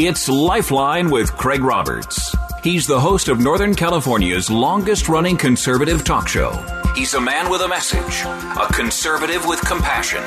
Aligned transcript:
It's 0.00 0.28
Lifeline 0.28 1.10
with 1.10 1.36
Craig 1.36 1.60
Roberts. 1.60 2.32
He's 2.62 2.86
the 2.86 3.00
host 3.00 3.26
of 3.26 3.40
Northern 3.40 3.74
California's 3.74 4.48
longest 4.48 5.08
running 5.08 5.36
conservative 5.36 6.04
talk 6.04 6.28
show. 6.28 6.52
He's 6.94 7.14
a 7.14 7.20
man 7.20 7.50
with 7.50 7.62
a 7.62 7.68
message, 7.68 8.22
a 8.22 8.72
conservative 8.72 9.44
with 9.44 9.60
compassion. 9.60 10.22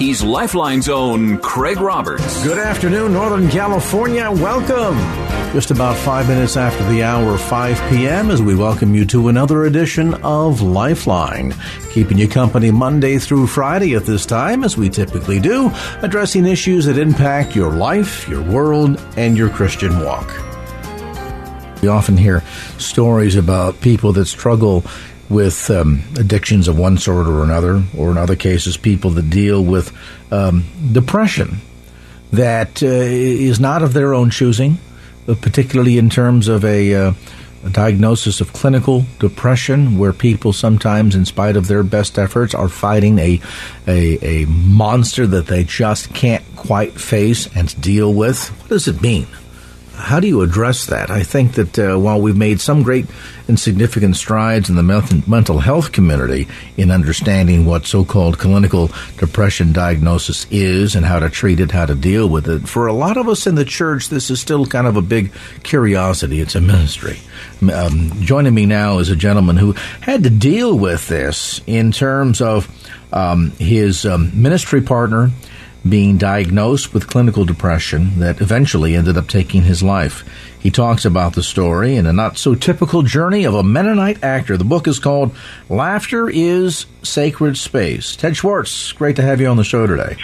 He's 0.00 0.20
Lifeline's 0.20 0.88
own 0.88 1.38
Craig 1.38 1.80
Roberts. 1.80 2.42
Good 2.42 2.58
afternoon, 2.58 3.12
Northern 3.12 3.48
California. 3.48 4.28
Welcome. 4.32 4.98
Just 5.54 5.70
about 5.70 5.96
five 5.96 6.26
minutes 6.26 6.56
after 6.56 6.82
the 6.88 7.04
hour, 7.04 7.38
5 7.38 7.88
p.m., 7.88 8.32
as 8.32 8.42
we 8.42 8.56
welcome 8.56 8.92
you 8.92 9.04
to 9.04 9.28
another 9.28 9.66
edition 9.66 10.14
of 10.24 10.62
Lifeline. 10.62 11.54
Keeping 11.92 12.18
you 12.18 12.26
company 12.26 12.72
Monday 12.72 13.18
through 13.18 13.46
Friday 13.46 13.94
at 13.94 14.04
this 14.04 14.26
time, 14.26 14.64
as 14.64 14.76
we 14.76 14.88
typically 14.88 15.38
do, 15.38 15.70
addressing 16.02 16.44
issues 16.44 16.86
that 16.86 16.98
impact 16.98 17.54
your 17.54 17.70
life, 17.70 18.28
your 18.28 18.42
world, 18.42 19.00
and 19.16 19.38
your 19.38 19.48
Christian 19.48 20.00
walk. 20.00 20.26
We 21.82 21.86
often 21.86 22.16
hear 22.16 22.42
stories 22.78 23.36
about 23.36 23.80
people 23.80 24.12
that 24.14 24.26
struggle 24.26 24.82
with 25.28 25.70
um, 25.70 26.02
addictions 26.18 26.66
of 26.66 26.76
one 26.76 26.98
sort 26.98 27.28
or 27.28 27.44
another, 27.44 27.80
or 27.96 28.10
in 28.10 28.18
other 28.18 28.34
cases, 28.34 28.76
people 28.76 29.10
that 29.10 29.30
deal 29.30 29.62
with 29.62 29.96
um, 30.32 30.64
depression 30.90 31.60
that 32.32 32.82
uh, 32.82 32.86
is 32.86 33.60
not 33.60 33.84
of 33.84 33.92
their 33.92 34.14
own 34.14 34.30
choosing, 34.30 34.78
particularly 35.26 35.98
in 35.98 36.10
terms 36.10 36.48
of 36.48 36.64
a, 36.64 36.94
uh, 36.94 37.12
a, 37.64 37.70
diagnosis 37.70 38.40
of 38.40 38.52
clinical 38.52 39.04
depression, 39.18 39.98
where 39.98 40.12
people 40.12 40.52
sometimes, 40.52 41.14
in 41.14 41.24
spite 41.24 41.56
of 41.56 41.68
their 41.68 41.82
best 41.82 42.18
efforts, 42.18 42.54
are 42.54 42.68
fighting 42.68 43.18
a, 43.18 43.40
a, 43.86 44.42
a 44.42 44.46
monster 44.46 45.26
that 45.26 45.46
they 45.46 45.64
just 45.64 46.12
can't 46.14 46.44
quite 46.56 46.92
face 46.92 47.54
and 47.56 47.80
deal 47.80 48.12
with. 48.12 48.48
What 48.60 48.68
does 48.70 48.88
it 48.88 49.00
mean? 49.00 49.26
How 49.96 50.20
do 50.20 50.26
you 50.26 50.42
address 50.42 50.86
that? 50.86 51.10
I 51.10 51.22
think 51.22 51.54
that 51.54 51.78
uh, 51.78 51.98
while 51.98 52.20
we've 52.20 52.36
made 52.36 52.60
some 52.60 52.82
great 52.82 53.06
and 53.46 53.58
significant 53.58 54.16
strides 54.16 54.68
in 54.68 54.76
the 54.76 55.22
mental 55.26 55.58
health 55.58 55.92
community 55.92 56.48
in 56.76 56.90
understanding 56.90 57.66
what 57.66 57.86
so-called 57.86 58.38
clinical 58.38 58.90
depression 59.18 59.72
diagnosis 59.72 60.46
is 60.50 60.94
and 60.94 61.04
how 61.04 61.18
to 61.18 61.30
treat 61.30 61.60
it, 61.60 61.70
how 61.70 61.86
to 61.86 61.94
deal 61.94 62.28
with 62.28 62.48
it, 62.48 62.68
for 62.68 62.86
a 62.86 62.92
lot 62.92 63.16
of 63.16 63.28
us 63.28 63.46
in 63.46 63.54
the 63.54 63.64
church, 63.64 64.08
this 64.08 64.30
is 64.30 64.40
still 64.40 64.66
kind 64.66 64.86
of 64.86 64.96
a 64.96 65.02
big 65.02 65.32
curiosity. 65.62 66.40
It's 66.40 66.54
a 66.54 66.60
ministry. 66.60 67.18
Um, 67.72 68.10
joining 68.20 68.54
me 68.54 68.66
now 68.66 68.98
is 68.98 69.10
a 69.10 69.16
gentleman 69.16 69.56
who 69.56 69.72
had 70.00 70.24
to 70.24 70.30
deal 70.30 70.76
with 70.76 71.08
this 71.08 71.60
in 71.66 71.92
terms 71.92 72.40
of 72.40 72.68
um, 73.12 73.52
his 73.52 74.04
um, 74.04 74.30
ministry 74.34 74.80
partner 74.80 75.30
being 75.88 76.16
diagnosed 76.16 76.94
with 76.94 77.08
clinical 77.08 77.44
depression 77.44 78.18
that 78.20 78.40
eventually 78.40 78.96
ended 78.96 79.16
up 79.16 79.28
taking 79.28 79.62
his 79.62 79.82
life. 79.82 80.24
He 80.58 80.70
talks 80.70 81.04
about 81.04 81.34
the 81.34 81.42
story 81.42 81.96
in 81.96 82.06
a 82.06 82.12
not 82.12 82.38
so 82.38 82.54
typical 82.54 83.02
journey 83.02 83.44
of 83.44 83.54
a 83.54 83.62
Mennonite 83.62 84.24
actor. 84.24 84.56
The 84.56 84.64
book 84.64 84.88
is 84.88 84.98
called 84.98 85.36
Laughter 85.68 86.30
is 86.30 86.86
Sacred 87.02 87.58
Space. 87.58 88.16
Ted 88.16 88.36
Swartz, 88.36 88.92
great 88.92 89.16
to 89.16 89.22
have 89.22 89.40
you 89.40 89.48
on 89.48 89.58
the 89.58 89.64
show 89.64 89.86
today. 89.86 90.16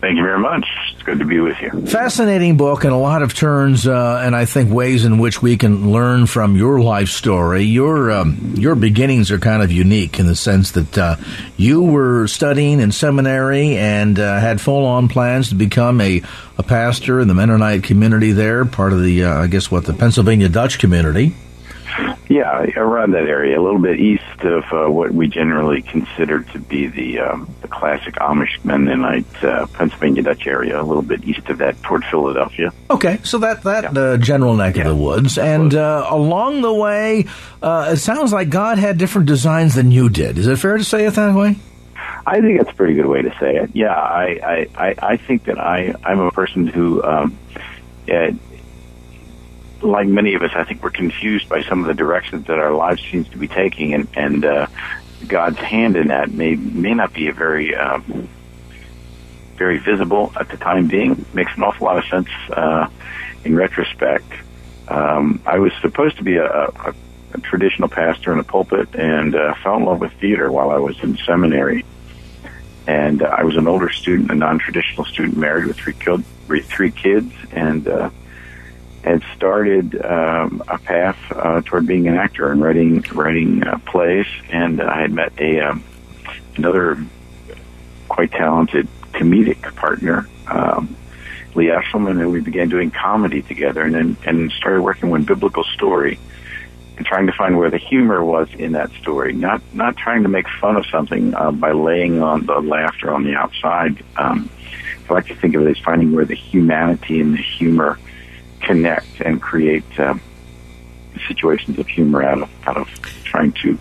Thank 0.00 0.16
you 0.16 0.22
very 0.22 0.38
much. 0.38 0.64
It's 0.92 1.02
good 1.02 1.18
to 1.18 1.24
be 1.24 1.40
with 1.40 1.60
you. 1.60 1.70
Fascinating 1.86 2.56
book 2.56 2.84
and 2.84 2.92
a 2.92 2.96
lot 2.96 3.22
of 3.22 3.34
turns, 3.34 3.84
uh, 3.84 4.22
and 4.24 4.36
I 4.36 4.44
think 4.44 4.72
ways 4.72 5.04
in 5.04 5.18
which 5.18 5.42
we 5.42 5.56
can 5.56 5.90
learn 5.90 6.26
from 6.26 6.54
your 6.54 6.80
life 6.80 7.08
story. 7.08 7.64
Your 7.64 8.12
um, 8.12 8.54
your 8.56 8.76
beginnings 8.76 9.32
are 9.32 9.40
kind 9.40 9.60
of 9.60 9.72
unique 9.72 10.20
in 10.20 10.26
the 10.26 10.36
sense 10.36 10.70
that 10.72 10.96
uh, 10.96 11.16
you 11.56 11.82
were 11.82 12.28
studying 12.28 12.78
in 12.78 12.92
seminary 12.92 13.76
and 13.76 14.20
uh, 14.20 14.38
had 14.38 14.60
full 14.60 14.86
on 14.86 15.08
plans 15.08 15.48
to 15.48 15.56
become 15.56 16.00
a, 16.00 16.22
a 16.58 16.62
pastor 16.62 17.18
in 17.18 17.26
the 17.26 17.34
Mennonite 17.34 17.82
community 17.82 18.30
there, 18.30 18.64
part 18.64 18.92
of 18.92 19.02
the 19.02 19.24
uh, 19.24 19.42
I 19.42 19.48
guess 19.48 19.68
what 19.68 19.84
the 19.84 19.94
Pennsylvania 19.94 20.48
Dutch 20.48 20.78
community. 20.78 21.34
Yeah, 22.28 22.66
around 22.76 23.12
that 23.12 23.26
area, 23.26 23.58
a 23.58 23.62
little 23.62 23.80
bit 23.80 23.98
east 23.98 24.40
of 24.42 24.64
uh, 24.70 24.90
what 24.90 25.12
we 25.12 25.28
generally 25.28 25.80
consider 25.80 26.42
to 26.42 26.58
be 26.58 26.86
the 26.86 27.20
um, 27.20 27.54
the 27.62 27.68
classic 27.68 28.16
Amish 28.16 28.62
Mennonite 28.64 29.44
uh, 29.44 29.66
Pennsylvania 29.68 30.22
Dutch 30.22 30.46
area, 30.46 30.78
a 30.78 30.84
little 30.84 31.02
bit 31.02 31.24
east 31.24 31.48
of 31.48 31.58
that 31.58 31.82
toward 31.82 32.04
Philadelphia. 32.04 32.70
Okay, 32.90 33.18
so 33.22 33.38
that 33.38 33.62
that 33.62 33.94
yeah. 33.94 34.00
uh, 34.00 34.16
general 34.18 34.54
neck 34.56 34.76
yeah. 34.76 34.82
of 34.82 34.88
the 34.88 35.02
woods, 35.02 35.38
and 35.38 35.74
uh, 35.74 36.06
along 36.10 36.60
the 36.60 36.72
way, 36.72 37.24
uh, 37.62 37.92
it 37.92 37.96
sounds 37.96 38.30
like 38.30 38.50
God 38.50 38.78
had 38.78 38.98
different 38.98 39.26
designs 39.26 39.74
than 39.74 39.90
you 39.90 40.10
did. 40.10 40.36
Is 40.36 40.46
it 40.46 40.56
fair 40.58 40.76
to 40.76 40.84
say 40.84 41.06
it 41.06 41.14
that 41.14 41.34
way? 41.34 41.56
I 42.26 42.42
think 42.42 42.58
that's 42.58 42.70
a 42.70 42.74
pretty 42.74 42.92
good 42.92 43.06
way 43.06 43.22
to 43.22 43.30
say 43.40 43.56
it. 43.56 43.70
Yeah, 43.72 43.94
I 43.94 44.68
I, 44.76 44.94
I 44.98 45.16
think 45.16 45.44
that 45.44 45.58
I 45.58 45.94
I'm 46.04 46.20
a 46.20 46.30
person 46.30 46.66
who. 46.66 47.02
Um, 47.02 47.38
like 49.82 50.08
many 50.08 50.34
of 50.34 50.42
us, 50.42 50.50
I 50.54 50.64
think 50.64 50.82
we're 50.82 50.90
confused 50.90 51.48
by 51.48 51.62
some 51.62 51.80
of 51.80 51.86
the 51.86 51.94
directions 51.94 52.46
that 52.46 52.58
our 52.58 52.72
lives 52.72 53.02
seems 53.10 53.28
to 53.30 53.38
be 53.38 53.48
taking, 53.48 53.94
and 53.94 54.08
and 54.14 54.44
uh, 54.44 54.66
God's 55.26 55.58
hand 55.58 55.96
in 55.96 56.08
that 56.08 56.30
may 56.30 56.56
may 56.56 56.94
not 56.94 57.12
be 57.12 57.28
a 57.28 57.32
very 57.32 57.74
um, 57.74 58.28
very 59.56 59.78
visible 59.78 60.32
at 60.38 60.48
the 60.48 60.56
time 60.56 60.88
being. 60.88 61.24
Makes 61.32 61.56
an 61.56 61.62
awful 61.62 61.86
lot 61.86 61.98
of 61.98 62.04
sense 62.04 62.28
uh, 62.50 62.88
in 63.44 63.56
retrospect. 63.56 64.32
Um, 64.88 65.42
I 65.44 65.58
was 65.58 65.72
supposed 65.82 66.16
to 66.16 66.24
be 66.24 66.36
a, 66.36 66.46
a, 66.46 66.94
a 67.34 67.38
traditional 67.42 67.88
pastor 67.88 68.32
in 68.32 68.38
a 68.38 68.44
pulpit, 68.44 68.94
and 68.94 69.34
uh, 69.34 69.54
fell 69.62 69.76
in 69.76 69.84
love 69.84 70.00
with 70.00 70.12
theater 70.14 70.50
while 70.50 70.70
I 70.70 70.78
was 70.78 70.98
in 71.02 71.16
seminary. 71.18 71.84
And 72.86 73.22
uh, 73.22 73.26
I 73.26 73.44
was 73.44 73.56
an 73.56 73.68
older 73.68 73.90
student, 73.90 74.30
a 74.30 74.34
non-traditional 74.34 75.04
student, 75.04 75.36
married 75.36 75.66
with 75.66 75.76
three, 75.76 75.92
killed, 75.92 76.24
three 76.46 76.90
kids, 76.90 77.30
and 77.52 77.86
uh, 77.86 78.08
had 79.02 79.22
started 79.36 79.94
um, 80.04 80.62
a 80.68 80.78
path 80.78 81.18
uh, 81.30 81.62
toward 81.64 81.86
being 81.86 82.08
an 82.08 82.16
actor 82.16 82.50
and 82.50 82.60
writing 82.60 83.04
writing 83.12 83.66
uh, 83.66 83.78
plays, 83.86 84.26
and 84.50 84.82
I 84.82 85.02
had 85.02 85.12
met 85.12 85.32
a 85.38 85.60
um, 85.60 85.84
another 86.56 87.04
quite 88.08 88.32
talented 88.32 88.88
comedic 89.12 89.74
partner, 89.76 90.28
um, 90.46 90.96
Lee 91.54 91.66
Eshleman, 91.66 92.20
and 92.20 92.32
we 92.32 92.40
began 92.40 92.68
doing 92.68 92.90
comedy 92.90 93.42
together, 93.42 93.82
and 93.82 93.94
then 93.94 94.16
and 94.26 94.52
started 94.52 94.82
working 94.82 95.12
on 95.12 95.24
biblical 95.24 95.64
story 95.64 96.18
and 96.96 97.06
trying 97.06 97.26
to 97.28 97.32
find 97.32 97.56
where 97.56 97.70
the 97.70 97.78
humor 97.78 98.24
was 98.24 98.48
in 98.54 98.72
that 98.72 98.90
story, 99.00 99.32
not 99.32 99.62
not 99.72 99.96
trying 99.96 100.24
to 100.24 100.28
make 100.28 100.48
fun 100.60 100.76
of 100.76 100.84
something 100.86 101.34
uh, 101.34 101.52
by 101.52 101.70
laying 101.70 102.20
on 102.20 102.44
the 102.46 102.60
laughter 102.60 103.14
on 103.14 103.22
the 103.22 103.34
outside. 103.34 104.02
Um, 104.16 104.50
I 105.08 105.14
like 105.14 105.26
to 105.26 105.34
think 105.36 105.54
of 105.54 105.66
it 105.66 105.70
as 105.70 105.78
finding 105.78 106.12
where 106.12 106.26
the 106.26 106.34
humanity 106.34 107.20
and 107.20 107.32
the 107.32 107.42
humor 107.42 107.98
connect 108.68 109.22
and 109.22 109.40
create 109.40 109.84
um, 109.98 110.20
situations 111.26 111.78
of 111.78 111.88
humor 111.88 112.22
out 112.22 112.42
of 112.42 112.50
out 112.68 112.76
of 112.76 112.88
trying 113.24 113.52
to 113.52 113.78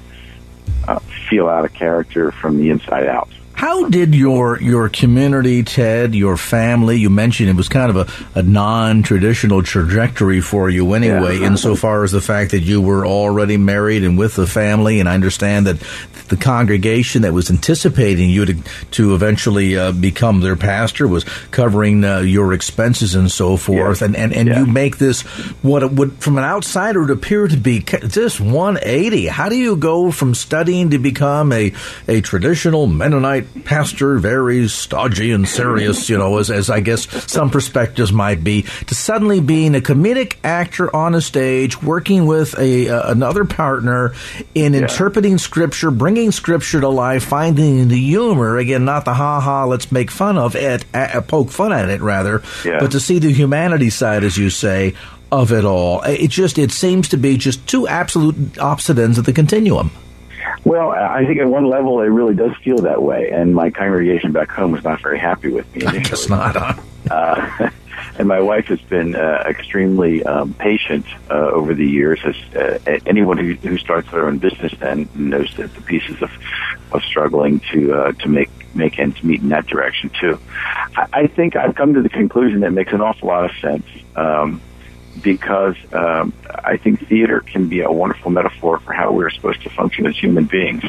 uh, 0.88 1.00
feel 1.30 1.50
out 1.50 1.66
a 1.66 1.70
character 1.70 2.32
from 2.32 2.58
the 2.58 2.70
inside 2.70 3.06
out. 3.06 3.30
How 3.52 3.90
did 3.90 4.16
your 4.16 4.62
your 4.62 4.88
community, 4.88 5.64
Ted, 5.64 6.16
your 6.16 6.38
family? 6.38 6.98
You 6.98 7.10
mentioned 7.10 7.50
it 7.50 7.56
was 7.56 7.68
kind 7.68 7.90
of 7.90 7.98
a, 7.98 8.40
a 8.40 8.44
non 8.44 9.04
traditional 9.04 9.62
trajectory 9.62 10.40
for 10.42 10.70
you 10.70 10.94
anyway, 10.94 11.40
yeah. 11.40 11.48
insofar 11.48 12.04
as 12.04 12.12
the 12.12 12.22
fact 12.22 12.52
that 12.52 12.62
you 12.62 12.80
were 12.80 13.06
already 13.06 13.58
married 13.58 14.04
and 14.04 14.18
with 14.18 14.36
the 14.36 14.48
family, 14.48 15.00
and 15.02 15.10
I 15.10 15.16
understand 15.16 15.68
that 15.68 15.82
the 16.30 16.38
congregation 16.38 17.22
that 17.22 17.34
was 17.34 17.50
anticipating 17.50 18.30
you 18.30 18.46
to 18.46 18.56
to 18.92 19.16
eventually 19.16 19.78
uh, 19.78 19.92
become 19.92 20.42
their 20.42 20.56
pastor 20.56 21.08
was 21.08 21.24
covering 21.52 22.04
uh, 22.04 22.20
your 22.20 22.54
expenses 22.54 23.16
and 23.16 23.32
so 23.32 23.58
forth, 23.58 24.02
and 24.02 24.16
and, 24.16 24.34
and 24.34 24.48
yeah. 24.48 24.60
you 24.60 24.66
make 24.66 24.98
this 24.98 25.22
what 25.62 25.84
it 25.84 25.92
would 25.92 26.14
from 26.22 26.38
an 26.38 26.44
outsider 26.44 27.02
would 27.02 27.10
appear 27.10 27.48
to 27.48 27.58
be 27.58 27.80
just 27.80 28.40
180. 28.40 29.28
How 29.28 29.50
do 29.50 29.56
you 29.56 29.76
go 29.76 30.12
from 30.12 30.34
studying 30.34 30.92
to 30.92 31.00
become 31.00 31.52
a 31.52 31.74
a 32.08 32.22
traditional 32.22 32.88
Mennonite 32.88 33.66
pastor, 33.66 34.18
very 34.18 34.68
stodgy 34.68 35.32
and 35.32 35.48
serious, 35.48 36.10
you 36.10 36.18
know, 36.18 36.38
as, 36.38 36.52
as 36.52 36.70
I 36.70 36.80
guess 36.80 37.08
some 37.32 37.50
perspectives 37.50 38.12
might 38.12 38.44
be, 38.44 38.64
to 38.88 38.96
suddenly 38.96 39.40
being 39.40 39.76
a 39.76 39.82
comedic 39.82 40.38
actor 40.44 40.94
on 40.96 41.16
a 41.16 41.22
stage, 41.22 41.82
working 41.82 42.26
with 42.26 42.58
a 42.60 42.90
uh, 42.90 43.12
another 43.12 43.46
partner 43.46 44.14
in 44.56 44.74
yeah. 44.74 44.82
interpreting 44.82 45.38
scripture, 45.38 45.92
bringing 45.92 46.17
scripture 46.32 46.82
to 46.82 46.90
life, 46.90 47.24
finding 47.24 47.88
the 47.88 48.00
humor 48.00 48.58
again, 48.58 48.86
not 48.86 49.06
the 49.06 49.14
ha 49.14 49.40
ha, 49.40 49.66
let's 49.66 49.92
make 49.92 50.12
fun 50.12 50.38
of 50.38 50.56
it, 50.56 50.86
uh, 50.94 51.22
poke 51.22 51.50
fun 51.50 51.72
at 51.72 51.90
it 51.90 52.02
rather, 52.02 52.42
yeah. 52.66 52.80
but 52.80 52.92
to 52.92 53.00
see 53.00 53.20
the 53.20 53.32
humanity 53.32 53.90
side, 53.90 54.24
as 54.24 54.38
you 54.38 54.50
say, 54.50 54.94
of 55.32 55.52
it 55.52 55.66
all. 55.66 56.02
It 56.04 56.30
just 56.30 56.58
it 56.58 56.72
seems 56.72 57.10
to 57.10 57.18
be 57.18 57.38
just 57.38 57.68
two 57.68 57.88
absolute 57.88 58.58
opposite 58.58 58.98
ends 58.98 59.18
of 59.18 59.26
the 59.26 59.34
continuum. 59.34 59.92
Well, 60.64 60.92
I 60.92 61.26
think 61.26 61.40
at 61.40 61.48
one 61.48 61.66
level 61.66 62.02
it 62.02 62.08
really 62.08 62.36
does 62.36 62.56
feel 62.64 62.78
that 62.80 63.02
way, 63.02 63.30
and 63.30 63.54
my 63.54 63.70
congregation 63.70 64.32
back 64.32 64.50
home 64.50 64.72
was 64.72 64.84
not 64.84 65.02
very 65.02 65.20
happy 65.20 65.50
with 65.50 65.74
me. 65.76 65.84
Initially. 65.84 66.00
I 66.00 66.04
guess 66.04 66.30
not. 66.30 66.56
Huh? 66.56 66.74
Uh, 67.10 67.70
and 68.18 68.28
my 68.28 68.40
wife 68.40 68.66
has 68.68 68.82
been 68.82 69.16
uh, 69.16 69.44
extremely 69.48 70.24
um, 70.24 70.54
patient 70.56 71.06
uh, 71.30 71.34
over 71.34 71.74
the 71.74 71.86
years. 71.86 72.20
As 72.26 72.36
uh, 72.56 73.00
anyone 73.06 73.38
who, 73.38 73.54
who 73.68 73.78
starts 73.78 74.10
their 74.12 74.28
own 74.28 74.40
business 74.40 74.74
then 74.80 75.10
knows 75.14 75.54
that 75.58 75.74
the 75.74 75.82
pieces 75.82 76.22
of 76.22 76.30
of 76.92 77.04
struggling 77.04 77.62
to 77.72 77.94
uh, 77.94 78.12
to 78.14 78.30
make 78.30 78.50
make 78.74 79.00
ends 79.00 79.22
meet 79.24 79.42
in 79.42 79.50
that 79.50 79.68
direction 79.68 80.12
too. 80.20 80.40
I, 80.96 81.08
I 81.14 81.28
think 81.28 81.56
I've 81.56 81.76
come 81.76 81.94
to 81.94 82.02
the 82.02 82.10
conclusion 82.10 82.62
that 82.62 82.72
makes 82.72 82.92
an 82.92 83.02
awful 83.02 83.28
lot 83.28 83.46
of 83.46 83.52
sense. 83.62 83.86
Um, 84.16 84.62
because 85.22 85.76
um, 85.94 86.32
I 86.48 86.78
think 86.78 87.08
theater 87.08 87.40
can 87.40 87.70
be 87.70 87.82
a 87.82 87.92
wonderful 87.92 88.30
metaphor 88.30 88.80
for 88.80 88.94
how 88.94 89.12
we're 89.12 89.32
supposed 89.32 89.64
to 89.64 89.70
function 89.72 90.06
as 90.06 90.16
human 90.16 90.46
beings. 90.46 90.84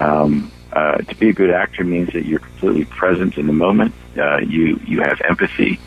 Um, 0.00 0.50
uh, 0.72 0.98
to 0.98 1.14
be 1.16 1.28
a 1.28 1.32
good 1.32 1.50
actor 1.50 1.84
means 1.84 2.12
that 2.12 2.24
you're 2.24 2.38
completely 2.38 2.84
present 2.84 3.36
in 3.36 3.46
the 3.46 3.52
moment. 3.52 3.94
Uh, 4.16 4.38
you 4.38 4.80
you 4.86 5.00
have 5.00 5.20
empathy. 5.28 5.80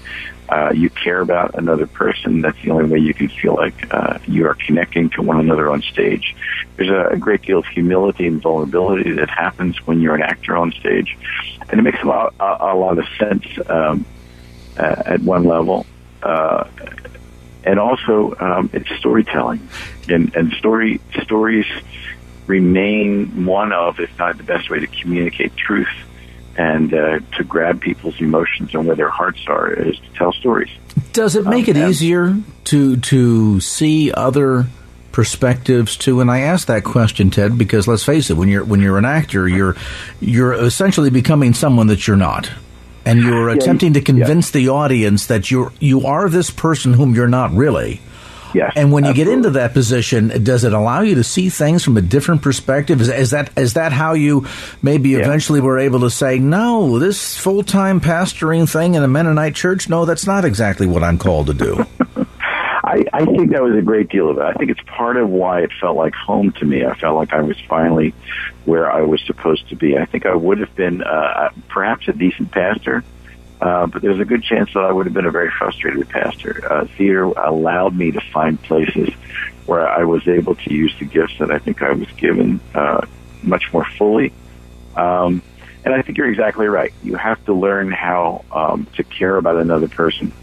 Uh, 0.49 0.71
you 0.73 0.89
care 0.89 1.21
about 1.21 1.55
another 1.55 1.87
person. 1.87 2.41
That's 2.41 2.61
the 2.61 2.71
only 2.71 2.85
way 2.85 2.99
you 2.99 3.13
can 3.13 3.29
feel 3.29 3.55
like 3.55 3.93
uh, 3.93 4.19
you 4.27 4.45
are 4.45 4.55
connecting 4.55 5.09
to 5.11 5.21
one 5.21 5.39
another 5.39 5.71
on 5.71 5.81
stage. 5.81 6.35
There's 6.75 6.89
a, 6.89 7.13
a 7.13 7.17
great 7.17 7.41
deal 7.43 7.59
of 7.59 7.65
humility 7.65 8.27
and 8.27 8.41
vulnerability 8.41 9.13
that 9.13 9.29
happens 9.29 9.77
when 9.87 10.01
you're 10.01 10.15
an 10.15 10.21
actor 10.21 10.57
on 10.57 10.71
stage, 10.73 11.17
and 11.69 11.79
it 11.79 11.83
makes 11.83 12.01
a 12.03 12.05
lot 12.05 12.33
a, 12.39 12.73
a 12.73 12.75
lot 12.75 12.97
of 12.97 13.05
sense 13.17 13.45
um, 13.67 14.05
uh, 14.77 15.03
at 15.05 15.21
one 15.21 15.45
level. 15.45 15.85
Uh, 16.21 16.67
and 17.63 17.79
also 17.79 18.35
um, 18.39 18.69
it's 18.73 18.89
storytelling, 18.99 19.67
and 20.09 20.35
and 20.35 20.51
story 20.53 20.99
stories 21.21 21.65
remain 22.47 23.45
one 23.45 23.71
of, 23.71 23.99
if 23.99 24.17
not 24.19 24.37
the 24.37 24.43
best 24.43 24.69
way 24.69 24.79
to 24.79 24.87
communicate 24.87 25.55
truth 25.55 25.87
and 26.57 26.93
uh, 26.93 27.19
to 27.37 27.43
grab 27.43 27.81
people's 27.81 28.19
emotions 28.19 28.73
and 28.73 28.85
where 28.85 28.95
their 28.95 29.09
hearts 29.09 29.45
are 29.47 29.71
is 29.71 29.97
to 29.97 30.09
tell 30.13 30.31
stories. 30.33 30.69
Does 31.13 31.35
it 31.35 31.45
make 31.45 31.67
um, 31.67 31.75
it 31.75 31.89
easier 31.89 32.35
to 32.65 32.97
to 32.97 33.59
see 33.59 34.11
other 34.11 34.67
perspectives 35.11 35.97
too? 35.97 36.21
And 36.21 36.29
I 36.29 36.41
ask 36.41 36.67
that 36.67 36.83
question, 36.83 37.31
Ted, 37.31 37.57
because 37.57 37.87
let's 37.87 38.03
face 38.03 38.29
it, 38.29 38.37
when 38.37 38.49
you're 38.49 38.63
when 38.63 38.81
you're 38.81 38.97
an 38.97 39.05
actor, 39.05 39.47
you're 39.47 39.75
you're 40.19 40.53
essentially 40.53 41.09
becoming 41.09 41.53
someone 41.53 41.87
that 41.87 42.07
you're 42.07 42.17
not 42.17 42.51
and 43.05 43.19
you're 43.19 43.49
yeah, 43.49 43.55
attempting 43.55 43.93
to 43.93 44.01
convince 44.01 44.53
yeah. 44.53 44.61
the 44.61 44.69
audience 44.69 45.27
that 45.27 45.51
you're 45.51 45.71
you 45.79 46.05
are 46.05 46.29
this 46.29 46.49
person 46.49 46.93
whom 46.93 47.15
you're 47.15 47.27
not 47.27 47.51
really. 47.51 48.01
Yes, 48.53 48.73
and 48.75 48.91
when 48.91 49.03
you 49.03 49.11
absolutely. 49.11 49.33
get 49.33 49.37
into 49.37 49.49
that 49.51 49.73
position, 49.73 50.43
does 50.43 50.63
it 50.63 50.73
allow 50.73 51.01
you 51.01 51.15
to 51.15 51.23
see 51.23 51.49
things 51.49 51.83
from 51.83 51.97
a 51.97 52.01
different 52.01 52.41
perspective? 52.41 53.01
Is, 53.01 53.09
is 53.09 53.31
that 53.31 53.57
is 53.57 53.73
that 53.73 53.91
how 53.91 54.13
you 54.13 54.47
maybe 54.81 55.09
yeah. 55.09 55.19
eventually 55.19 55.61
were 55.61 55.79
able 55.79 56.01
to 56.01 56.09
say, 56.09 56.39
no, 56.39 56.99
this 56.99 57.37
full 57.37 57.63
time 57.63 57.99
pastoring 57.99 58.69
thing 58.69 58.95
in 58.95 59.03
a 59.03 59.07
Mennonite 59.07 59.55
church? 59.55 59.89
No, 59.89 60.05
that's 60.05 60.27
not 60.27 60.45
exactly 60.45 60.87
what 60.87 61.03
I'm 61.03 61.17
called 61.17 61.47
to 61.47 61.53
do. 61.53 61.85
I, 62.83 63.05
I 63.13 63.25
think 63.25 63.51
that 63.51 63.63
was 63.63 63.75
a 63.75 63.81
great 63.81 64.09
deal 64.09 64.29
of 64.29 64.37
it. 64.37 64.43
I 64.43 64.53
think 64.53 64.69
it's 64.69 64.81
part 64.85 65.17
of 65.17 65.29
why 65.29 65.61
it 65.61 65.71
felt 65.79 65.95
like 65.95 66.13
home 66.13 66.51
to 66.53 66.65
me. 66.65 66.85
I 66.85 66.93
felt 66.95 67.15
like 67.15 67.33
I 67.33 67.41
was 67.41 67.57
finally 67.61 68.13
where 68.65 68.91
I 68.91 69.01
was 69.01 69.21
supposed 69.21 69.69
to 69.69 69.75
be. 69.75 69.97
I 69.97 70.05
think 70.05 70.25
I 70.25 70.35
would 70.35 70.59
have 70.59 70.75
been 70.75 71.01
uh, 71.01 71.49
perhaps 71.69 72.07
a 72.07 72.13
decent 72.13 72.51
pastor, 72.51 73.03
uh, 73.63 73.87
but 73.87 74.01
there's 74.01 74.19
a 74.19 74.25
good 74.25 74.43
chance 74.43 74.73
that 74.73 74.83
I 74.83 74.91
would 74.91 75.05
have 75.05 75.13
been 75.13 75.25
a 75.25 75.31
very 75.31 75.49
frustrated 75.49 76.09
pastor. 76.09 76.67
Uh, 76.69 76.85
theater 76.97 77.23
allowed 77.23 77.95
me 77.95 78.11
to 78.11 78.19
find 78.33 78.61
places 78.61 79.09
where 79.65 79.87
I 79.87 80.03
was 80.03 80.27
able 80.27 80.55
to 80.55 80.73
use 80.73 80.93
the 80.99 81.05
gifts 81.05 81.35
that 81.39 81.49
I 81.49 81.59
think 81.59 81.81
I 81.81 81.93
was 81.93 82.09
given 82.17 82.59
uh, 82.75 83.05
much 83.41 83.71
more 83.71 83.85
fully. 83.97 84.33
Um, 84.97 85.41
and 85.85 85.93
I 85.93 86.01
think 86.01 86.17
you're 86.17 86.29
exactly 86.29 86.67
right. 86.67 86.93
You 87.03 87.15
have 87.15 87.43
to 87.45 87.53
learn 87.53 87.89
how 87.89 88.43
um, 88.51 88.85
to 88.97 89.03
care 89.05 89.37
about 89.37 89.55
another 89.55 89.87
person 89.87 90.33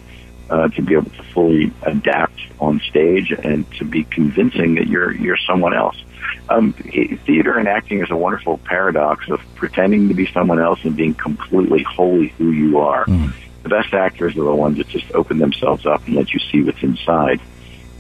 uh, 0.49 0.69
to 0.69 0.81
be 0.81 0.95
able 0.95 1.11
to 1.11 1.23
fully 1.35 1.75
adapt 1.83 2.41
on 2.59 2.81
stage 2.89 3.33
and 3.33 3.71
to 3.75 3.85
be 3.85 4.05
convincing 4.05 4.77
that 4.77 4.87
you're 4.87 5.13
you're 5.13 5.39
someone 5.47 5.75
else. 5.75 6.03
Um, 6.49 6.73
theater 6.73 7.59
and 7.59 7.69
acting 7.69 8.03
is 8.03 8.11
a 8.11 8.17
wonderful 8.17 8.59
paradox 8.59 9.29
of 9.29 9.41
pretending 9.55 10.09
to 10.09 10.15
be 10.15 10.27
someone 10.27 10.61
else 10.61 10.81
and 10.85 10.97
being 10.97 11.15
completely 11.15 11.83
wholly 11.83 12.29
who 12.39 12.51
you 12.51 12.79
are. 12.81 13.05
Mm. 13.07 13.33
The 13.63 13.69
best 13.69 13.93
actors 13.93 14.37
are 14.37 14.45
the 14.45 14.55
ones 14.55 14.79
that 14.79 14.89
just 14.89 15.11
open 15.13 15.39
themselves 15.39 15.87
up 15.87 16.07
and 16.07 16.17
let 16.17 16.33
you 16.33 16.41
see 16.51 16.63
what's 16.63 16.83
inside, 16.83 17.41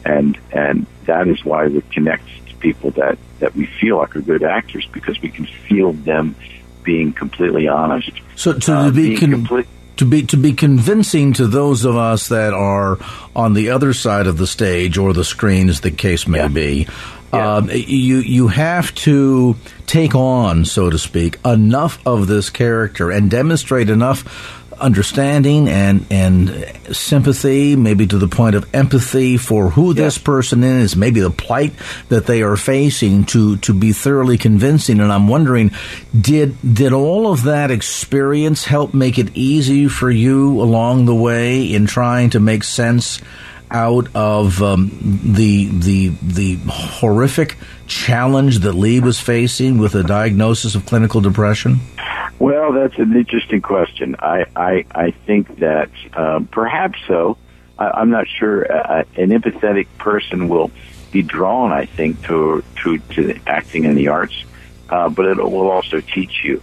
and 0.04 0.38
and 0.52 0.86
that 1.04 1.28
is 1.28 1.44
why 1.44 1.66
we 1.66 1.82
connect 1.92 2.24
to 2.48 2.54
people 2.56 2.90
that 2.92 3.18
that 3.40 3.54
we 3.54 3.66
feel 3.66 3.98
like 3.98 4.16
are 4.16 4.22
good 4.22 4.42
actors 4.42 4.86
because 4.92 5.20
we 5.20 5.28
can 5.28 5.46
feel 5.46 5.92
them 5.92 6.34
being 6.82 7.12
completely 7.12 7.68
honest. 7.68 8.10
So 8.36 8.54
to 8.54 8.72
uh, 8.72 8.90
be 8.90 9.18
con- 9.18 9.32
complete- 9.32 9.66
to 10.00 10.06
be 10.06 10.22
to 10.22 10.38
be 10.38 10.54
convincing 10.54 11.34
to 11.34 11.46
those 11.46 11.84
of 11.84 11.94
us 11.94 12.28
that 12.28 12.54
are 12.54 12.98
on 13.36 13.52
the 13.52 13.68
other 13.68 13.92
side 13.92 14.26
of 14.26 14.38
the 14.38 14.46
stage 14.46 14.96
or 14.96 15.12
the 15.12 15.24
screen, 15.24 15.68
as 15.68 15.82
the 15.82 15.90
case 15.90 16.26
may 16.26 16.38
yeah. 16.38 16.48
be. 16.48 16.88
Yeah. 17.32 17.56
Um, 17.56 17.70
you 17.70 18.16
you 18.18 18.48
have 18.48 18.94
to 18.96 19.56
take 19.86 20.14
on, 20.14 20.64
so 20.64 20.90
to 20.90 20.98
speak, 20.98 21.38
enough 21.44 22.04
of 22.06 22.26
this 22.26 22.50
character 22.50 23.10
and 23.10 23.30
demonstrate 23.30 23.88
enough 23.88 24.24
understanding 24.80 25.68
and 25.68 26.06
and 26.10 26.66
sympathy, 26.90 27.76
maybe 27.76 28.06
to 28.06 28.18
the 28.18 28.28
point 28.28 28.56
of 28.56 28.68
empathy 28.74 29.36
for 29.36 29.70
who 29.70 29.94
this 29.94 30.18
person 30.18 30.64
is, 30.64 30.96
maybe 30.96 31.20
the 31.20 31.30
plight 31.30 31.72
that 32.08 32.26
they 32.26 32.42
are 32.42 32.56
facing, 32.56 33.24
to 33.26 33.58
to 33.58 33.72
be 33.72 33.92
thoroughly 33.92 34.38
convincing. 34.38 35.00
And 35.00 35.12
I'm 35.12 35.28
wondering, 35.28 35.70
did 36.18 36.56
did 36.74 36.92
all 36.92 37.30
of 37.30 37.44
that 37.44 37.70
experience 37.70 38.64
help 38.64 38.94
make 38.94 39.18
it 39.18 39.36
easy 39.36 39.88
for 39.88 40.10
you 40.10 40.60
along 40.60 41.04
the 41.04 41.14
way 41.14 41.72
in 41.72 41.86
trying 41.86 42.30
to 42.30 42.40
make 42.40 42.64
sense? 42.64 43.20
Out 43.70 44.08
of 44.14 44.62
um, 44.62 44.90
the 45.24 45.66
the 45.66 46.08
the 46.22 46.56
horrific 46.66 47.56
challenge 47.86 48.58
that 48.60 48.72
Lee 48.72 49.00
was 49.00 49.20
facing 49.20 49.78
with 49.78 49.94
a 49.94 50.02
diagnosis 50.02 50.74
of 50.74 50.86
clinical 50.86 51.20
depression? 51.20 51.80
Well, 52.38 52.72
that's 52.72 52.98
an 52.98 53.14
interesting 53.14 53.60
question. 53.60 54.16
I 54.18 54.46
I, 54.56 54.84
I 54.94 55.10
think 55.10 55.58
that 55.58 55.90
um, 56.14 56.46
perhaps 56.46 56.98
so. 57.06 57.36
I, 57.78 58.02
am 58.02 58.10
not 58.10 58.26
sure. 58.28 58.70
Uh, 58.70 59.04
an 59.16 59.30
empathetic 59.30 59.86
person 59.98 60.48
will 60.48 60.70
be 61.12 61.22
drawn, 61.22 61.72
I 61.72 61.86
think, 61.86 62.22
to 62.26 62.62
to 62.82 62.98
to 62.98 63.38
acting 63.46 63.84
in 63.84 63.94
the 63.94 64.08
arts, 64.08 64.44
uh, 64.88 65.08
but 65.08 65.26
it 65.26 65.36
will 65.36 65.70
also 65.70 66.00
teach 66.00 66.44
you. 66.44 66.62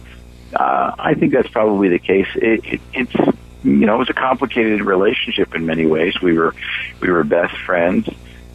Uh, 0.54 0.94
I 0.98 1.14
think 1.14 1.32
that's 1.32 1.48
probably 1.48 1.88
the 1.88 1.98
case. 1.98 2.28
It, 2.34 2.64
it, 2.64 2.80
it's 2.94 3.38
you 3.68 3.86
know 3.86 3.96
it 3.96 3.98
was 3.98 4.10
a 4.10 4.14
complicated 4.14 4.82
relationship 4.82 5.54
in 5.54 5.66
many 5.66 5.86
ways. 5.86 6.20
We 6.20 6.36
were 6.38 6.54
we 7.00 7.10
were 7.10 7.24
best 7.24 7.56
friends. 7.58 8.08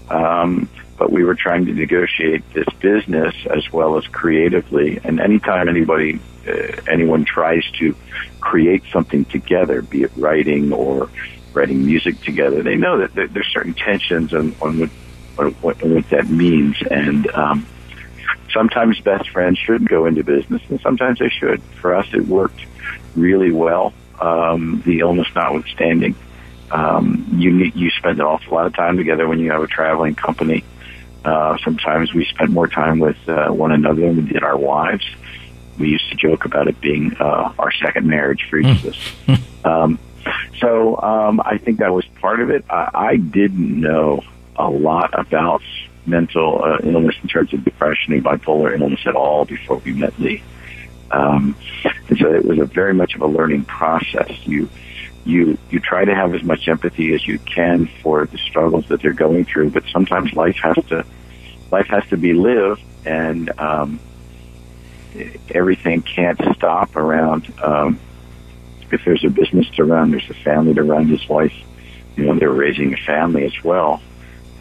Um, 0.10 0.70
but 0.98 1.12
we 1.12 1.24
were 1.24 1.36
trying 1.36 1.65
to 1.65 1.74
negotiate 1.74 2.43
this 2.53 2.67
business 2.79 3.36
as 3.50 3.72
well 3.74 3.98
as 3.98 4.05
creatively. 4.08 5.00
And 5.03 5.20
anytime 5.20 5.67
anybody 5.67 6.20
uh, 6.48 6.82
anyone 6.88 7.25
tries 7.25 7.63
to 7.79 7.96
create 8.39 8.84
something 8.91 9.25
together, 9.25 9.82
be 9.82 10.03
it 10.03 10.12
writing 10.15 10.72
or 10.72 11.10
writing 11.53 11.86
music 11.86 12.22
together, 12.22 12.62
they 12.63 12.75
know 12.75 13.05
that 13.05 13.34
there's 13.34 13.48
certain 13.48 13.74
tensions 13.74 14.34
on, 14.34 14.55
on 14.62 14.79
what, 14.79 14.89
on 15.38 15.51
what, 15.55 15.84
on 15.84 15.96
what 15.96 16.10
that 16.10 16.29
means. 16.29 16.75
And 16.89 17.29
um, 17.32 17.65
sometimes 18.51 19.00
best 19.00 19.29
friends 19.29 19.58
shouldn't 19.58 19.89
go 19.89 20.05
into 20.05 20.24
business, 20.24 20.62
and 20.70 20.79
sometimes 20.82 21.20
they 21.20 21.29
should. 21.29 21.62
For 21.82 21.96
us, 21.96 22.08
it 22.13 22.27
worked 22.27 22.65
really 23.15 23.51
well. 23.51 23.93
Um, 24.20 24.82
the 24.86 25.00
illness 25.00 25.27
notwithstanding, 25.36 26.15
um, 26.72 27.27
you 27.34 27.51
need, 27.51 27.75
you 27.75 27.89
spend 27.91 28.20
an 28.20 28.25
awful 28.25 28.53
lot 28.53 28.65
of 28.65 28.75
time 28.75 28.98
together 28.98 29.27
when 29.27 29.39
you 29.39 29.51
have 29.51 29.62
a 29.62 29.67
traveling 29.67 30.15
company. 30.15 30.63
Uh, 31.25 31.58
sometimes 31.63 32.13
we 32.13 32.25
spent 32.25 32.50
more 32.50 32.67
time 32.67 33.00
with 33.00 33.17
uh, 33.27 33.50
one 33.50 33.72
another 33.72 34.01
than 34.01 34.17
we 34.17 34.34
did 34.34 34.43
our 34.43 34.58
wives 34.58 35.05
we 35.77 35.89
used 35.89 36.10
to 36.10 36.15
joke 36.15 36.46
about 36.46 36.67
it 36.67 36.79
being 36.82 37.15
uh, 37.20 37.53
our 37.58 37.72
second 37.72 38.08
marriage 38.08 38.48
for 38.50 38.58
each 38.58 38.84
of 38.84 38.93
us. 38.93 39.39
Um, 39.65 39.98
so 40.60 41.01
um, 41.01 41.39
I 41.39 41.58
think 41.58 41.79
that 41.79 41.93
was 41.93 42.03
part 42.20 42.41
of 42.41 42.50
it. 42.50 42.65
I, 42.70 42.89
I 42.93 43.15
didn't 43.15 43.79
know 43.79 44.22
a 44.58 44.70
lot 44.70 45.17
about 45.17 45.62
mental 46.05 46.62
uh, 46.62 46.79
illness 46.84 47.15
in 47.24 47.29
terms 47.29 47.53
of 47.53 47.63
depression 47.63 48.12
and 48.12 48.22
bipolar 48.22 48.77
illness 48.77 49.00
at 49.05 49.15
all 49.15 49.46
before 49.46 49.77
we 49.77 49.93
met 49.93 50.20
Lee. 50.20 50.43
Um, 51.12 51.55
and 52.10 52.17
so 52.17 52.33
it 52.33 52.45
was 52.45 52.60
a 52.60 52.65
very 52.65 52.93
much 52.93 53.15
of 53.15 53.22
a 53.22 53.27
learning 53.27 53.65
process. 53.65 54.31
You 54.45 54.69
you 55.25 55.57
you 55.69 55.79
try 55.79 56.03
to 56.03 56.13
have 56.13 56.33
as 56.36 56.43
much 56.43 56.67
empathy 56.67 57.13
as 57.13 57.25
you 57.25 57.39
can 57.39 57.89
for 58.01 58.25
the 58.25 58.38
struggles 58.38 58.86
that 58.89 59.01
they're 59.01 59.13
going 59.13 59.45
through, 59.45 59.72
but 59.72 59.83
sometimes 59.91 60.33
life 60.33 60.57
has 60.62 60.75
to 60.88 61.05
life 61.72 61.88
has 61.88 62.05
to 62.10 62.17
be 62.17 62.33
lived, 62.33 62.83
and 63.05 63.51
um, 63.60 64.00
everything 65.50 66.01
can't 66.01 66.39
stop 66.55 66.95
around. 66.95 67.53
Um, 67.62 68.00
if 68.91 69.03
there's 69.05 69.24
a 69.24 69.29
business 69.29 69.67
to 69.72 69.83
run, 69.83 70.12
there's 70.12 70.29
a 70.29 70.36
family 70.36 70.74
to 70.75 70.83
run. 70.83 71.07
His 71.07 71.27
wife, 71.27 71.53
you 72.15 72.25
know, 72.25 72.38
they're 72.38 72.51
raising 72.51 72.93
a 72.93 72.98
family 72.98 73.45
as 73.45 73.63
well. 73.63 74.01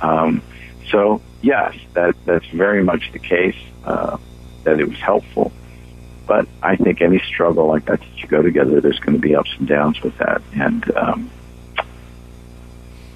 Um, 0.00 0.42
so 0.90 1.20
yes, 1.42 1.74
that 1.94 2.14
that's 2.24 2.46
very 2.48 2.84
much 2.84 3.10
the 3.12 3.18
case. 3.18 3.56
Uh, 3.84 4.16
that 4.64 4.78
it 4.78 4.88
was 4.88 4.98
helpful. 4.98 5.50
But 6.26 6.46
I 6.62 6.76
think 6.76 7.02
any 7.02 7.18
struggle 7.20 7.66
like 7.66 7.86
that 7.86 8.00
that 8.00 8.16
you 8.16 8.28
go 8.28 8.42
together, 8.42 8.80
there's 8.80 9.00
going 9.00 9.14
to 9.14 9.20
be 9.20 9.34
ups 9.34 9.50
and 9.58 9.66
downs 9.66 10.00
with 10.02 10.16
that, 10.18 10.42
and 10.54 10.96
um, 10.96 11.30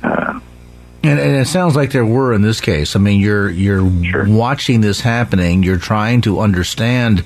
uh, 0.02 0.40
and, 1.02 1.20
and, 1.20 1.36
it 1.36 1.46
sounds 1.46 1.76
like 1.76 1.92
there 1.92 2.04
were 2.04 2.34
in 2.34 2.42
this 2.42 2.60
case. 2.60 2.96
I 2.96 2.98
mean, 2.98 3.20
you're 3.20 3.48
you're 3.48 4.04
sure. 4.04 4.28
watching 4.28 4.80
this 4.80 5.00
happening. 5.00 5.62
You're 5.62 5.78
trying 5.78 6.22
to 6.22 6.40
understand 6.40 7.20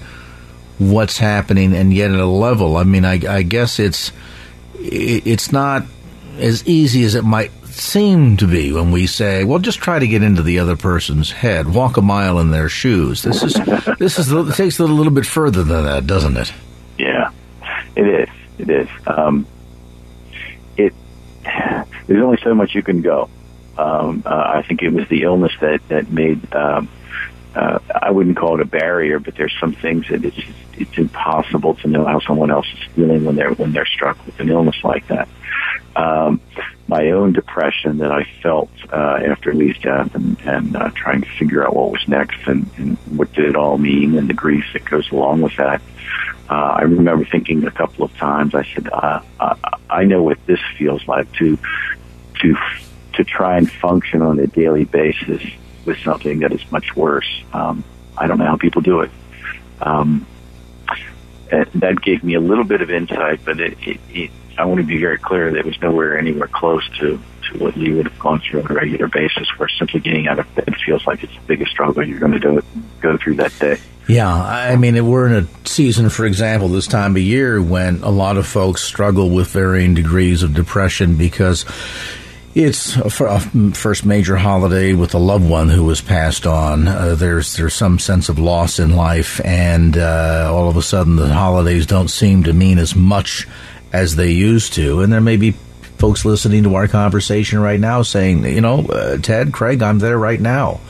what's 0.79 1.19
happening, 1.19 1.75
and 1.75 1.93
yet 1.93 2.11
at 2.11 2.21
a 2.21 2.27
level. 2.27 2.77
I 2.77 2.85
mean, 2.85 3.05
I, 3.05 3.21
I 3.29 3.43
guess 3.43 3.79
it's 3.79 4.13
it's 4.79 5.53
not 5.53 5.85
as 6.39 6.67
easy 6.67 7.05
as 7.05 7.15
it 7.15 7.25
might 7.25 7.51
seem 7.81 8.37
to 8.37 8.47
be 8.47 8.73
when 8.73 8.93
we 8.93 9.07
say, 9.07 9.45
"Well, 9.45 9.59
just 9.59 9.81
try 9.81 9.99
to 9.99 10.07
get 10.07 10.23
into 10.23 10.43
the 10.43 10.59
other 10.59 10.77
person's 10.77 11.33
head, 11.33 11.73
walk 11.73 11.97
a 11.97 12.03
mile 12.03 12.39
in 12.39 12.51
their 12.51 12.69
shoes." 12.69 13.23
This 13.23 13.43
is 13.43 13.55
this 13.99 14.19
is 14.19 14.31
it 14.31 14.55
takes 14.55 14.79
it 14.79 14.89
a 14.89 14.93
little 14.93 15.13
bit 15.13 15.27
further 15.27 15.63
than 15.63 15.85
that, 15.85 16.07
doesn't 16.07 16.37
it? 16.37 16.53
Yeah, 16.99 17.31
it 17.97 18.07
is. 18.07 18.29
It 18.59 18.71
is. 18.71 18.89
Um, 19.07 19.47
it 20.77 20.95
there's 22.07 22.23
only 22.23 22.39
so 22.43 22.55
much 22.55 22.75
you 22.75 22.83
can 22.83 23.03
go. 23.03 23.29
Um, 23.79 24.23
uh, 24.27 24.53
I 24.57 24.63
think 24.63 24.83
it 24.83 24.93
was 24.93 25.09
the 25.09 25.23
illness 25.23 25.53
that 25.61 25.81
that 25.89 26.11
made. 26.11 26.55
Um, 26.55 26.89
uh, 27.55 27.81
I 28.01 28.13
wouldn't 28.13 28.37
call 28.37 28.55
it 28.55 28.61
a 28.61 28.65
barrier, 28.65 29.19
but 29.19 29.35
there's 29.35 29.55
some 29.59 29.73
things 29.73 30.09
that 30.09 30.25
it's 30.25 30.39
it's 30.75 30.97
impossible 30.99 31.75
to 31.77 31.89
know 31.89 32.05
how 32.05 32.21
someone 32.21 32.51
else 32.51 32.67
is 32.73 32.95
feeling 32.95 33.25
when 33.25 33.37
they're 33.37 33.53
when 33.55 33.73
they're 33.73 33.87
struck 33.87 34.25
with 34.27 34.39
an 34.39 34.51
illness 34.51 34.77
like 34.85 35.07
that 35.09 35.29
um, 35.97 36.41
my 36.87 37.11
own 37.11 37.33
depression 37.33 37.99
that 37.99 38.11
I 38.11 38.25
felt 38.43 38.71
uh, 38.93 39.21
after 39.25 39.55
Lee's 39.55 39.79
death 39.79 40.15
and, 40.15 40.39
and 40.41 40.77
uh, 40.77 40.91
trying 40.95 41.23
to 41.23 41.29
figure 41.39 41.65
out 41.65 41.75
what 41.75 41.93
was 41.93 42.07
next 42.09 42.47
and, 42.47 42.69
and 42.77 42.97
what 43.17 43.33
did 43.33 43.45
it 43.45 43.57
all 43.57 43.79
mean 43.79 44.17
and 44.17 44.29
the 44.29 44.35
grief 44.35 44.65
that 44.73 44.85
goes 44.85 45.11
along 45.13 45.43
with 45.43 45.57
that. 45.57 45.81
Uh, 46.49 46.79
I 46.79 46.83
remember 46.83 47.25
thinking 47.25 47.65
a 47.65 47.71
couple 47.71 48.05
of 48.05 48.15
times. 48.17 48.57
I 48.57 48.65
said, 48.75 48.89
uh, 48.93 49.23
uh, 49.39 49.55
"I 49.89 50.03
know 50.03 50.23
what 50.23 50.45
this 50.47 50.59
feels 50.77 51.07
like 51.07 51.31
to 51.35 51.57
to 52.41 52.57
to 53.15 53.25
try 53.25 53.57
and 53.57 53.71
function 53.71 54.21
on 54.21 54.41
a 54.41 54.49
daily 54.49 54.85
basis 54.85 55.43
with 55.85 55.99
something 55.99 56.41
that 56.41 56.53
is 56.53 56.73
much 56.73 56.97
worse. 56.97 57.45
Um, 57.53 57.85
I 58.19 58.27
don't 58.27 58.39
know 58.39 58.47
how 58.47 58.57
people 58.57 58.83
do 58.83 59.01
it." 59.01 59.11
Um, 59.81 60.27
that 61.51 61.73
that 61.75 62.01
gave 62.01 62.25
me 62.25 62.35
a 62.35 62.41
little 62.41 62.65
bit 62.65 62.81
of 62.81 62.91
insight, 62.91 63.45
but 63.45 63.61
it, 63.61 63.77
it, 63.87 64.01
it 64.11 64.31
I 64.59 64.65
want 64.65 64.81
to 64.81 64.87
be 64.87 64.99
very 64.99 65.19
clear 65.19 65.51
that 65.51 65.59
it 65.59 65.65
was 65.65 65.81
nowhere 65.81 66.19
anywhere 66.19 66.49
close 66.49 66.87
to, 66.99 67.21
to 67.51 67.59
what 67.59 67.77
Lee 67.77 67.95
would 67.95 68.07
have 68.07 68.19
gone 68.19 68.41
through 68.41 68.63
on 68.63 68.71
a 68.71 68.75
regular 68.75 69.09
basis, 69.09 69.49
where 69.59 69.69
simply 69.69 70.01
getting 70.01 70.29
out 70.29 70.39
of 70.39 70.55
bed 70.55 70.75
feels 70.85 71.07
like 71.07 71.23
it's 71.23 71.35
the 71.35 71.41
biggest 71.47 71.71
struggle 71.71 72.07
you're 72.07 72.19
going 72.19 72.33
to 72.33 72.39
do 72.39 72.59
it, 72.59 72.65
go 73.01 73.17
through 73.17 73.37
that 73.37 73.57
day. 73.59 73.79
Yeah, 74.09 74.35
I 74.35 74.77
mean, 74.77 75.07
we're 75.07 75.29
in 75.29 75.45
a 75.45 75.69
season, 75.69 76.11
for 76.11 76.27
example, 76.27 76.69
this 76.69 76.89
time 76.89 77.15
of 77.15 77.23
year 77.23 77.63
when 77.63 78.03
a 78.03 78.11
lot 78.11 78.39
of 78.39 78.47
folks 78.47 78.83
struggle 78.83 79.31
with 79.31 79.53
varying 79.53 79.95
degrees 79.95 80.43
of 80.43 80.53
depression 80.53 81.17
because 81.17 81.65
it's 82.55 82.97
a 82.97 83.11
first 83.11 84.05
major 84.05 84.37
holiday 84.37 84.93
with 84.93 85.15
a 85.15 85.19
loved 85.19 85.49
one 85.49 85.69
who 85.69 85.85
was 85.85 86.01
passed 86.01 86.47
on. 86.47 86.89
Uh, 86.89 87.15
there's 87.15 87.57
there's 87.57 87.75
some 87.75 87.99
sense 87.99 88.29
of 88.29 88.39
loss 88.39 88.79
in 88.79 88.97
life, 88.97 89.41
and 89.45 89.97
uh, 89.97 90.51
all 90.53 90.69
of 90.69 90.77
a 90.77 90.83
sudden 90.83 91.17
the 91.17 91.33
holidays 91.33 91.87
don't 91.87 92.09
seem 92.09 92.45
to 92.45 92.53
mean 92.53 92.79
as 92.79 92.95
much 92.97 93.47
as 93.93 94.17
they 94.17 94.33
used 94.33 94.73
to. 94.75 95.01
And 95.01 95.13
there 95.13 95.21
may 95.21 95.37
be 95.37 95.53
folks 95.99 96.25
listening 96.25 96.65
to 96.65 96.75
our 96.75 96.89
conversation 96.89 97.61
right 97.61 97.79
now 97.79 98.03
saying, 98.03 98.45
you 98.45 98.61
know, 98.61 98.81
uh, 98.87 99.19
Ted, 99.19 99.53
Craig, 99.53 99.83
I'm 99.83 99.99
there 99.99 100.19
right 100.19 100.41
now. 100.41 100.81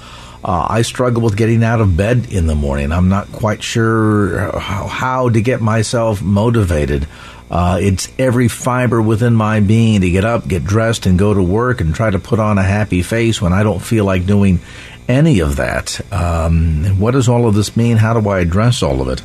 Uh, 0.42 0.66
I 0.70 0.82
struggle 0.82 1.20
with 1.22 1.36
getting 1.36 1.62
out 1.62 1.82
of 1.82 1.96
bed 1.96 2.32
in 2.32 2.46
the 2.46 2.54
morning. 2.54 2.92
I'm 2.92 3.10
not 3.10 3.30
quite 3.32 3.62
sure 3.62 4.58
how, 4.58 4.86
how 4.86 5.28
to 5.28 5.42
get 5.42 5.60
myself 5.60 6.22
motivated. 6.22 7.06
Uh, 7.50 7.78
it's 7.80 8.08
every 8.18 8.48
fiber 8.48 9.02
within 9.02 9.34
my 9.34 9.60
being 9.60 10.02
to 10.02 10.10
get 10.10 10.24
up, 10.24 10.46
get 10.46 10.64
dressed, 10.64 11.06
and 11.06 11.18
go 11.18 11.34
to 11.34 11.42
work 11.42 11.80
and 11.80 11.94
try 11.94 12.08
to 12.08 12.18
put 12.18 12.38
on 12.38 12.58
a 12.58 12.62
happy 12.62 13.02
face 13.02 13.42
when 13.42 13.52
I 13.52 13.62
don't 13.62 13.80
feel 13.80 14.04
like 14.04 14.24
doing 14.24 14.60
any 15.08 15.40
of 15.40 15.56
that. 15.56 16.00
Um, 16.12 16.84
what 17.00 17.10
does 17.12 17.28
all 17.28 17.46
of 17.46 17.54
this 17.54 17.76
mean? 17.76 17.96
How 17.96 18.18
do 18.18 18.28
I 18.28 18.40
address 18.40 18.82
all 18.82 19.02
of 19.02 19.08
it? 19.08 19.22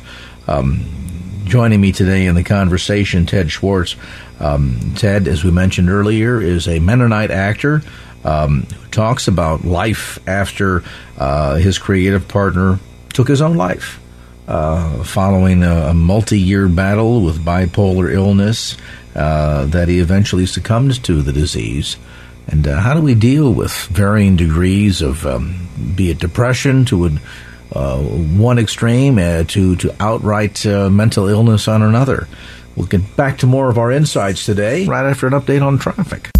Um, 0.48 0.84
Joining 1.46 1.80
me 1.80 1.92
today 1.92 2.26
in 2.26 2.34
the 2.34 2.42
conversation, 2.42 3.24
Ted 3.24 3.52
Swartz. 3.52 3.94
Um, 4.40 4.94
Ted, 4.96 5.28
as 5.28 5.44
we 5.44 5.52
mentioned 5.52 5.88
earlier, 5.88 6.40
is 6.40 6.66
a 6.66 6.80
Mennonite 6.80 7.30
actor 7.30 7.82
um, 8.24 8.62
who 8.62 8.88
talks 8.88 9.28
about 9.28 9.64
life 9.64 10.18
after 10.26 10.82
uh, 11.16 11.54
his 11.54 11.78
creative 11.78 12.26
partner 12.26 12.80
took 13.10 13.28
his 13.28 13.40
own 13.40 13.56
life. 13.56 14.00
Uh, 14.46 15.02
following 15.02 15.64
a, 15.64 15.88
a 15.88 15.94
multi 15.94 16.38
year 16.38 16.68
battle 16.68 17.20
with 17.20 17.44
bipolar 17.44 18.12
illness, 18.12 18.76
uh, 19.16 19.66
that 19.66 19.88
he 19.88 19.98
eventually 19.98 20.46
succumbed 20.46 21.02
to 21.02 21.20
the 21.22 21.32
disease. 21.32 21.96
And 22.46 22.66
uh, 22.68 22.80
how 22.80 22.94
do 22.94 23.00
we 23.00 23.14
deal 23.14 23.52
with 23.52 23.72
varying 23.86 24.36
degrees 24.36 25.02
of, 25.02 25.26
um, 25.26 25.68
be 25.96 26.10
it 26.10 26.20
depression 26.20 26.84
to 26.86 27.18
uh, 27.72 27.98
one 27.98 28.58
extreme 28.58 29.18
uh, 29.18 29.44
to 29.44 29.76
to 29.76 29.94
outright 30.00 30.64
uh, 30.66 30.88
mental 30.88 31.28
illness 31.28 31.68
on 31.68 31.82
another. 31.82 32.28
We'll 32.76 32.86
get 32.86 33.16
back 33.16 33.38
to 33.38 33.46
more 33.46 33.68
of 33.68 33.78
our 33.78 33.90
insights 33.90 34.44
today, 34.44 34.86
right 34.86 35.06
after 35.06 35.26
an 35.26 35.32
update 35.32 35.62
on 35.62 35.78
traffic. 35.78 36.30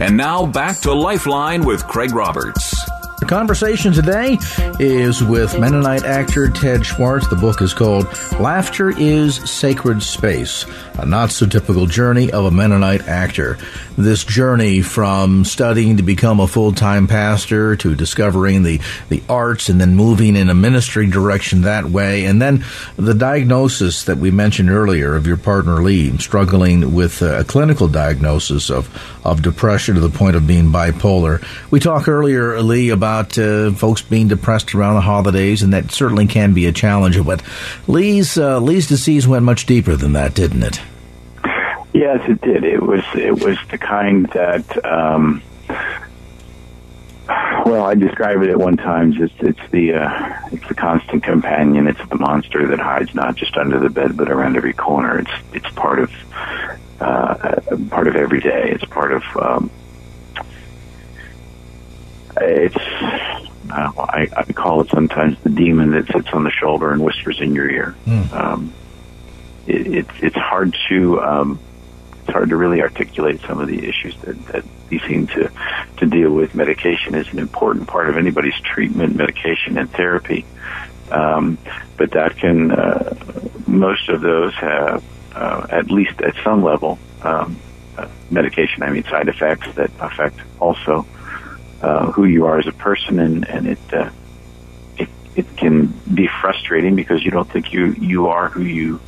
And 0.00 0.16
now 0.16 0.44
back 0.46 0.80
to 0.80 0.92
Lifeline 0.92 1.64
with 1.64 1.86
Craig 1.86 2.12
Roberts. 2.12 2.73
The 3.20 3.26
conversation 3.26 3.92
today 3.92 4.38
is 4.80 5.22
with 5.22 5.58
Mennonite 5.58 6.04
actor 6.04 6.50
Ted 6.50 6.84
Swartz. 6.84 7.28
The 7.28 7.36
book 7.36 7.62
is 7.62 7.72
called 7.72 8.06
Laughter 8.40 8.90
is 8.90 9.36
Sacred 9.48 10.02
Space, 10.02 10.66
a 10.98 11.06
not 11.06 11.30
so 11.30 11.46
typical 11.46 11.86
journey 11.86 12.32
of 12.32 12.44
a 12.44 12.50
Mennonite 12.50 13.06
actor. 13.06 13.56
This 13.96 14.24
journey 14.24 14.82
from 14.82 15.44
studying 15.44 15.98
to 15.98 16.02
become 16.02 16.40
a 16.40 16.48
full 16.48 16.72
time 16.72 17.06
pastor 17.06 17.76
to 17.76 17.94
discovering 17.94 18.64
the, 18.64 18.80
the 19.08 19.22
arts 19.28 19.68
and 19.68 19.80
then 19.80 19.94
moving 19.94 20.34
in 20.34 20.50
a 20.50 20.54
ministry 20.54 21.06
direction 21.06 21.62
that 21.62 21.84
way. 21.84 22.24
And 22.24 22.42
then 22.42 22.64
the 22.96 23.14
diagnosis 23.14 24.04
that 24.04 24.18
we 24.18 24.32
mentioned 24.32 24.70
earlier 24.70 25.14
of 25.14 25.26
your 25.26 25.36
partner 25.36 25.80
Lee 25.80 26.18
struggling 26.18 26.92
with 26.92 27.22
a 27.22 27.44
clinical 27.44 27.86
diagnosis 27.86 28.70
of, 28.70 28.90
of 29.24 29.40
depression 29.40 29.94
to 29.94 30.00
the 30.00 30.10
point 30.10 30.34
of 30.34 30.48
being 30.48 30.72
bipolar. 30.72 31.42
We 31.70 31.78
talked 31.78 32.08
earlier, 32.08 32.60
Lee, 32.60 32.90
about 32.90 33.03
about 33.04 33.36
uh, 33.36 33.70
folks 33.72 34.00
being 34.00 34.28
depressed 34.28 34.74
around 34.74 34.94
the 34.94 35.02
holidays, 35.02 35.62
and 35.62 35.74
that 35.74 35.92
certainly 35.92 36.26
can 36.26 36.54
be 36.54 36.64
a 36.64 36.72
challenge. 36.72 37.22
But 37.22 37.42
Lee's 37.86 38.38
uh, 38.38 38.58
Lee's 38.60 38.86
disease 38.88 39.28
went 39.28 39.44
much 39.44 39.66
deeper 39.66 39.94
than 39.94 40.14
that, 40.14 40.34
didn't 40.34 40.62
it? 40.62 40.80
Yes, 41.92 42.26
it 42.28 42.40
did. 42.40 42.64
It 42.64 42.82
was 42.82 43.04
it 43.14 43.44
was 43.44 43.58
the 43.70 43.76
kind 43.76 44.26
that. 44.30 44.84
Um, 44.84 45.42
well, 47.66 47.84
I 47.84 47.94
describe 47.94 48.42
it 48.42 48.48
at 48.48 48.58
one 48.58 48.78
time. 48.78 49.12
Just 49.12 49.34
it's 49.40 49.70
the 49.70 49.94
uh, 49.94 50.48
it's 50.50 50.66
the 50.66 50.74
constant 50.74 51.22
companion. 51.22 51.86
It's 51.86 52.08
the 52.08 52.16
monster 52.16 52.66
that 52.68 52.78
hides 52.78 53.14
not 53.14 53.36
just 53.36 53.56
under 53.58 53.78
the 53.78 53.90
bed, 53.90 54.16
but 54.16 54.30
around 54.30 54.56
every 54.56 54.72
corner. 54.72 55.18
It's 55.18 55.30
it's 55.52 55.70
part 55.74 55.98
of 55.98 56.10
uh, 57.00 57.60
part 57.90 58.08
of 58.08 58.16
every 58.16 58.40
day. 58.40 58.70
It's 58.70 58.84
part 58.86 59.12
of 59.12 59.22
um, 59.36 59.70
it's 62.40 62.76
I, 63.70 64.28
I 64.36 64.52
call 64.52 64.82
it 64.82 64.90
sometimes 64.90 65.38
the 65.42 65.50
demon 65.50 65.92
that 65.92 66.06
sits 66.08 66.28
on 66.32 66.44
the 66.44 66.50
shoulder 66.50 66.92
and 66.92 67.02
whispers 67.02 67.40
in 67.40 67.54
your 67.54 67.68
ear. 67.70 67.96
Mm. 68.06 68.32
Um, 68.32 68.74
it, 69.66 69.86
it, 69.86 70.06
it's 70.22 70.36
hard 70.36 70.76
to 70.88 71.20
um, 71.20 71.60
it's 72.22 72.32
hard 72.32 72.50
to 72.50 72.56
really 72.56 72.82
articulate 72.82 73.40
some 73.46 73.60
of 73.60 73.68
the 73.68 73.86
issues 73.88 74.16
that, 74.22 74.46
that 74.46 74.64
we 74.90 74.98
seem 75.00 75.26
to 75.28 75.50
to 75.98 76.06
deal 76.06 76.30
with. 76.30 76.54
Medication 76.54 77.14
is 77.14 77.28
an 77.28 77.38
important 77.38 77.88
part 77.88 78.08
of 78.08 78.16
anybody's 78.16 78.58
treatment, 78.60 79.16
medication 79.16 79.78
and 79.78 79.90
therapy, 79.90 80.44
um, 81.10 81.58
but 81.96 82.10
that 82.12 82.36
can 82.36 82.70
uh, 82.70 83.14
most 83.66 84.08
of 84.08 84.20
those 84.20 84.54
have 84.54 85.02
uh, 85.34 85.66
at 85.70 85.90
least 85.90 86.20
at 86.20 86.34
some 86.44 86.62
level 86.62 86.98
um, 87.22 87.58
uh, 87.96 88.08
medication. 88.30 88.82
I 88.82 88.90
mean 88.90 89.04
side 89.04 89.28
effects 89.28 89.74
that 89.76 89.90
affect 90.00 90.38
also 90.60 91.06
uh, 91.84 92.12
who 92.12 92.24
you 92.24 92.46
are 92.46 92.58
as 92.58 92.66
a 92.66 92.72
person, 92.72 93.18
and 93.18 93.46
and 93.48 93.66
it 93.66 93.80
uh, 93.92 94.10
it 94.96 95.08
it 95.34 95.56
can 95.56 96.00
be 96.12 96.28
frustrating 96.40 96.96
because 96.96 97.22
you 97.24 97.30
don't 97.30 97.50
think 97.52 97.66
you 97.72 97.94
you 97.98 98.28
are 98.28 98.48
who 98.48 98.62
you 98.62 99.00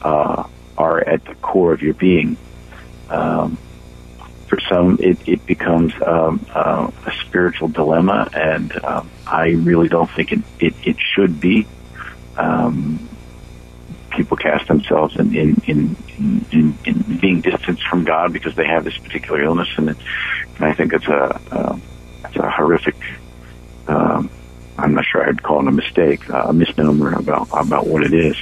uh, 0.00 0.44
are 0.78 1.00
at 1.06 1.24
the 1.24 1.34
core 1.36 1.74
of 1.74 1.82
your 1.82 1.94
being. 1.94 2.38
Um, 3.08 3.58
for 4.48 4.58
some, 4.68 4.98
it, 5.00 5.18
it 5.26 5.44
becomes 5.46 5.92
um, 6.06 6.46
uh, 6.54 6.88
a 7.06 7.12
spiritual 7.26 7.68
dilemma, 7.68 8.28
and 8.32 8.72
um, 8.84 9.10
I 9.26 9.48
really 9.48 9.88
don't 9.88 10.10
think 10.14 10.32
it, 10.32 10.40
it, 10.58 10.74
it 10.84 10.96
should 11.14 11.40
be. 11.40 11.66
Um, 12.36 13.08
people 14.16 14.36
cast 14.36 14.68
themselves 14.68 15.14
in, 15.18 15.34
in, 15.34 15.56
in, 15.66 16.46
in, 16.52 16.78
in 16.84 17.18
being 17.20 17.40
distanced 17.40 17.82
from 17.90 18.04
God 18.04 18.32
because 18.32 18.54
they 18.54 18.66
have 18.66 18.84
this 18.84 18.98
particular 19.02 19.42
illness, 19.42 19.68
and, 19.76 19.88
and 19.88 19.98
I 20.60 20.74
think 20.74 20.92
it's 20.92 21.06
a, 21.06 21.40
uh, 21.50 21.76
it's 22.34 22.44
a 22.44 22.50
horrific. 22.50 22.96
Um, 23.86 24.30
I'm 24.78 24.94
not 24.94 25.04
sure 25.04 25.26
I'd 25.26 25.42
call 25.42 25.60
it 25.60 25.68
a 25.68 25.72
mistake, 25.72 26.28
a 26.28 26.52
misnomer 26.52 27.12
about 27.14 27.48
about 27.52 27.86
what 27.86 28.02
it 28.02 28.12
is. 28.12 28.36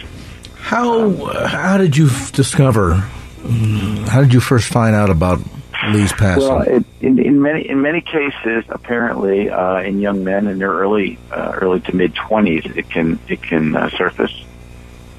How 0.57 1.11
how 1.47 1.77
did 1.79 1.97
you 1.97 2.09
discover? 2.33 2.95
How 2.95 4.21
did 4.21 4.33
you 4.33 4.41
first 4.41 4.69
find 4.69 4.95
out 4.95 5.11
about 5.11 5.41
Lee's 5.89 6.13
passing? 6.13 6.49
Well, 6.49 6.63
it, 6.63 6.85
in, 7.01 7.19
in 7.19 7.43
many 7.43 7.69
in 7.69 7.83
many 7.83 8.01
cases, 8.01 8.65
apparently, 8.69 9.51
uh, 9.51 9.81
in 9.81 10.01
young 10.01 10.25
men 10.25 10.47
in 10.47 10.59
their 10.59 10.73
early 10.73 11.19
uh, 11.31 11.59
early 11.61 11.81
to 11.81 11.97
mid 11.97 12.15
twenties, 12.15 12.65
it 12.65 12.89
can 12.89 13.19
it 13.29 13.43
can 13.43 13.77
uh, 13.77 13.91
surface. 13.91 14.33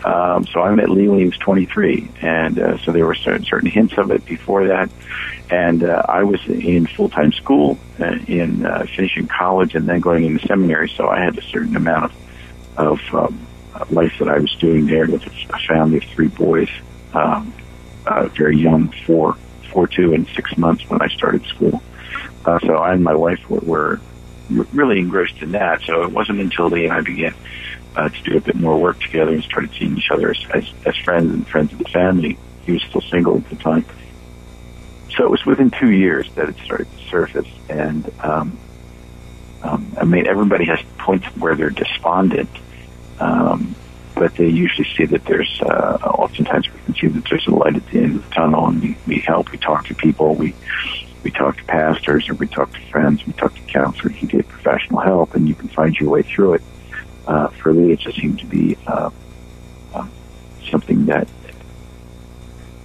Um, 0.04 0.46
so 0.48 0.62
I 0.62 0.74
met 0.76 0.90
Lee 0.90 1.08
when 1.08 1.20
he 1.20 1.26
was 1.26 1.38
23, 1.38 2.10
and 2.22 2.60
uh, 2.60 2.78
so 2.80 2.92
there 2.92 3.06
were 3.06 3.16
certain, 3.16 3.46
certain 3.46 3.70
hints 3.70 3.98
of 3.98 4.12
it 4.12 4.26
before 4.26 4.68
that. 4.68 4.90
And 5.50 5.84
uh, 5.84 6.04
I 6.08 6.24
was 6.24 6.46
in 6.48 6.88
full 6.88 7.10
time 7.10 7.32
school, 7.32 7.78
uh, 8.00 8.18
in 8.28 8.66
uh, 8.66 8.86
finishing 8.96 9.28
college, 9.28 9.76
and 9.76 9.88
then 9.88 10.00
going 10.02 10.26
into 10.26 10.46
seminary. 10.48 10.90
So 10.90 11.08
I 11.08 11.24
had 11.24 11.38
a 11.38 11.42
certain 11.42 11.76
amount 11.76 12.06
of 12.06 12.14
of 12.78 13.00
um, 13.14 13.48
life 13.90 14.14
that 14.20 14.28
I 14.28 14.40
was 14.40 14.54
doing 14.56 14.86
there 14.86 15.06
with 15.08 15.26
a 15.26 15.60
family 15.68 15.98
of 15.98 16.04
three 16.04 16.28
boys, 16.28 16.70
um, 17.14 17.54
uh, 18.06 18.28
very 18.28 18.58
young, 18.58 18.94
four, 19.06 19.38
four, 19.72 19.88
two, 19.88 20.14
and 20.14 20.28
six 20.36 20.58
months 20.58 20.88
when 20.90 21.02
I 21.02 21.08
started 21.08 21.46
school. 21.46 21.82
Uh, 22.46 22.60
so 22.60 22.78
I 22.78 22.94
and 22.94 23.04
my 23.04 23.16
wife 23.16 23.50
were, 23.50 23.60
were 23.60 24.02
really 24.74 25.00
engrossed 25.00 25.42
in 25.42 25.52
that. 25.54 25.82
So 25.82 26.04
it 26.04 26.12
wasn't 26.12 26.40
until 26.42 26.70
Lee 26.70 26.86
and 26.86 26.94
I 26.94 27.02
began 27.02 27.34
uh, 27.96 28.10
to 28.10 28.24
do 28.24 28.38
a 28.38 28.42
bit 28.42 28.56
more 28.56 28.78
work 28.80 29.00
together 29.00 29.32
and 29.32 29.44
started 29.44 29.72
seeing 29.78 29.98
each 29.98 30.10
other 30.12 30.32
as, 30.32 30.66
as, 30.86 30.98
friends 30.98 31.34
and 31.34 31.48
friends 31.48 31.72
of 31.74 31.80
the 31.80 31.90
family. 31.90 32.38
He 32.66 32.72
was 32.72 32.84
still 32.84 33.02
single 33.02 33.38
at 33.38 33.50
the 33.50 33.56
time. 33.58 33.86
So 35.16 35.26
it 35.26 35.30
was 35.30 35.46
within 35.46 35.70
two 35.72 35.92
years 35.92 36.30
that 36.36 36.50
it 36.50 36.56
started 36.64 36.88
to 36.92 37.10
surface. 37.10 37.48
And, 37.70 38.12
um, 38.22 38.58
um, 39.62 39.96
I 40.00 40.06
mean, 40.06 40.28
everybody 40.28 40.66
has 40.66 40.80
points 40.98 41.28
where 41.38 41.56
they're 41.56 41.70
despondent. 41.70 42.50
Um, 43.20 43.76
but 44.16 44.36
they 44.36 44.48
usually 44.48 44.88
see 44.96 45.06
that 45.06 45.26
there's, 45.26 45.62
uh, 45.62 45.98
oftentimes 46.04 46.72
we 46.72 46.80
can 46.82 46.96
see 46.96 47.08
that 47.08 47.26
there's 47.30 47.48
a 47.48 47.52
light 47.52 47.76
at 47.76 47.86
the 47.88 48.00
end 48.00 48.16
of 48.18 48.30
the 48.30 48.36
tunnel 48.36 48.68
and 48.68 48.82
we, 48.82 48.98
we 49.08 49.20
help, 49.20 49.52
we 49.52 49.58
talk 49.58 49.86
to 49.88 49.96
people, 49.96 50.36
we, 50.36 50.54
we 51.24 51.32
talk 51.32 51.58
to 51.58 51.64
pastors 51.64 52.30
or 52.30 52.36
we 52.36 52.48
talk 52.48 52.72
to 52.74 52.80
friends, 52.92 53.26
we 53.26 53.34
talk 53.34 53.56
to 53.56 53.62
counselors, 53.62 54.22
you 54.22 54.28
get 54.28 54.48
professional 54.48 55.00
help 55.00 55.36
and 55.36 55.48
you 55.48 55.56
can 55.56 55.68
find 55.70 55.96
your 55.96 56.10
way 56.10 56.22
through 56.22 56.54
it. 56.56 56.62
Uh, 57.28 57.48
for 57.48 57.74
me, 57.74 57.94
it 57.94 58.00
just 58.00 58.20
seemed 58.20 58.40
to 58.40 58.46
be, 58.46 58.78
uh, 58.88 59.10
uh, 59.94 60.08
something 60.70 61.06
that, 61.06 61.28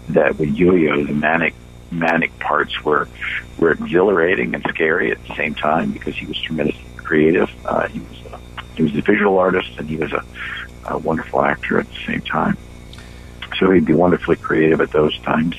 that 0.08 0.38
with 0.38 0.50
yo-yo, 0.50 1.04
the 1.04 1.12
manic, 1.12 1.54
manic 1.90 2.36
parts 2.38 2.84
were, 2.84 3.08
were 3.58 3.72
exhilarating 3.72 4.54
and 4.54 4.64
scary 4.68 5.10
at 5.10 5.18
the 5.26 5.34
same 5.34 5.54
time 5.54 5.90
because 5.90 6.16
he 6.16 6.26
was 6.26 6.38
tremendously 6.40 6.84
creative. 6.96 7.50
Uh, 7.64 7.88
he 7.88 8.00
was, 8.00 8.22
a, 8.32 8.40
he 8.76 8.82
was 8.82 8.94
a 8.94 9.02
visual 9.02 9.38
artist 9.38 9.70
and 9.78 9.88
he 9.88 9.96
was 9.96 10.12
a, 10.12 10.24
a 10.86 10.98
wonderful 10.98 11.42
actor 11.42 11.80
at 11.80 11.86
the 11.88 11.98
same 12.06 12.20
time. 12.22 12.56
So 13.58 13.70
he'd 13.70 13.86
be 13.86 13.94
wonderfully 13.94 14.36
creative 14.36 14.80
at 14.80 14.92
those 14.92 15.18
times. 15.20 15.56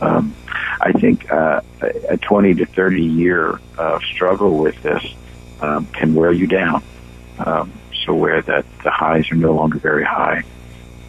Um, 0.00 0.34
I 0.80 0.92
think 0.92 1.30
uh, 1.30 1.60
a 2.08 2.16
20 2.16 2.54
to 2.54 2.66
30 2.66 3.02
year 3.02 3.60
uh, 3.76 3.98
struggle 4.14 4.58
with 4.58 4.80
this 4.82 5.02
um, 5.60 5.86
can 5.86 6.14
wear 6.14 6.32
you 6.32 6.46
down. 6.46 6.82
Um, 7.38 7.72
where 8.14 8.42
that 8.42 8.64
the 8.84 8.90
highs 8.90 9.30
are 9.30 9.36
no 9.36 9.52
longer 9.52 9.78
very 9.78 10.04
high, 10.04 10.42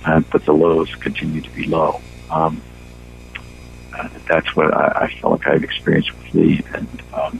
uh, 0.05 0.21
but 0.31 0.45
the 0.45 0.53
lows 0.53 0.93
continue 0.95 1.41
to 1.41 1.49
be 1.51 1.65
low. 1.65 2.01
Um, 2.29 2.61
uh, 3.97 4.09
that's 4.27 4.55
what 4.55 4.73
I, 4.73 5.05
I 5.05 5.13
felt 5.19 5.39
like 5.39 5.47
I've 5.47 5.63
experienced 5.63 6.11
with 6.17 6.33
Lee, 6.33 6.63
and 6.73 7.01
um, 7.13 7.39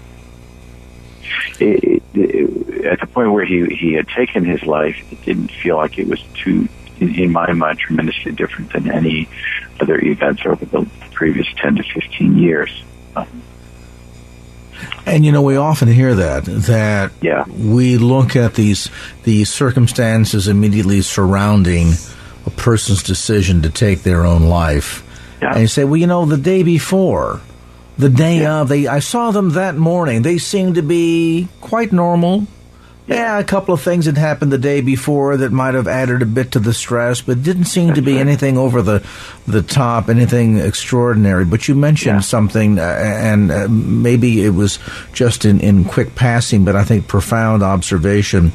it, 1.60 2.03
it, 2.13 2.86
at 2.86 2.99
the 2.99 3.07
point 3.07 3.31
where 3.31 3.45
he 3.45 3.65
he 3.65 3.93
had 3.93 4.07
taken 4.10 4.45
his 4.45 4.63
life, 4.63 4.95
it 5.12 5.21
didn't 5.23 5.51
feel 5.63 5.77
like 5.77 5.97
it 5.97 6.07
was 6.07 6.23
too, 6.43 6.67
in, 6.99 7.15
in 7.15 7.31
my 7.31 7.51
mind, 7.53 7.79
tremendously 7.79 8.31
different 8.31 8.73
than 8.73 8.91
any 8.91 9.27
other 9.79 9.99
events 9.99 10.41
over 10.45 10.65
the 10.65 10.89
previous 11.13 11.47
ten 11.57 11.75
to 11.75 11.83
fifteen 11.83 12.38
years. 12.38 12.83
Um, 13.15 13.43
and 15.05 15.25
you 15.25 15.31
know, 15.31 15.41
we 15.41 15.55
often 15.57 15.87
hear 15.87 16.15
that 16.15 16.45
that 16.45 17.11
Yeah. 17.21 17.43
we 17.47 17.97
look 17.97 18.35
at 18.35 18.55
these 18.55 18.89
the 19.23 19.43
circumstances 19.45 20.47
immediately 20.47 21.01
surrounding 21.01 21.93
a 22.45 22.49
person's 22.51 23.03
decision 23.03 23.61
to 23.63 23.69
take 23.69 24.03
their 24.03 24.25
own 24.25 24.43
life, 24.43 25.03
Yeah. 25.41 25.51
and 25.51 25.61
you 25.61 25.67
say, 25.67 25.83
well, 25.83 25.97
you 25.97 26.07
know, 26.07 26.25
the 26.25 26.37
day 26.37 26.63
before, 26.63 27.41
the 27.97 28.09
day 28.09 28.45
of, 28.45 28.69
they 28.69 28.87
I 28.87 28.99
saw 28.99 29.31
them 29.31 29.51
that 29.51 29.75
morning. 29.75 30.21
They 30.21 30.37
seemed 30.37 30.75
to 30.75 30.81
be 30.81 31.47
quite 31.61 31.91
normal. 31.91 32.47
Yeah, 33.09 33.39
a 33.39 33.43
couple 33.43 33.73
of 33.73 33.81
things 33.81 34.05
had 34.05 34.19
happened 34.19 34.51
the 34.51 34.59
day 34.59 34.81
before 34.81 35.35
that 35.37 35.51
might 35.51 35.73
have 35.73 35.87
added 35.87 36.21
a 36.21 36.27
bit 36.27 36.51
to 36.51 36.59
the 36.59 36.75
stress, 36.75 37.21
but 37.21 37.41
didn't 37.41 37.65
seem 37.65 37.95
to 37.95 38.03
be 38.03 38.19
anything 38.19 38.55
over 38.55 38.83
the 38.83 39.03
the 39.47 39.63
top, 39.63 40.09
anything 40.09 40.59
extraordinary. 40.59 41.43
But 41.43 41.67
you 41.67 41.73
mentioned 41.73 42.17
Yeah. 42.17 42.21
something, 42.21 42.77
uh, 42.77 42.83
and 42.83 43.51
uh, 43.51 43.67
maybe 43.67 44.45
it 44.45 44.51
was 44.51 44.77
just 45.11 45.43
in, 45.43 45.59
in 45.59 45.85
quick 45.85 46.13
passing, 46.13 46.63
but 46.65 46.75
I 46.75 46.83
think 46.83 47.07
profound 47.07 47.63
observation, 47.63 48.51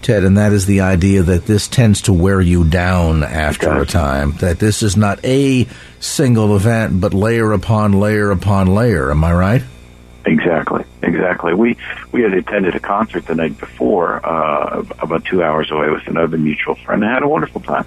Ted, 0.00 0.22
and 0.22 0.38
that 0.38 0.52
is 0.52 0.66
the 0.66 0.82
idea 0.82 1.24
that 1.24 1.46
this 1.46 1.66
tends 1.66 2.02
to 2.02 2.12
wear 2.12 2.40
you 2.40 2.62
down 2.64 3.24
after 3.24 3.72
a 3.82 3.84
time. 3.84 4.30
That 4.38 4.60
this 4.60 4.80
is 4.84 4.96
not 4.96 5.18
a 5.24 5.66
single 5.98 6.54
event, 6.54 7.00
but 7.00 7.12
layer 7.14 7.50
upon 7.52 7.94
layer 7.94 8.30
upon 8.30 8.68
layer. 8.68 9.10
Am 9.10 9.24
I 9.24 9.32
right? 9.32 9.62
Exactly, 10.24 10.84
exactly. 11.06 11.54
We 11.54 11.76
we 12.12 12.22
had 12.22 12.34
attended 12.34 12.74
a 12.74 12.80
concert 12.80 13.26
the 13.26 13.34
night 13.34 13.58
before, 13.58 14.24
uh, 14.24 14.84
about 14.98 15.24
two 15.24 15.42
hours 15.42 15.70
away 15.70 15.90
with 15.90 16.06
another 16.06 16.36
mutual 16.36 16.74
friend, 16.74 17.02
and 17.02 17.12
had 17.12 17.22
a 17.22 17.28
wonderful 17.28 17.60
time. 17.60 17.86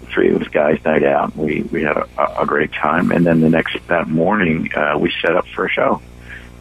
The 0.00 0.06
three 0.06 0.34
of 0.34 0.40
us 0.40 0.48
guys 0.48 0.84
night 0.84 1.04
out. 1.04 1.36
We 1.36 1.62
we 1.62 1.82
had 1.82 1.96
a, 1.96 2.40
a 2.42 2.46
great 2.46 2.72
time, 2.72 3.10
and 3.10 3.26
then 3.26 3.40
the 3.40 3.50
next 3.50 3.76
that 3.88 4.08
morning 4.08 4.70
uh, 4.74 4.96
we 4.98 5.12
set 5.22 5.34
up 5.36 5.46
for 5.48 5.66
a 5.66 5.70
show. 5.70 6.00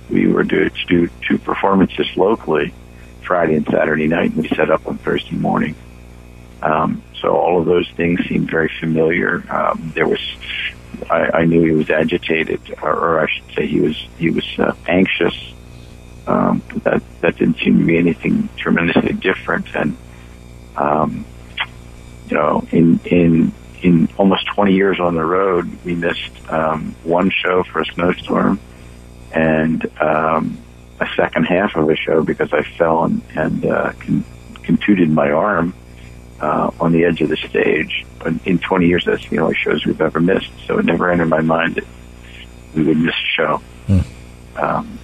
We 0.09 0.27
were 0.27 0.43
due 0.43 0.69
to 0.69 0.85
do 0.87 1.09
two 1.27 1.37
performances 1.37 2.07
locally, 2.15 2.73
Friday 3.21 3.55
and 3.55 3.65
Saturday 3.67 4.07
night, 4.07 4.31
and 4.31 4.41
we 4.41 4.49
set 4.49 4.71
up 4.71 4.87
on 4.87 4.97
Thursday 4.97 5.35
morning. 5.35 5.75
Um, 6.61 7.03
so 7.21 7.35
all 7.37 7.59
of 7.59 7.65
those 7.65 7.89
things 7.91 8.19
seemed 8.27 8.49
very 8.49 8.71
familiar. 8.79 9.43
Um, 9.49 9.91
there 9.95 10.07
was, 10.07 10.19
I, 11.09 11.29
I 11.41 11.45
knew 11.45 11.63
he 11.63 11.71
was 11.71 11.89
agitated, 11.89 12.59
or, 12.81 12.91
or 12.91 13.19
I 13.21 13.27
should 13.31 13.55
say, 13.55 13.67
he 13.67 13.79
was 13.79 13.97
he 14.17 14.29
was 14.29 14.45
uh, 14.57 14.73
anxious. 14.87 15.53
Um, 16.29 16.61
that 16.83 17.01
that 17.21 17.37
didn't 17.37 17.57
seem 17.57 17.79
to 17.79 17.85
be 17.85 17.97
anything 17.97 18.49
tremendously 18.55 19.13
different, 19.13 19.65
and 19.73 19.97
um, 20.75 21.25
you 22.27 22.37
know, 22.37 22.67
in 22.71 22.99
in 23.05 23.55
in 23.81 24.09
almost 24.15 24.45
20 24.53 24.73
years 24.73 24.99
on 24.99 25.15
the 25.15 25.23
road, 25.23 25.79
we 25.83 25.95
missed 25.95 26.31
um, 26.49 26.95
one 27.03 27.31
show 27.31 27.63
for 27.71 27.81
a 27.81 27.85
snowstorm, 27.85 28.59
and 29.31 29.89
um, 29.99 30.63
a 30.99 31.07
second 31.15 31.45
half 31.45 31.75
of 31.75 31.89
a 31.89 31.95
show 31.95 32.21
because 32.23 32.53
I 32.53 32.63
fell 32.77 33.05
and, 33.05 33.23
and 33.35 33.65
uh, 33.65 33.93
con- 33.93 34.25
contuted 34.63 35.09
my 35.09 35.31
arm 35.31 35.73
uh, 36.39 36.69
on 36.79 36.91
the 36.91 37.05
edge 37.05 37.21
of 37.21 37.29
the 37.29 37.37
stage. 37.37 38.05
But 38.19 38.33
in 38.45 38.59
20 38.59 38.85
years, 38.85 39.03
that's 39.05 39.27
the 39.29 39.39
only 39.39 39.55
shows 39.55 39.83
we've 39.83 40.01
ever 40.01 40.19
missed. 40.19 40.51
So 40.67 40.77
it 40.77 40.85
never 40.85 41.09
entered 41.11 41.29
my 41.29 41.41
mind 41.41 41.75
that 41.75 41.87
we 42.75 42.83
would 42.83 42.97
miss 42.97 43.15
a 43.15 43.41
show 43.41 43.61
um, 44.57 44.98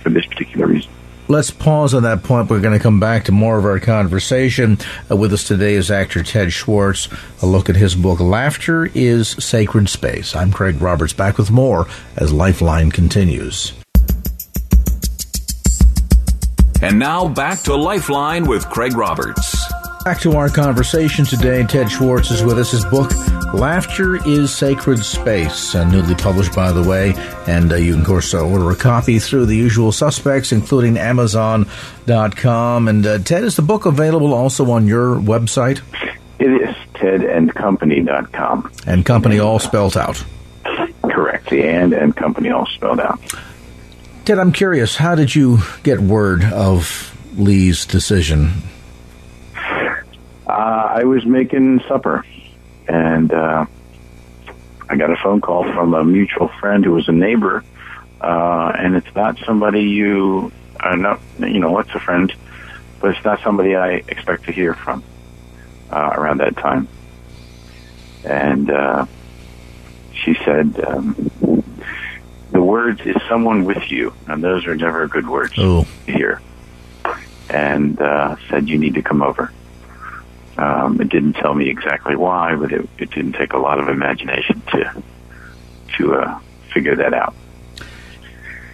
for 0.00 0.10
this 0.10 0.26
particular 0.26 0.66
reason. 0.66 0.90
Let's 1.28 1.52
pause 1.52 1.94
on 1.94 2.02
that 2.02 2.24
point. 2.24 2.50
We're 2.50 2.60
going 2.60 2.76
to 2.76 2.82
come 2.82 2.98
back 2.98 3.26
to 3.26 3.32
more 3.32 3.56
of 3.56 3.64
our 3.64 3.78
conversation. 3.78 4.78
Uh, 5.08 5.14
with 5.14 5.32
us 5.32 5.44
today 5.44 5.74
is 5.74 5.88
actor 5.88 6.24
Ted 6.24 6.52
Swartz. 6.52 7.08
A 7.40 7.46
look 7.46 7.68
at 7.70 7.76
his 7.76 7.94
book, 7.94 8.18
Laughter 8.18 8.90
is 8.94 9.28
Sacred 9.28 9.88
Space. 9.88 10.34
I'm 10.34 10.50
Craig 10.50 10.82
Roberts, 10.82 11.12
back 11.12 11.38
with 11.38 11.52
more 11.52 11.86
as 12.16 12.32
Lifeline 12.32 12.90
continues. 12.90 13.72
And 16.82 16.98
now 16.98 17.28
back 17.28 17.60
to 17.60 17.76
Lifeline 17.76 18.48
with 18.48 18.68
Craig 18.68 18.96
Roberts. 18.96 19.56
Back 20.04 20.18
to 20.22 20.32
our 20.32 20.48
conversation 20.48 21.26
today. 21.26 21.62
Ted 21.64 21.90
Swartz 21.90 22.30
is 22.30 22.42
with 22.42 22.58
us. 22.58 22.72
His 22.72 22.86
book, 22.86 23.12
Laughter 23.52 24.16
is 24.26 24.54
Sacred 24.54 25.00
Space, 25.00 25.74
uh, 25.74 25.82
newly 25.84 26.14
published, 26.14 26.54
by 26.54 26.70
the 26.70 26.88
way. 26.88 27.14
And 27.48 27.72
uh, 27.72 27.76
you 27.76 27.92
can, 27.92 28.02
of 28.02 28.06
course, 28.06 28.32
uh, 28.32 28.46
order 28.46 28.70
a 28.70 28.76
copy 28.76 29.18
through 29.18 29.46
the 29.46 29.56
usual 29.56 29.90
suspects, 29.90 30.52
including 30.52 30.96
Amazon.com. 30.96 32.88
And 32.88 33.06
uh, 33.06 33.18
Ted, 33.18 33.42
is 33.44 33.56
the 33.56 33.62
book 33.62 33.86
available 33.86 34.32
also 34.34 34.70
on 34.70 34.86
your 34.86 35.16
website? 35.16 35.80
It 36.38 36.50
is 36.50 36.74
tedandcompany.com. 36.94 38.72
And 38.86 39.04
company 39.04 39.40
all 39.40 39.58
spelled 39.58 39.96
out. 39.96 40.24
Correct. 41.02 41.50
The 41.50 41.64
and 41.64 41.92
and 41.92 42.14
company 42.14 42.50
all 42.50 42.66
spelled 42.66 43.00
out. 43.00 43.20
Ted, 44.24 44.38
I'm 44.38 44.52
curious, 44.52 44.96
how 44.96 45.16
did 45.16 45.34
you 45.34 45.58
get 45.82 45.98
word 45.98 46.44
of 46.44 47.16
Lee's 47.36 47.84
decision? 47.84 48.52
Uh, 49.56 50.48
I 50.48 51.04
was 51.04 51.24
making 51.26 51.80
supper, 51.88 52.24
and 52.90 53.32
uh, 53.32 53.66
I 54.88 54.96
got 54.96 55.10
a 55.10 55.16
phone 55.16 55.40
call 55.40 55.62
from 55.62 55.94
a 55.94 56.02
mutual 56.02 56.48
friend 56.60 56.84
who 56.84 56.90
was 56.92 57.08
a 57.08 57.12
neighbor, 57.12 57.62
uh, 58.20 58.72
and 58.76 58.96
it's 58.96 59.14
not 59.14 59.38
somebody 59.46 59.82
you, 59.82 60.50
uh, 60.80 60.96
not 60.96 61.20
you 61.38 61.60
know, 61.60 61.70
what's 61.70 61.94
a 61.94 62.00
friend, 62.00 62.32
but 63.00 63.14
it's 63.14 63.24
not 63.24 63.40
somebody 63.42 63.76
I 63.76 64.02
expect 64.08 64.44
to 64.46 64.52
hear 64.52 64.74
from 64.74 65.04
uh, 65.92 66.10
around 66.14 66.38
that 66.38 66.56
time. 66.56 66.88
And 68.24 68.68
uh, 68.70 69.06
she 70.12 70.34
said, 70.44 70.82
um, 70.84 71.30
"The 72.50 72.60
words 72.60 73.00
is 73.02 73.16
someone 73.28 73.64
with 73.64 73.88
you, 73.88 74.12
and 74.26 74.42
those 74.42 74.66
are 74.66 74.74
never 74.74 75.06
good 75.06 75.28
words 75.28 75.54
Oh. 75.58 75.86
to 76.06 76.12
hear." 76.12 76.40
And 77.48 78.00
uh, 78.00 78.34
said, 78.48 78.68
"You 78.68 78.78
need 78.78 78.94
to 78.94 79.02
come 79.02 79.22
over." 79.22 79.52
Um, 80.58 81.00
it 81.00 81.08
didn't 81.08 81.34
tell 81.34 81.54
me 81.54 81.68
exactly 81.70 82.16
why, 82.16 82.54
but 82.56 82.72
it, 82.72 82.88
it 82.98 83.10
didn't 83.10 83.32
take 83.32 83.52
a 83.52 83.58
lot 83.58 83.78
of 83.78 83.88
imagination 83.88 84.60
to 84.72 85.02
to 85.98 86.14
uh, 86.14 86.38
figure 86.72 86.96
that 86.96 87.14
out. 87.14 87.34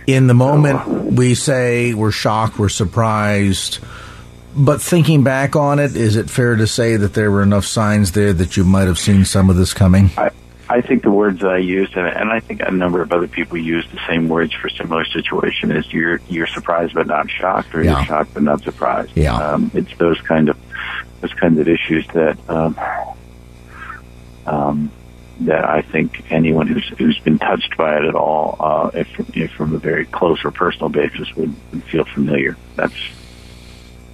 In 0.07 0.27
the 0.29 0.35
moment, 0.35 0.87
we 1.13 1.35
say 1.35 1.93
we're 1.95 2.13
shocked, 2.13 2.59
we're 2.59 2.69
surprised. 2.69 3.79
But 4.59 4.81
thinking 4.81 5.23
back 5.23 5.55
on 5.57 5.79
it, 5.79 5.97
is 5.97 6.17
it 6.17 6.31
fair 6.31 6.57
to 6.57 6.67
say 6.67 6.97
that 6.97 7.13
there 7.13 7.31
were 7.31 7.43
enough 7.43 7.67
signs 7.67 8.13
there 8.13 8.33
that 8.33 8.57
you 8.57 8.65
might 8.65 8.87
have 8.87 8.99
seen 8.99 9.25
some 9.27 9.51
of 9.51 9.57
this 9.57 9.75
coming? 9.75 10.11
I, 10.17 10.31
I 10.69 10.81
think 10.81 11.03
the 11.03 11.11
words 11.11 11.45
I 11.45 11.59
used, 11.59 11.95
and, 11.97 12.07
and 12.07 12.31
I 12.31 12.41
think 12.41 12.63
a 12.63 12.71
number 12.71 13.03
of 13.03 13.13
other 13.13 13.29
people 13.29 13.59
used 13.59 13.91
the 13.93 14.01
same 14.09 14.29
words 14.29 14.55
for 14.55 14.69
similar 14.71 15.05
situation, 15.05 15.73
is 15.73 15.93
you're 15.93 16.21
you're 16.29 16.47
surprised 16.47 16.95
but 16.95 17.07
not 17.07 17.31
shocked, 17.31 17.75
or 17.75 17.83
Yeah. 17.83 17.97
you're 17.99 18.07
shocked 18.07 18.33
but 18.33 18.45
not 18.45 18.63
surprised. 18.63 19.13
Yeah. 19.15 19.37
um, 19.37 19.71
it's 19.75 19.95
those 19.99 20.21
kind 20.23 20.49
of 20.49 20.57
those 21.21 21.33
kinds 21.35 21.59
of 21.59 21.69
issues 21.69 22.07
that 22.15 22.39
um, 22.49 22.79
um, 24.47 24.93
that 25.41 25.65
I 25.65 25.83
think 25.83 26.25
anyone 26.31 26.67
who's 26.67 26.89
who's 26.99 27.19
been 27.21 27.39
touched 27.39 27.77
by 27.77 27.97
it 27.97 28.05
at 28.05 28.15
all, 28.15 28.57
uh, 28.59 28.91
if, 28.95 29.09
if 29.35 29.51
from 29.53 29.75
a 29.75 29.79
very 29.79 30.07
close 30.07 30.45
or 30.45 30.51
personal 30.51 30.89
basis, 30.89 31.35
would, 31.37 31.55
would 31.73 31.85
feel 31.85 32.05
familiar. 32.15 32.57
That's 32.77 32.95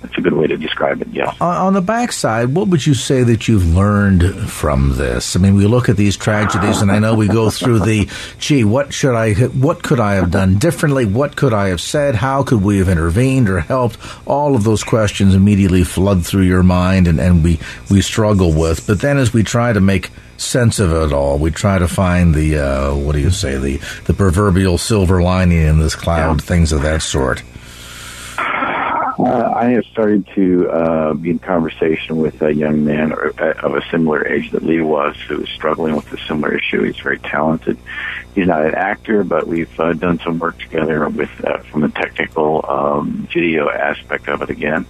that's 0.03 0.19
a 0.19 0.21
good 0.21 0.35
way 0.35 0.47
to 0.49 0.57
describe 0.57 1.01
it. 1.01 1.09
Yes. 1.13 1.35
On 1.41 1.57
on 1.57 1.73
the 1.73 1.81
backside, 1.81 2.55
what 2.55 2.69
would 2.69 2.85
you 2.85 2.95
say 2.95 3.23
that 3.23 3.49
you've 3.49 3.75
learned 3.75 4.51
from 4.51 4.97
this? 4.97 5.37
I 5.37 5.39
mean, 5.39 5.55
we 5.55 5.67
look 5.67 5.89
at 5.89 5.97
these 5.97 6.17
tragedies, 6.17 6.83
and 6.83 6.91
I 6.91 6.99
know 6.99 7.15
we 7.15 7.29
go 7.29 7.51
through 7.51 7.81
the, 7.81 8.09
gee, 8.39 8.65
what 8.65 8.93
should 8.93 9.15
I, 9.15 9.35
what 9.35 9.83
could 9.83 10.01
I 10.01 10.15
have 10.15 10.31
done 10.31 10.59
differently? 10.59 11.07
What 11.07 11.37
could 11.37 11.55
I 11.55 11.69
have 11.69 11.81
said? 11.81 12.15
How 12.15 12.43
could 12.43 12.63
we 12.63 12.79
have 12.79 12.89
intervened 12.89 13.49
or 13.49 13.61
helped? 13.61 13.99
All 14.27 14.55
of 14.55 14.65
those 14.65 14.83
questions 14.85 15.35
immediately 15.35 15.85
flood 15.85 16.27
through 16.27 16.43
your 16.43 16.63
mind, 16.63 17.07
and, 17.09 17.21
and 17.21 17.45
we 17.45 17.59
we 17.91 18.03
struggle 18.03 18.53
with. 18.53 18.87
But 18.87 19.01
then, 19.01 19.19
as 19.19 19.33
we 19.33 19.43
try 19.43 19.73
to 19.73 19.81
make 19.81 20.11
sense 20.37 20.81
of 20.81 20.93
it 20.93 21.13
all, 21.13 21.39
we 21.39 21.51
try 21.53 21.79
to 21.79 21.87
find 21.87 22.35
the, 22.35 22.59
uh, 22.59 22.95
what 22.95 23.13
do 23.13 23.21
you 23.21 23.31
say, 23.31 23.57
the 23.57 23.77
the 24.05 24.15
proverbial 24.15 24.79
silver 24.79 25.23
lining 25.23 25.63
in 25.63 25.79
this 25.79 25.95
cloud, 25.95 26.43
things 26.43 26.73
of 26.73 26.83
that 26.83 27.03
sort. 27.03 27.43
Uh, 29.23 29.53
I 29.55 29.67
have 29.71 29.85
started 29.85 30.27
to 30.35 30.69
uh, 30.69 31.15
be 31.15 31.31
in 31.31 31.39
conversation 31.39 32.17
with 32.17 32.43
a 32.43 32.53
young 32.53 32.85
man 32.85 33.13
uh, 33.13 33.55
of 33.63 33.77
a 33.77 33.83
similar 33.89 34.27
age 34.27 34.51
that 34.51 34.65
Lee 34.65 34.81
was, 34.81 35.15
who 35.29 35.43
is 35.43 35.49
struggling 35.51 35.95
with 35.95 36.13
a 36.13 36.19
similar 36.27 36.59
issue. 36.59 36.83
He's 36.83 36.99
very 36.99 37.21
talented. 37.21 37.79
He's 38.35 38.49
not 38.49 38.67
an 38.67 38.75
actor, 38.75 39.23
but 39.23 39.47
we've 39.47 39.79
uh, 39.79 39.93
done 39.93 40.19
some 40.25 40.41
work 40.41 40.59
together 40.59 41.09
with 41.09 41.31
uh, 41.45 41.59
from 41.59 41.83
the 41.83 41.91
technical 41.91 42.65
um, 42.69 43.29
video 43.33 43.71
aspect 43.71 44.29
of 44.29 44.43
it 44.43 44.51
again. 44.51 44.87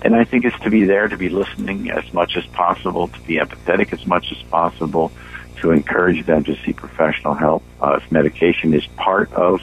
And 0.00 0.16
I 0.16 0.24
think 0.24 0.46
it's 0.46 0.58
to 0.60 0.70
be 0.70 0.84
there, 0.84 1.08
to 1.08 1.18
be 1.18 1.28
listening 1.28 1.90
as 1.90 2.10
much 2.14 2.38
as 2.38 2.46
possible, 2.46 3.08
to 3.08 3.20
be 3.20 3.36
empathetic 3.36 3.92
as 3.92 4.06
much 4.06 4.32
as 4.32 4.42
possible, 4.44 5.12
to 5.56 5.72
encourage 5.72 6.24
them 6.24 6.44
to 6.44 6.56
see 6.64 6.72
professional 6.72 7.34
help. 7.34 7.62
Uh, 7.78 7.98
if 8.02 8.10
medication 8.10 8.72
is 8.72 8.86
part 8.96 9.30
of 9.34 9.60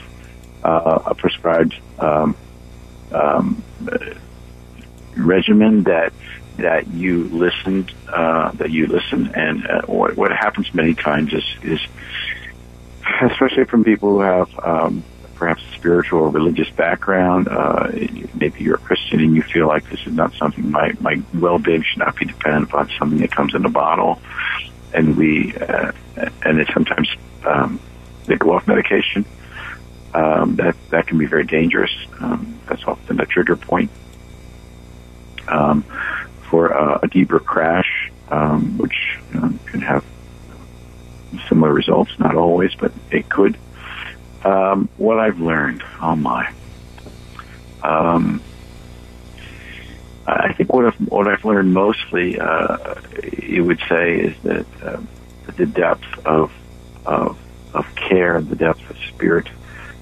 a 0.62 1.14
prescribed 1.16 1.74
um, 1.98 2.36
um, 3.12 3.62
regimen 5.16 5.84
that 5.84 6.12
that 6.56 6.88
you 6.88 7.24
listened 7.28 7.92
uh, 8.08 8.50
that 8.52 8.70
you 8.70 8.86
listen 8.86 9.32
and 9.34 9.66
uh, 9.66 9.82
what, 9.82 10.16
what 10.16 10.32
happens 10.32 10.72
many 10.74 10.94
times 10.94 11.32
is 11.32 11.44
is 11.62 11.80
especially 13.22 13.64
from 13.64 13.84
people 13.84 14.10
who 14.10 14.20
have 14.20 14.58
um, 14.60 15.04
perhaps 15.36 15.62
a 15.70 15.74
spiritual 15.76 16.20
or 16.20 16.30
religious 16.30 16.68
background 16.70 17.48
uh, 17.48 17.88
maybe 18.34 18.64
you're 18.64 18.74
a 18.74 18.78
Christian 18.78 19.20
and 19.20 19.36
you 19.36 19.42
feel 19.42 19.68
like 19.68 19.88
this 19.88 20.00
is 20.06 20.12
not 20.12 20.34
something 20.34 20.70
my 20.70 20.92
my 21.00 21.20
well-being 21.34 21.82
should 21.82 21.98
not 21.98 22.16
be 22.16 22.24
dependent 22.24 22.64
upon 22.64 22.90
something 22.98 23.18
that 23.18 23.30
comes 23.30 23.54
in 23.54 23.64
a 23.64 23.70
bottle. 23.70 24.20
And 24.92 25.16
we 25.16 25.54
uh, 25.56 25.92
and 26.42 26.60
it 26.60 26.68
sometimes 26.72 27.08
um, 27.46 27.78
they 28.26 28.36
go 28.36 28.52
off 28.52 28.66
medication 28.66 29.24
um, 30.18 30.56
that 30.56 30.76
that 30.90 31.06
can 31.06 31.18
be 31.18 31.26
very 31.26 31.44
dangerous. 31.44 31.92
Um, 32.20 32.60
that's 32.68 32.82
often 32.86 33.20
a 33.20 33.26
trigger 33.26 33.56
point 33.56 33.90
um, 35.48 35.84
for 36.50 36.76
uh, 36.76 36.98
a 37.02 37.08
deeper 37.08 37.40
crash, 37.40 37.88
um, 38.28 38.78
which 38.78 38.96
um, 39.34 39.60
can 39.70 39.80
have 39.80 40.04
similar 41.48 41.72
results. 41.72 42.12
Not 42.18 42.36
always, 42.36 42.72
but 42.80 42.92
it 43.10 43.28
could. 43.28 43.58
Um, 44.44 44.88
what 44.96 45.18
I've 45.18 45.38
learned, 45.38 45.82
oh 46.00 46.16
my. 46.16 46.46
I 50.28 50.52
think 50.54 50.72
what 50.72 50.86
I've, 50.86 51.08
what 51.08 51.28
I've 51.28 51.44
learned 51.44 51.72
mostly, 51.72 52.38
uh, 52.38 52.76
you 53.32 53.64
would 53.64 53.80
say, 53.88 54.16
is 54.16 54.36
that 54.42 54.66
uh, 54.82 55.00
the 55.56 55.66
depth 55.66 56.04
of, 56.24 56.50
of 57.04 57.38
of 57.72 57.84
care 58.08 58.36
and 58.36 58.48
the 58.48 58.56
depth 58.56 58.80
of 58.90 58.96
spirit 59.14 59.48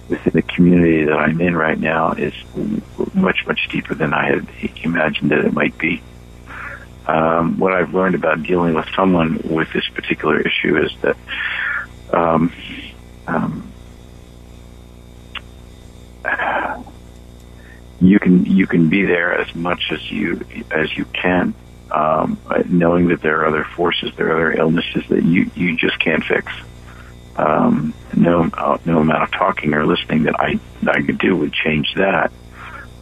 within 0.08 0.32
the 0.34 0.42
community 0.42 1.04
that 1.04 1.14
I'm 1.14 1.40
in 1.40 1.56
right 1.56 1.78
now 1.78 2.12
is 2.12 2.32
much, 3.14 3.38
much 3.46 3.60
deeper 3.72 3.94
than 3.94 4.12
I 4.12 4.26
had 4.26 4.48
imagined 4.82 5.30
that 5.30 5.44
it 5.44 5.52
might 5.52 5.76
be. 5.78 6.02
Um, 7.06 7.58
what 7.58 7.72
I've 7.72 7.94
learned 7.94 8.14
about 8.14 8.42
dealing 8.42 8.74
with 8.74 8.86
someone 8.96 9.40
with 9.44 9.68
this 9.74 9.84
particular 9.94 10.40
issue 10.40 10.76
is 10.82 10.92
that 11.02 11.16
um, 12.12 12.52
um, 13.26 13.74
you 18.00 18.18
can 18.18 18.44
you 18.44 18.66
can 18.66 18.90
be 18.90 19.04
there 19.06 19.40
as 19.40 19.46
much 19.54 19.80
as 19.92 20.00
you 20.10 20.40
as 20.70 20.88
you 20.96 21.06
can, 21.20 21.54
um, 21.94 22.40
knowing 22.68 23.08
that 23.08 23.22
there 23.22 23.40
are 23.40 23.46
other 23.46 23.66
forces, 23.76 24.10
there 24.16 24.28
are 24.30 24.34
other 24.34 24.52
illnesses 24.52 25.04
that 25.08 25.24
you 25.24 25.50
you 25.54 25.76
just 25.76 25.98
can't 26.00 26.24
fix 26.28 26.52
um, 27.36 27.92
no 28.14 28.48
uh, 28.54 28.78
no 28.84 29.00
amount 29.00 29.22
of 29.24 29.30
talking 29.32 29.74
or 29.74 29.86
listening 29.86 30.24
that 30.24 30.38
I 30.40 30.58
that 30.82 30.96
I 30.96 31.02
could 31.02 31.18
do 31.18 31.36
would 31.36 31.52
change 31.52 31.94
that. 31.96 32.32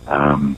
Um, 0.06 0.56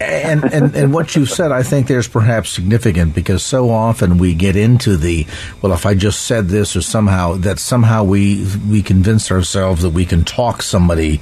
and, 0.00 0.44
and 0.44 0.76
and 0.76 0.92
what 0.94 1.16
you 1.16 1.26
said, 1.26 1.50
I 1.50 1.62
think 1.62 1.86
there's 1.88 2.06
perhaps 2.06 2.50
significant 2.50 3.14
because 3.14 3.42
so 3.42 3.70
often 3.70 4.18
we 4.18 4.34
get 4.34 4.54
into 4.56 4.96
the 4.96 5.26
well, 5.60 5.72
if 5.72 5.86
I 5.86 5.94
just 5.94 6.22
said 6.22 6.48
this 6.48 6.76
or 6.76 6.82
somehow 6.82 7.34
that 7.38 7.58
somehow 7.58 8.04
we 8.04 8.46
we 8.70 8.82
convince 8.82 9.30
ourselves 9.32 9.82
that 9.82 9.90
we 9.90 10.04
can 10.04 10.24
talk 10.24 10.62
somebody 10.62 11.20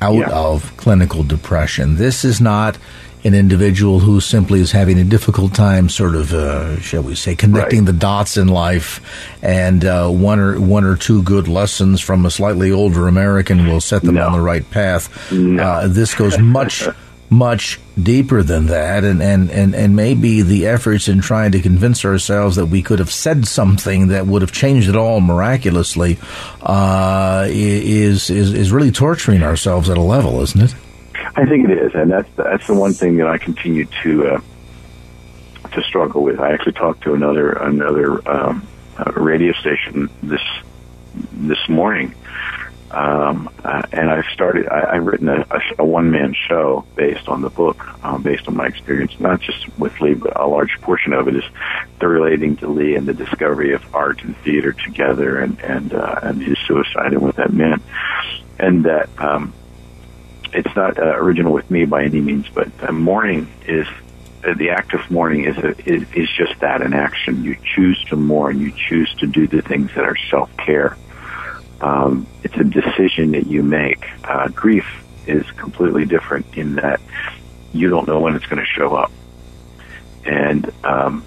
out 0.00 0.14
Yeah. 0.16 0.30
of 0.30 0.76
clinical 0.76 1.22
depression. 1.22 1.96
This 1.96 2.24
is 2.24 2.40
not 2.40 2.76
an 3.24 3.34
individual 3.34 3.98
who 3.98 4.20
simply 4.20 4.60
is 4.60 4.70
having 4.72 4.98
a 4.98 5.04
difficult 5.04 5.54
time, 5.54 5.88
sort 5.88 6.14
of, 6.14 6.32
uh, 6.32 6.78
shall 6.80 7.02
we 7.02 7.14
say, 7.14 7.34
connecting 7.34 7.80
Right. 7.80 7.86
the 7.86 7.92
dots 7.92 8.36
in 8.36 8.48
life, 8.48 9.00
and 9.42 9.84
uh, 9.84 10.08
one 10.08 10.38
or 10.38 10.60
one 10.60 10.84
or 10.84 10.96
two 10.96 11.22
good 11.22 11.48
lessons 11.48 12.00
from 12.00 12.24
a 12.26 12.30
slightly 12.30 12.70
older 12.70 13.08
American 13.08 13.66
will 13.66 13.80
set 13.80 14.02
them 14.02 14.14
No. 14.14 14.26
on 14.26 14.32
the 14.32 14.40
right 14.40 14.68
path. 14.70 15.08
No. 15.32 15.62
Uh, 15.62 15.88
this 15.88 16.14
goes 16.14 16.38
much 16.38 16.86
much 17.30 17.78
deeper 18.02 18.42
than 18.42 18.68
that, 18.68 19.04
and, 19.04 19.20
and, 19.22 19.50
and, 19.50 19.74
and 19.74 19.94
maybe 19.94 20.40
the 20.40 20.66
efforts 20.66 21.08
in 21.08 21.20
trying 21.20 21.52
to 21.52 21.60
convince 21.60 22.02
ourselves 22.02 22.56
that 22.56 22.64
we 22.66 22.80
could 22.80 22.98
have 23.00 23.10
said 23.12 23.46
something 23.46 24.08
that 24.08 24.26
would 24.26 24.40
have 24.40 24.50
changed 24.50 24.88
it 24.88 24.96
all 24.96 25.20
miraculously 25.20 26.16
uh, 26.62 27.44
is, 27.50 28.30
is 28.30 28.54
is 28.54 28.72
really 28.72 28.90
torturing 28.90 29.42
ourselves 29.42 29.90
at 29.90 29.98
a 29.98 30.00
level, 30.00 30.40
isn't 30.40 30.62
it? 30.62 30.74
I 31.38 31.46
think 31.46 31.68
it 31.68 31.78
is, 31.78 31.94
and 31.94 32.10
that's 32.10 32.28
that's 32.36 32.66
the 32.66 32.74
one 32.74 32.92
thing 32.92 33.16
that 33.18 33.28
I 33.28 33.38
continue 33.38 33.86
to 34.02 34.26
uh, 34.26 34.40
to 35.72 35.82
struggle 35.82 36.22
with. 36.22 36.40
I 36.40 36.52
actually 36.52 36.72
talked 36.72 37.02
to 37.04 37.14
another 37.14 37.52
another 37.52 38.28
um, 38.28 38.66
uh, 38.98 39.12
radio 39.12 39.52
station 39.52 40.10
this 40.22 40.42
this 41.32 41.68
morning 41.68 42.14
um, 42.90 43.50
uh, 43.64 43.82
and 43.92 44.10
I've 44.10 44.24
started, 44.32 44.66
I, 44.68 44.96
I've 44.96 45.06
written 45.06 45.28
a, 45.28 45.40
a, 45.50 45.60
a 45.80 45.84
one 45.84 46.10
man 46.10 46.34
show 46.34 46.86
based 46.96 47.28
on 47.28 47.42
the 47.42 47.50
book, 47.50 47.86
um, 48.02 48.22
based 48.22 48.48
on 48.48 48.56
my 48.56 48.66
experience, 48.66 49.18
not 49.20 49.40
just 49.40 49.68
with 49.78 50.00
Lee, 50.00 50.14
but 50.14 50.40
a 50.40 50.46
large 50.46 50.80
portion 50.80 51.12
of 51.12 51.28
it 51.28 51.36
is 51.36 51.44
relating 52.00 52.56
to 52.56 52.68
Lee 52.68 52.94
and 52.94 53.06
the 53.06 53.12
discovery 53.12 53.74
of 53.74 53.94
art 53.94 54.22
and 54.22 54.36
theater 54.38 54.72
together 54.72 55.38
and, 55.38 55.60
and, 55.60 55.92
uh, 55.92 56.20
and 56.22 56.42
his 56.42 56.56
suicide 56.66 57.12
and 57.12 57.20
what 57.20 57.36
that 57.36 57.52
meant. 57.52 57.82
And 58.58 58.84
that, 58.86 59.10
um, 59.18 59.52
it's 60.52 60.74
not 60.76 60.98
uh, 60.98 61.16
original 61.16 61.52
with 61.52 61.70
me 61.70 61.84
by 61.84 62.04
any 62.04 62.20
means, 62.20 62.48
but 62.48 62.68
uh, 62.80 62.92
mourning 62.92 63.48
is 63.66 63.86
uh, 64.44 64.54
the 64.54 64.70
act 64.70 64.94
of 64.94 65.10
mourning 65.10 65.44
is, 65.44 65.56
a, 65.58 65.70
is 65.88 66.06
is 66.14 66.30
just 66.30 66.58
that 66.60 66.82
an 66.82 66.94
action. 66.94 67.44
You 67.44 67.56
choose 67.62 68.02
to 68.04 68.16
mourn. 68.16 68.60
You 68.60 68.72
choose 68.72 69.12
to 69.16 69.26
do 69.26 69.46
the 69.46 69.62
things 69.62 69.90
that 69.94 70.04
are 70.04 70.16
self 70.30 70.54
care 70.56 70.96
um, 71.80 72.26
it's 72.42 72.56
a 72.56 72.64
decision 72.64 73.32
that 73.32 73.46
you 73.46 73.62
make. 73.62 74.04
Uh, 74.24 74.48
grief 74.48 74.86
is 75.26 75.48
completely 75.52 76.04
different 76.04 76.46
in 76.56 76.76
that 76.76 77.00
you 77.72 77.88
don't 77.88 78.08
know 78.08 78.20
when 78.20 78.34
it's 78.34 78.46
going 78.46 78.58
to 78.58 78.66
show 78.66 78.94
up, 78.94 79.12
and 80.24 80.72
um, 80.84 81.24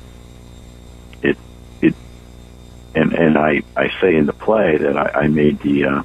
it 1.22 1.38
it 1.82 1.96
and 2.96 3.14
and 3.14 3.38
I 3.38 3.62
I 3.78 3.92
say 4.02 4.16
in 4.16 4.26
the 4.26 4.34
play 4.34 4.78
that 4.78 4.98
I, 4.98 5.22
I 5.22 5.28
made 5.28 5.60
the 5.60 5.86
uh, 5.86 6.04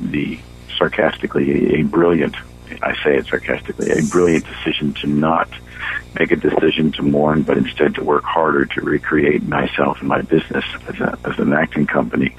the 0.00 0.40
sarcastically 0.76 1.76
a, 1.76 1.80
a 1.80 1.82
brilliant 1.82 2.34
I 2.84 2.94
say 3.02 3.16
it 3.16 3.26
sarcastically 3.26 3.90
a 3.90 4.02
brilliant 4.02 4.46
decision 4.46 4.94
to 4.94 5.06
not 5.06 5.48
make 6.18 6.30
a 6.30 6.36
decision 6.36 6.92
to 6.92 7.02
mourn, 7.02 7.42
but 7.42 7.58
instead 7.58 7.94
to 7.96 8.04
work 8.04 8.24
harder 8.24 8.66
to 8.66 8.80
recreate 8.80 9.42
myself 9.42 9.98
and 10.00 10.08
my 10.08 10.22
business 10.22 10.64
as, 10.88 11.00
a, 11.00 11.18
as 11.24 11.38
an 11.38 11.52
acting 11.52 11.86
company 11.86 12.36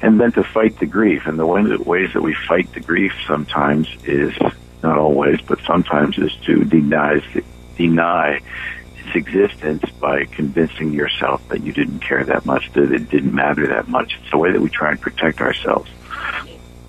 and 0.00 0.20
then 0.20 0.32
to 0.32 0.44
fight 0.44 0.78
the 0.78 0.86
grief. 0.86 1.26
And 1.26 1.38
the 1.38 1.46
ways 1.46 2.12
that 2.12 2.22
we 2.22 2.34
fight 2.34 2.72
the 2.72 2.80
grief 2.80 3.12
sometimes 3.26 3.88
is 4.04 4.34
not 4.82 4.98
always, 4.98 5.40
but 5.40 5.60
sometimes 5.66 6.18
is 6.18 6.34
to 6.46 6.64
deny 6.64 7.20
deny 7.76 8.40
its 8.96 9.14
existence 9.14 9.84
by 10.00 10.24
convincing 10.24 10.92
yourself 10.92 11.46
that 11.48 11.62
you 11.62 11.72
didn't 11.72 12.00
care 12.00 12.24
that 12.24 12.44
much, 12.44 12.72
that 12.72 12.92
it 12.92 13.08
didn't 13.08 13.34
matter 13.34 13.68
that 13.68 13.88
much. 13.88 14.18
It's 14.20 14.30
the 14.30 14.38
way 14.38 14.52
that 14.52 14.60
we 14.60 14.68
try 14.68 14.90
and 14.90 15.00
protect 15.00 15.40
ourselves. 15.40 15.90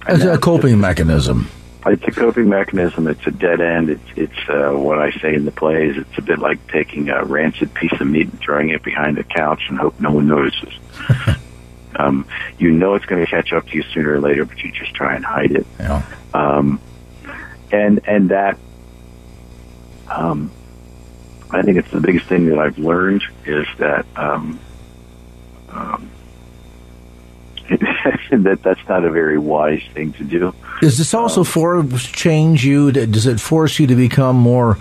As 0.08 0.24
a 0.24 0.38
coping 0.38 0.80
mechanism. 0.80 1.50
It's 1.86 2.04
a 2.06 2.12
coping 2.12 2.50
mechanism. 2.50 3.08
It's 3.08 3.26
a 3.26 3.32
dead 3.32 3.62
end. 3.62 3.89
It's 3.89 4.04
it's 4.15 4.50
uh, 4.50 4.72
what 4.72 5.00
I 5.00 5.12
say 5.12 5.34
in 5.34 5.46
the 5.46 5.52
plays. 5.52 5.96
It's 5.98 6.18
a 6.18 6.22
bit 6.22 6.39
like 6.39 6.65
taking 6.68 7.10
a 7.10 7.24
rancid 7.24 7.74
piece 7.74 7.94
of 8.00 8.08
meat 8.08 8.30
and 8.30 8.39
throwing 8.39 8.70
it 8.70 8.84
behind 8.84 9.18
a 9.18 9.24
couch 9.24 9.63
and 9.70 9.78
hope 9.80 10.00
no 10.00 10.12
one 10.12 10.28
notices. 10.28 10.74
Um, 11.96 12.28
you 12.58 12.72
know 12.72 12.94
it's 12.96 13.06
going 13.06 13.26
to 13.26 13.30
catch 13.30 13.52
up 13.52 13.65
to 13.68 13.76
you 13.76 13.84
sooner 13.94 14.13
or 14.13 14.22
later, 14.22 14.46
but 14.46 14.58
you 14.60 14.72
just 14.72 14.94
try 14.94 15.15
and 15.15 15.26
hide 15.26 15.52
it. 15.52 15.65
Yeah. 15.80 16.04
Um, 16.34 16.80
and 17.72 18.00
and 18.06 18.30
that, 18.30 18.58
um, 20.08 20.52
I 21.50 21.62
think 21.63 21.78
it's 21.78 21.92
the 21.92 22.00
biggest 22.00 22.28
thing 22.28 22.46
that 22.48 22.60
I've 22.60 22.78
learned 22.78 23.24
is 23.46 23.65
that 23.80 24.06
um, 24.15 24.60
um, 25.70 26.10
that 28.32 28.60
that's 28.63 28.88
not 28.88 29.03
a 29.05 29.10
very 29.10 29.38
wise 29.38 29.84
thing 29.93 30.13
to 30.13 30.23
do. 30.23 30.53
Does 30.82 30.97
this 30.97 31.13
also 31.13 31.41
um, 31.41 31.45
for 31.45 31.84
change 31.97 32.65
you? 32.65 32.91
Does 32.91 33.27
it 33.27 33.39
force 33.39 33.79
you 33.79 33.88
to 33.88 33.95
become 33.95 34.36
more 34.36 34.77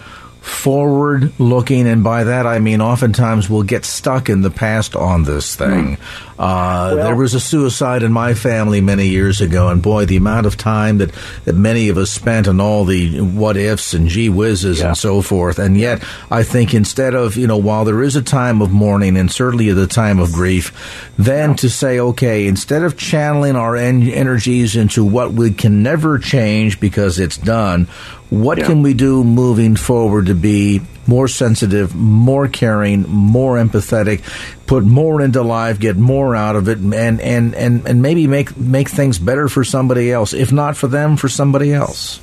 forward 0.48 1.38
looking, 1.38 1.86
and 1.86 2.02
by 2.02 2.24
that 2.24 2.46
I 2.46 2.58
mean 2.58 2.80
oftentimes 2.80 3.48
we'll 3.48 3.62
get 3.62 3.84
stuck 3.84 4.28
in 4.28 4.42
the 4.42 4.50
past 4.50 4.96
on 4.96 5.24
this 5.24 5.54
thing. 5.56 5.96
Mm. 5.96 6.00
Uh, 6.38 6.94
well, 6.94 6.96
there 6.96 7.16
was 7.16 7.34
a 7.34 7.40
suicide 7.40 8.04
in 8.04 8.12
my 8.12 8.32
family 8.32 8.80
many 8.80 9.08
years 9.08 9.40
ago, 9.40 9.68
and 9.68 9.82
boy, 9.82 10.06
the 10.06 10.16
amount 10.16 10.46
of 10.46 10.56
time 10.56 10.98
that, 10.98 11.12
that 11.44 11.54
many 11.54 11.88
of 11.88 11.98
us 11.98 12.12
spent 12.12 12.46
on 12.46 12.60
all 12.60 12.84
the 12.84 13.20
what 13.20 13.56
ifs 13.56 13.92
and 13.92 14.08
gee 14.08 14.28
whizzes 14.28 14.78
yeah. 14.78 14.88
and 14.88 14.96
so 14.96 15.20
forth. 15.20 15.58
And 15.58 15.76
yet, 15.76 16.04
I 16.30 16.44
think 16.44 16.74
instead 16.74 17.14
of, 17.14 17.36
you 17.36 17.48
know, 17.48 17.56
while 17.56 17.84
there 17.84 18.04
is 18.04 18.14
a 18.14 18.22
time 18.22 18.62
of 18.62 18.70
mourning 18.70 19.16
and 19.16 19.32
certainly 19.32 19.72
the 19.72 19.88
time 19.88 20.20
of 20.20 20.32
grief, 20.32 21.10
then 21.18 21.50
yeah. 21.50 21.56
to 21.56 21.70
say, 21.70 21.98
okay, 21.98 22.46
instead 22.46 22.84
of 22.84 22.96
channeling 22.96 23.56
our 23.56 23.74
en- 23.74 24.08
energies 24.08 24.76
into 24.76 25.04
what 25.04 25.32
we 25.32 25.50
can 25.50 25.82
never 25.82 26.18
change 26.18 26.78
because 26.78 27.18
it's 27.18 27.36
done, 27.36 27.88
what 28.30 28.58
yeah. 28.58 28.66
can 28.66 28.82
we 28.82 28.94
do 28.94 29.24
moving 29.24 29.76
forward 29.76 30.26
to 30.26 30.34
be 30.34 30.82
more 31.06 31.28
sensitive, 31.28 31.94
more 31.94 32.48
caring, 32.48 33.08
more 33.08 33.56
empathetic, 33.56 34.22
put 34.66 34.84
more 34.84 35.22
into 35.22 35.42
life, 35.42 35.80
get 35.80 35.96
more 35.96 36.36
out 36.36 36.54
of 36.54 36.68
it, 36.68 36.78
and 36.78 36.94
and 36.94 37.54
and, 37.54 37.86
and 37.86 38.02
maybe 38.02 38.26
make 38.26 38.56
make 38.56 38.88
things 38.88 39.18
better 39.18 39.48
for 39.48 39.64
somebody 39.64 40.12
else, 40.12 40.34
if 40.34 40.52
not 40.52 40.76
for 40.76 40.88
them, 40.88 41.16
for 41.16 41.28
somebody 41.28 41.72
else? 41.72 42.20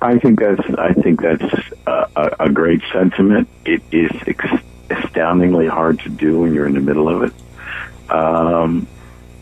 I 0.00 0.18
think 0.18 0.40
that's 0.40 0.62
I 0.78 0.94
think 0.94 1.20
that's 1.20 1.54
a, 1.86 2.36
a 2.40 2.50
great 2.50 2.80
sentiment. 2.92 3.48
It 3.66 3.82
is 3.92 4.10
ex- 4.26 4.62
astoundingly 4.88 5.66
hard 5.66 6.00
to 6.00 6.08
do 6.08 6.40
when 6.40 6.54
you're 6.54 6.66
in 6.66 6.74
the 6.74 6.80
middle 6.80 7.08
of 7.08 7.24
it. 7.24 8.10
Um, 8.10 8.86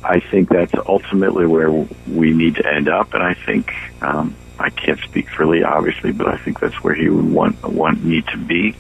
I 0.03 0.21
think 0.21 0.49
that's 0.49 0.75
ultimately 0.87 1.47
where 1.47 1.71
we 1.71 2.33
need 2.33 2.57
to 2.57 2.67
end 2.67 2.89
up, 2.89 3.15
and 3.15 3.23
I 3.23 3.35
think 3.35 3.73
um, 4.01 4.35
I 4.59 4.71
can't 4.71 5.01
speak 5.01 5.27
for 5.37 5.47
Lee, 5.47 5.63
obviously, 5.63 6.13
but 6.13 6.29
I 6.29 6.39
think 6.45 6.61
that's 6.61 6.77
where 6.83 6.95
he 6.95 7.09
would 7.09 7.31
want 7.31 7.63
want 7.63 8.05
me 8.05 8.23
to 8.33 8.39
be. 8.39 8.75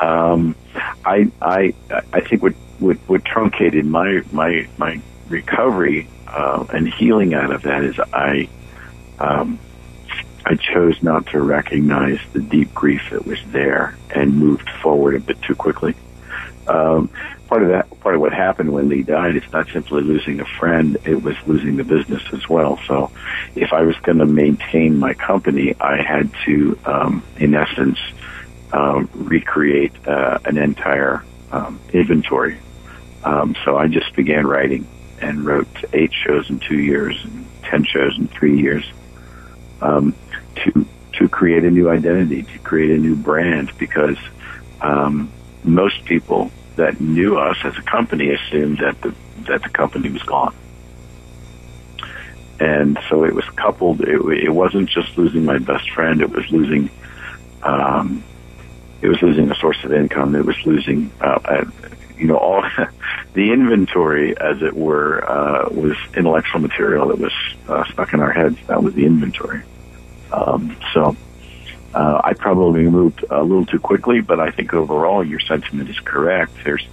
Um, 0.00 0.56
I 1.04 1.30
I 1.40 1.74
I 2.12 2.20
think 2.28 2.42
what 2.42 2.54
what, 2.78 2.98
what 3.06 3.24
truncated 3.24 3.84
my 3.86 4.22
my 4.30 4.66
my 4.76 5.02
recovery 5.28 6.08
uh, 6.26 6.64
and 6.70 6.92
healing 6.98 7.34
out 7.34 7.52
of 7.52 7.62
that 7.62 7.84
is 7.84 7.96
I 8.12 8.48
um, 9.18 9.60
I 10.44 10.56
chose 10.56 10.96
not 11.02 11.26
to 11.28 11.40
recognize 11.40 12.18
the 12.32 12.40
deep 12.40 12.74
grief 12.74 13.00
that 13.10 13.26
was 13.26 13.38
there 13.46 13.98
and 14.14 14.36
moved 14.36 14.68
forward 14.82 15.14
a 15.14 15.20
bit 15.20 15.40
too 15.42 15.54
quickly. 15.54 15.94
Um, 16.66 17.10
part 17.48 17.62
of 17.62 17.68
that, 17.70 18.00
part 18.00 18.14
of 18.14 18.20
what 18.20 18.32
happened 18.32 18.72
when 18.72 18.88
Lee 18.88 19.02
died, 19.02 19.36
it's 19.36 19.52
not 19.52 19.66
simply 19.72 20.02
losing 20.02 20.40
a 20.40 20.44
friend; 20.58 20.98
it 21.04 21.22
was 21.22 21.36
losing 21.46 21.76
the 21.76 21.84
business 21.84 22.22
as 22.32 22.48
well. 22.48 22.78
So, 22.86 23.10
if 23.54 23.72
I 23.72 23.82
was 23.82 23.96
going 24.02 24.18
to 24.18 24.26
maintain 24.26 24.98
my 24.98 25.14
company, 25.14 25.74
I 25.80 26.02
had 26.02 26.30
to, 26.46 26.78
um, 26.84 27.24
in 27.36 27.54
essence, 27.54 27.98
um, 28.72 29.08
recreate 29.14 29.92
uh, 30.06 30.38
an 30.44 30.58
entire 30.58 31.24
um, 31.52 31.80
inventory. 31.92 32.58
Um, 33.22 33.56
so 33.64 33.76
I 33.76 33.86
just 33.86 34.14
began 34.16 34.46
writing 34.46 34.86
and 35.20 35.44
wrote 35.44 35.68
eight 35.92 36.12
shows 36.12 36.50
in 36.50 36.58
two 36.58 36.78
years, 36.78 37.18
and 37.24 37.46
ten 37.62 37.84
shows 37.84 38.18
in 38.18 38.28
three 38.28 38.60
years, 38.60 38.84
um, 39.80 40.14
to 40.56 40.86
to 41.14 41.28
create 41.28 41.64
a 41.64 41.70
new 41.70 41.88
identity, 41.88 42.42
to 42.42 42.58
create 42.58 42.90
a 42.90 42.98
new 42.98 43.14
brand, 43.14 43.72
because 43.78 44.18
um, 44.80 45.32
most 45.62 46.04
people 46.04 46.50
that 46.76 47.00
knew 47.00 47.38
us 47.38 47.56
as 47.64 47.76
a 47.76 47.82
company 47.82 48.30
assumed 48.30 48.78
that 48.78 49.00
the 49.00 49.14
that 49.46 49.62
the 49.62 49.68
company 49.68 50.10
was 50.10 50.22
gone. 50.22 50.54
And 52.60 52.98
so 53.08 53.24
it 53.24 53.34
was 53.34 53.44
coupled. 53.56 54.00
It, 54.00 54.20
it 54.44 54.50
wasn't 54.50 54.88
just 54.88 55.16
losing 55.18 55.44
my 55.44 55.58
best 55.58 55.90
friend. 55.90 56.20
It 56.20 56.30
was 56.30 56.48
losing. 56.50 56.90
Um, 57.62 58.22
it 59.02 59.08
was 59.08 59.20
losing 59.20 59.50
a 59.50 59.54
source 59.56 59.82
of 59.84 59.92
income. 59.92 60.34
It 60.34 60.46
was 60.46 60.56
losing, 60.64 61.10
uh, 61.20 61.38
uh, 61.44 61.64
you 62.16 62.26
know, 62.26 62.36
all 62.36 62.62
the 63.34 63.52
inventory, 63.52 64.38
as 64.38 64.62
it 64.62 64.74
were, 64.74 65.28
uh, 65.28 65.68
was 65.70 65.96
intellectual 66.16 66.60
material 66.60 67.08
that 67.08 67.18
was 67.18 67.32
uh, 67.68 67.84
stuck 67.92 68.14
in 68.14 68.20
our 68.20 68.32
heads. 68.32 68.56
That 68.68 68.82
was 68.82 68.94
the 68.94 69.04
inventory. 69.04 69.62
Um, 70.32 70.76
so 70.92 71.16
uh, 71.94 72.20
I 72.24 72.34
probably 72.34 72.82
moved 72.88 73.24
a 73.30 73.42
little 73.42 73.64
too 73.64 73.78
quickly, 73.78 74.20
but 74.20 74.40
I 74.40 74.50
think 74.50 74.74
overall 74.74 75.24
your 75.24 75.38
sentiment 75.38 75.88
is 75.88 75.98
correct. 76.00 76.52
There's 76.64 76.84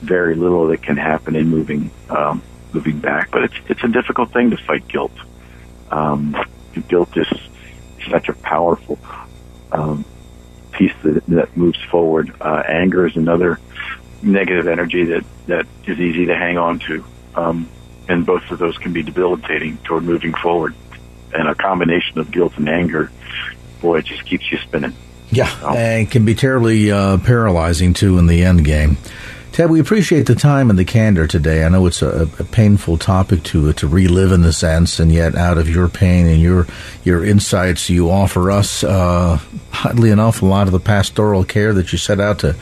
very 0.00 0.34
little 0.34 0.68
that 0.68 0.82
can 0.82 0.96
happen 0.96 1.36
in 1.36 1.48
moving 1.48 1.90
um, 2.08 2.42
moving 2.72 2.98
back, 2.98 3.30
but 3.30 3.44
it's 3.44 3.54
it's 3.68 3.84
a 3.84 3.88
difficult 3.88 4.32
thing 4.32 4.50
to 4.50 4.56
fight 4.56 4.88
guilt. 4.88 5.12
Um, 5.90 6.36
guilt 6.88 7.16
is 7.16 7.28
such 8.10 8.28
a 8.28 8.32
powerful 8.32 8.98
um, 9.72 10.04
piece 10.72 10.94
that, 11.02 11.26
that 11.26 11.56
moves 11.56 11.82
forward. 11.90 12.34
Uh, 12.40 12.62
anger 12.66 13.06
is 13.06 13.16
another 13.16 13.60
negative 14.22 14.68
energy 14.68 15.04
that 15.04 15.24
that 15.48 15.66
is 15.86 16.00
easy 16.00 16.26
to 16.26 16.34
hang 16.34 16.56
on 16.56 16.78
to, 16.78 17.04
um, 17.34 17.68
and 18.08 18.24
both 18.24 18.50
of 18.50 18.58
those 18.58 18.78
can 18.78 18.94
be 18.94 19.02
debilitating 19.02 19.76
toward 19.78 20.04
moving 20.04 20.32
forward. 20.32 20.74
And 21.34 21.48
a 21.48 21.54
combination 21.54 22.18
of 22.18 22.30
guilt 22.30 22.54
and 22.56 22.66
anger 22.66 23.10
boy, 23.86 23.98
it 23.98 24.04
just 24.04 24.26
keeps 24.26 24.50
you 24.50 24.58
spinning. 24.58 24.94
Yeah, 25.30 25.50
and 25.74 26.10
can 26.10 26.24
be 26.24 26.34
terribly 26.34 26.90
uh, 26.90 27.18
paralyzing 27.18 27.94
too 27.94 28.18
in 28.18 28.26
the 28.26 28.44
end 28.44 28.64
game. 28.64 28.96
Ted, 29.56 29.70
we 29.70 29.80
appreciate 29.80 30.26
the 30.26 30.34
time 30.34 30.68
and 30.68 30.78
the 30.78 30.84
candor 30.84 31.26
today. 31.26 31.64
I 31.64 31.70
know 31.70 31.86
it's 31.86 32.02
a, 32.02 32.28
a, 32.38 32.44
painful 32.44 32.98
topic 32.98 33.42
to 33.44 33.72
to 33.72 33.88
relive 33.88 34.30
in 34.30 34.42
the 34.42 34.52
sense, 34.52 35.00
and 35.00 35.10
yet 35.10 35.34
out 35.34 35.56
of 35.56 35.66
your 35.66 35.88
pain 35.88 36.26
and 36.26 36.42
your 36.42 36.66
your 37.04 37.24
insights, 37.24 37.88
you 37.88 38.10
offer 38.10 38.50
us, 38.50 38.84
uh, 38.84 39.40
oddly 39.82 40.10
enough, 40.10 40.42
a 40.42 40.44
lot 40.46 40.66
of 40.66 40.72
the 40.72 40.78
pastoral 40.78 41.42
care 41.42 41.72
that 41.72 41.90
you 41.90 41.96
set 41.96 42.20
out 42.20 42.40
to 42.40 42.54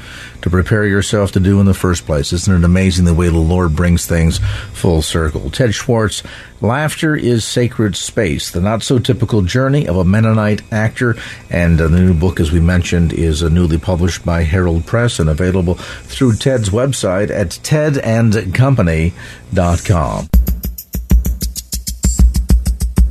to 0.43 0.51
prepare 0.51 0.87
yourself 0.87 1.33
to 1.33 1.41
do 1.41 1.59
in 1.59 1.67
the 1.67 1.75
first 1.75 2.07
place. 2.07 2.33
Isn't 2.33 2.63
it 2.63 2.65
amazing 2.65 3.07
the 3.07 3.15
way 3.15 3.29
the 3.29 3.39
Lord 3.39 3.75
brings 3.75 4.07
things 4.07 4.39
full 4.73 5.03
circle? 5.03 5.51
Ted 5.51 5.75
Swartz, 5.75 6.23
Laughter 6.64 7.14
is 7.14 7.44
Sacred 7.44 7.94
Space, 7.94 8.50
the 8.50 8.62
not 8.62 8.83
so 8.83 8.98
typical 8.98 9.42
journey 9.42 9.87
of 9.87 9.98
a 9.98 10.05
Mennonite 10.05 10.62
actor. 10.72 11.14
And 11.50 11.79
the 11.79 11.90
new 11.90 12.14
book, 12.14 12.40
as 12.40 12.53
we 12.53 12.61
mentioned, 12.61 13.12
is 13.12 13.42
uh, 13.42 13.50
newly 13.50 13.77
published 13.77 14.24
by 14.24 14.44
Herald 14.44 14.87
Press 14.87 15.18
and 15.18 15.29
available 15.29 15.74
through 15.74 16.37
Ted's 16.37 16.70
website 16.70 17.29
at 17.29 17.48
tedandcompany.com. 17.48 20.29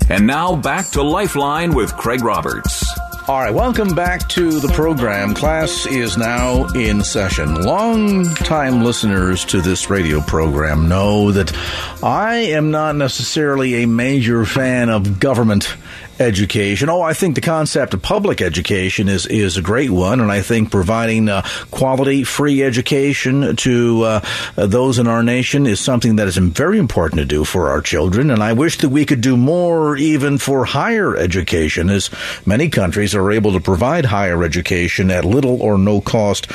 And 0.09 0.25
now 0.25 0.55
back 0.55 0.89
to 0.91 1.03
Lifeline 1.03 1.75
with 1.75 1.95
Craig 1.95 2.23
Roberts. 2.23 2.92
All 3.25 3.39
right, 3.39 3.53
welcome 3.53 3.95
back 3.95 4.27
to 4.29 4.59
the 4.59 4.67
program. 4.67 5.33
Class 5.33 5.86
is 5.86 6.17
now 6.17 6.65
in 6.73 7.05
session. 7.05 7.55
Long 7.55 8.25
time 8.36 8.83
listeners 8.83 9.45
to 9.45 9.62
this 9.62 9.89
radio 9.89 10.19
program 10.19 10.89
know 10.89 11.31
that 11.31 11.55
I 12.03 12.36
am 12.36 12.69
not 12.69 12.97
necessarily 12.97 13.83
a 13.83 13.88
major 13.88 14.43
fan 14.43 14.89
of 14.89 15.21
government 15.21 15.73
education. 16.19 16.89
Oh, 16.89 17.02
I 17.02 17.13
think 17.13 17.36
the 17.36 17.41
concept 17.41 17.93
of 17.93 18.02
public 18.02 18.41
education 18.41 19.08
is 19.08 19.26
is 19.26 19.58
a 19.58 19.62
great 19.62 19.89
one, 19.89 20.19
and 20.19 20.32
I 20.32 20.41
think 20.41 20.71
providing 20.71 21.30
uh, 21.30 21.43
quality, 21.71 22.23
free 22.23 22.63
education 22.63 23.56
to 23.56 24.04
uh, 24.04 24.21
those 24.56 24.99
in 24.99 25.08
our 25.08 25.23
nation 25.23 25.65
is 25.65 25.80
something 25.80 26.17
that 26.17 26.28
is 26.28 26.38
very 26.38 26.78
important 26.78 27.19
to 27.19 27.26
do 27.26 27.43
for 27.43 27.69
our 27.69 27.82
children. 27.82 28.30
And 28.30 28.43
I 28.43 28.54
wish 28.54 28.78
that 28.80 28.89
we 28.89 29.06
could 29.06 29.21
do 29.21 29.38
more, 29.38 29.97
even 29.97 30.38
for 30.38 30.65
higher 30.65 31.15
education, 31.15 31.89
as 31.89 32.10
many 32.45 32.69
countries 32.69 33.15
are 33.15 33.32
able 33.32 33.54
to 33.54 33.60
provide 33.60 34.06
higher 34.06 34.43
education 34.43 35.12
at 35.12 35.26
little 35.26 35.62
or 35.62 35.78
no 35.78 36.02
cost 36.02 36.47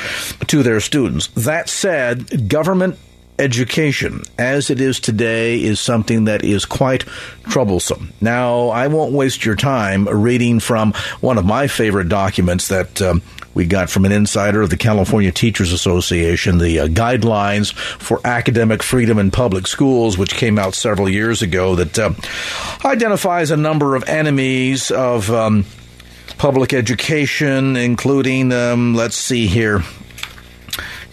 to 0.47 0.63
their 0.63 0.79
students. 0.79 1.27
That 1.27 1.69
said, 1.69 2.49
government 2.49 2.97
education 3.39 4.21
as 4.37 4.69
it 4.69 4.81
is 4.81 4.99
today 4.99 5.61
is 5.61 5.79
something 5.79 6.25
that 6.25 6.43
is 6.43 6.65
quite 6.65 7.05
troublesome. 7.49 8.13
Now, 8.21 8.69
I 8.69 8.87
won't 8.87 9.13
waste 9.13 9.45
your 9.45 9.55
time 9.55 10.07
reading 10.07 10.59
from 10.59 10.93
one 11.21 11.37
of 11.37 11.45
my 11.45 11.67
favorite 11.67 12.09
documents 12.09 12.67
that 12.67 13.01
um, 13.01 13.21
we 13.53 13.65
got 13.65 13.89
from 13.89 14.05
an 14.05 14.11
insider 14.11 14.61
of 14.61 14.69
the 14.69 14.77
California 14.77 15.31
Teachers 15.31 15.73
Association, 15.73 16.59
the 16.59 16.81
uh, 16.81 16.87
Guidelines 16.87 17.73
for 17.73 18.21
Academic 18.23 18.83
Freedom 18.83 19.17
in 19.17 19.31
Public 19.31 19.67
Schools, 19.67 20.17
which 20.17 20.35
came 20.35 20.59
out 20.59 20.75
several 20.75 21.09
years 21.09 21.41
ago, 21.41 21.75
that 21.75 21.97
uh, 21.97 22.13
identifies 22.85 23.51
a 23.51 23.57
number 23.57 23.95
of 23.95 24.07
enemies 24.07 24.91
of 24.91 25.31
um, 25.31 25.65
public 26.37 26.73
education, 26.73 27.75
including, 27.75 28.53
um, 28.53 28.93
let's 28.93 29.17
see 29.17 29.47
here, 29.47 29.81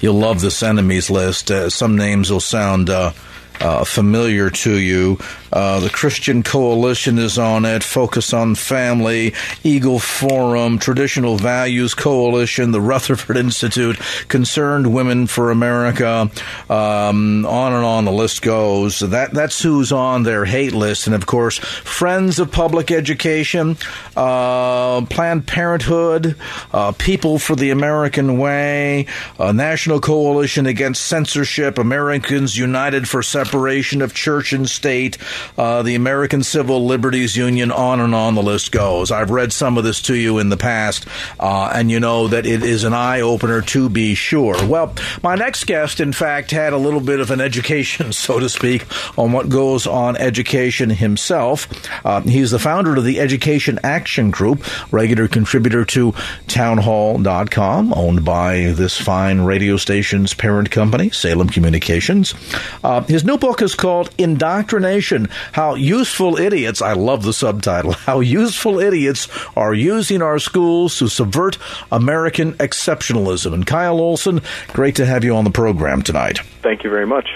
You'll 0.00 0.14
love 0.14 0.40
this 0.40 0.62
enemies 0.62 1.10
list. 1.10 1.50
Uh, 1.50 1.70
some 1.70 1.96
names 1.96 2.30
will 2.30 2.40
sound 2.40 2.90
uh, 2.90 3.12
uh, 3.60 3.84
familiar 3.84 4.50
to 4.50 4.78
you. 4.78 5.18
Uh, 5.52 5.80
the 5.80 5.90
Christian 5.90 6.42
Coalition 6.42 7.18
is 7.18 7.38
on 7.38 7.64
it. 7.64 7.82
Focus 7.82 8.34
on 8.34 8.54
Family, 8.54 9.32
Eagle 9.64 9.98
Forum, 9.98 10.78
Traditional 10.78 11.36
Values 11.38 11.94
Coalition, 11.94 12.72
the 12.72 12.80
Rutherford 12.80 13.36
Institute, 13.36 13.98
Concerned 14.28 14.92
Women 14.92 15.26
for 15.26 15.50
America. 15.50 16.30
Um, 16.68 17.46
on 17.46 17.72
and 17.72 17.84
on 17.84 18.04
the 18.04 18.12
list 18.12 18.42
goes. 18.42 18.98
That 18.98 19.32
that's 19.32 19.62
who's 19.62 19.92
on 19.92 20.24
their 20.24 20.44
hate 20.44 20.72
list, 20.74 21.06
and 21.06 21.14
of 21.14 21.26
course, 21.26 21.58
Friends 21.58 22.38
of 22.38 22.50
Public 22.50 22.90
Education, 22.90 23.76
uh, 24.16 25.06
Planned 25.06 25.46
Parenthood, 25.46 26.36
uh, 26.72 26.92
People 26.92 27.38
for 27.38 27.56
the 27.56 27.70
American 27.70 28.38
Way, 28.38 29.06
National 29.38 30.00
Coalition 30.00 30.66
Against 30.66 31.06
Censorship, 31.06 31.78
Americans 31.78 32.58
United 32.58 33.08
for 33.08 33.22
Separation 33.22 33.45
of 33.54 34.14
Church 34.14 34.52
and 34.52 34.68
State 34.68 35.18
uh, 35.58 35.82
the 35.82 35.94
American 35.94 36.42
Civil 36.42 36.86
Liberties 36.86 37.36
Union, 37.36 37.70
on 37.70 38.00
and 38.00 38.14
on 38.14 38.34
the 38.34 38.42
list 38.42 38.72
goes. 38.72 39.10
I've 39.10 39.30
read 39.30 39.52
some 39.52 39.78
of 39.78 39.84
this 39.84 40.02
to 40.02 40.14
you 40.14 40.38
in 40.38 40.48
the 40.48 40.56
past, 40.56 41.06
uh, 41.38 41.70
and 41.74 41.90
you 41.90 42.00
know 42.00 42.28
that 42.28 42.46
it 42.46 42.62
is 42.62 42.84
an 42.84 42.92
eye 42.92 43.20
opener 43.20 43.62
to 43.62 43.88
be 43.88 44.14
sure. 44.14 44.56
Well, 44.66 44.94
my 45.22 45.34
next 45.34 45.64
guest, 45.64 46.00
in 46.00 46.12
fact, 46.12 46.50
had 46.50 46.72
a 46.72 46.78
little 46.78 47.00
bit 47.00 47.20
of 47.20 47.30
an 47.30 47.40
education, 47.40 48.12
so 48.12 48.38
to 48.38 48.48
speak, 48.48 48.86
on 49.18 49.32
what 49.32 49.48
goes 49.48 49.86
on 49.86 50.16
education 50.16 50.90
himself. 50.90 51.68
Uh, 52.04 52.20
he's 52.22 52.50
the 52.50 52.58
founder 52.58 52.96
of 52.96 53.04
the 53.04 53.20
Education 53.20 53.78
Action 53.82 54.30
Group, 54.30 54.64
regular 54.92 55.28
contributor 55.28 55.84
to 55.86 56.14
townhall.com, 56.48 57.92
owned 57.94 58.24
by 58.24 58.72
this 58.72 59.00
fine 59.00 59.40
radio 59.40 59.76
station's 59.76 60.34
parent 60.34 60.70
company, 60.70 61.10
Salem 61.10 61.48
Communications. 61.48 62.34
Uh, 62.82 63.02
his 63.02 63.24
new 63.24 63.35
book 63.38 63.62
is 63.62 63.74
called 63.74 64.10
Indoctrination 64.18 65.28
how 65.52 65.74
useful 65.74 66.38
idiots, 66.38 66.82
I 66.82 66.92
love 66.92 67.22
the 67.22 67.32
subtitle, 67.32 67.92
how 68.06 68.20
useful 68.20 68.78
idiots 68.78 69.28
are 69.56 69.74
using 69.74 70.22
our 70.22 70.38
schools 70.38 70.98
to 70.98 71.08
subvert 71.08 71.58
American 71.90 72.54
exceptionalism. 72.54 73.52
And 73.52 73.66
Kyle 73.66 74.00
Olson, 74.00 74.42
great 74.68 74.96
to 74.96 75.06
have 75.06 75.24
you 75.24 75.36
on 75.36 75.44
the 75.44 75.50
program 75.50 76.02
tonight. 76.02 76.40
Thank 76.66 76.82
you 76.82 76.90
very 76.90 77.06
much. 77.06 77.30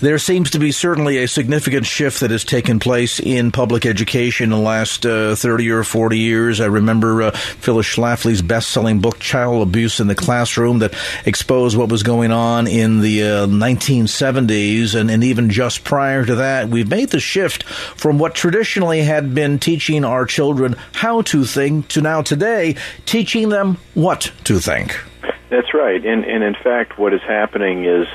There 0.00 0.18
seems 0.18 0.50
to 0.50 0.58
be 0.58 0.72
certainly 0.72 1.18
a 1.18 1.28
significant 1.28 1.86
shift 1.86 2.18
that 2.18 2.32
has 2.32 2.42
taken 2.42 2.80
place 2.80 3.20
in 3.20 3.52
public 3.52 3.86
education 3.86 4.46
in 4.46 4.50
the 4.50 4.56
last 4.56 5.06
uh, 5.06 5.36
30 5.36 5.70
or 5.70 5.84
40 5.84 6.18
years. 6.18 6.60
I 6.60 6.66
remember 6.66 7.22
uh, 7.22 7.30
Phyllis 7.30 7.86
Schlafly's 7.86 8.42
best 8.42 8.70
selling 8.70 8.98
book, 8.98 9.20
Child 9.20 9.62
Abuse 9.62 10.00
in 10.00 10.08
the 10.08 10.16
Classroom, 10.16 10.80
that 10.80 10.94
exposed 11.24 11.76
what 11.76 11.90
was 11.90 12.02
going 12.02 12.32
on 12.32 12.66
in 12.66 13.02
the 13.02 13.22
uh, 13.22 13.46
1970s. 13.46 14.96
And, 14.96 15.12
and 15.12 15.22
even 15.22 15.48
just 15.48 15.84
prior 15.84 16.24
to 16.24 16.34
that, 16.34 16.68
we've 16.68 16.90
made 16.90 17.10
the 17.10 17.20
shift 17.20 17.62
from 17.62 18.18
what 18.18 18.34
traditionally 18.34 19.02
had 19.02 19.32
been 19.32 19.60
teaching 19.60 20.04
our 20.04 20.26
children 20.26 20.74
how 20.92 21.22
to 21.22 21.44
think 21.44 21.86
to 21.90 22.00
now 22.00 22.20
today 22.20 22.74
teaching 23.04 23.48
them 23.48 23.78
what 23.94 24.32
to 24.42 24.58
think. 24.58 24.98
That's 25.50 25.72
right. 25.72 26.04
And, 26.04 26.24
and 26.24 26.42
in 26.42 26.56
fact, 26.64 26.98
what 26.98 27.14
is 27.14 27.22
happening 27.22 27.84
is 27.84 28.08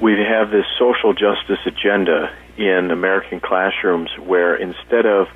we 0.00 0.12
have 0.12 0.50
this 0.50 0.66
social 0.78 1.12
justice 1.12 1.58
agenda 1.66 2.32
in 2.56 2.90
American 2.90 3.40
classrooms 3.40 4.10
where 4.18 4.54
instead 4.54 5.06
of 5.06 5.28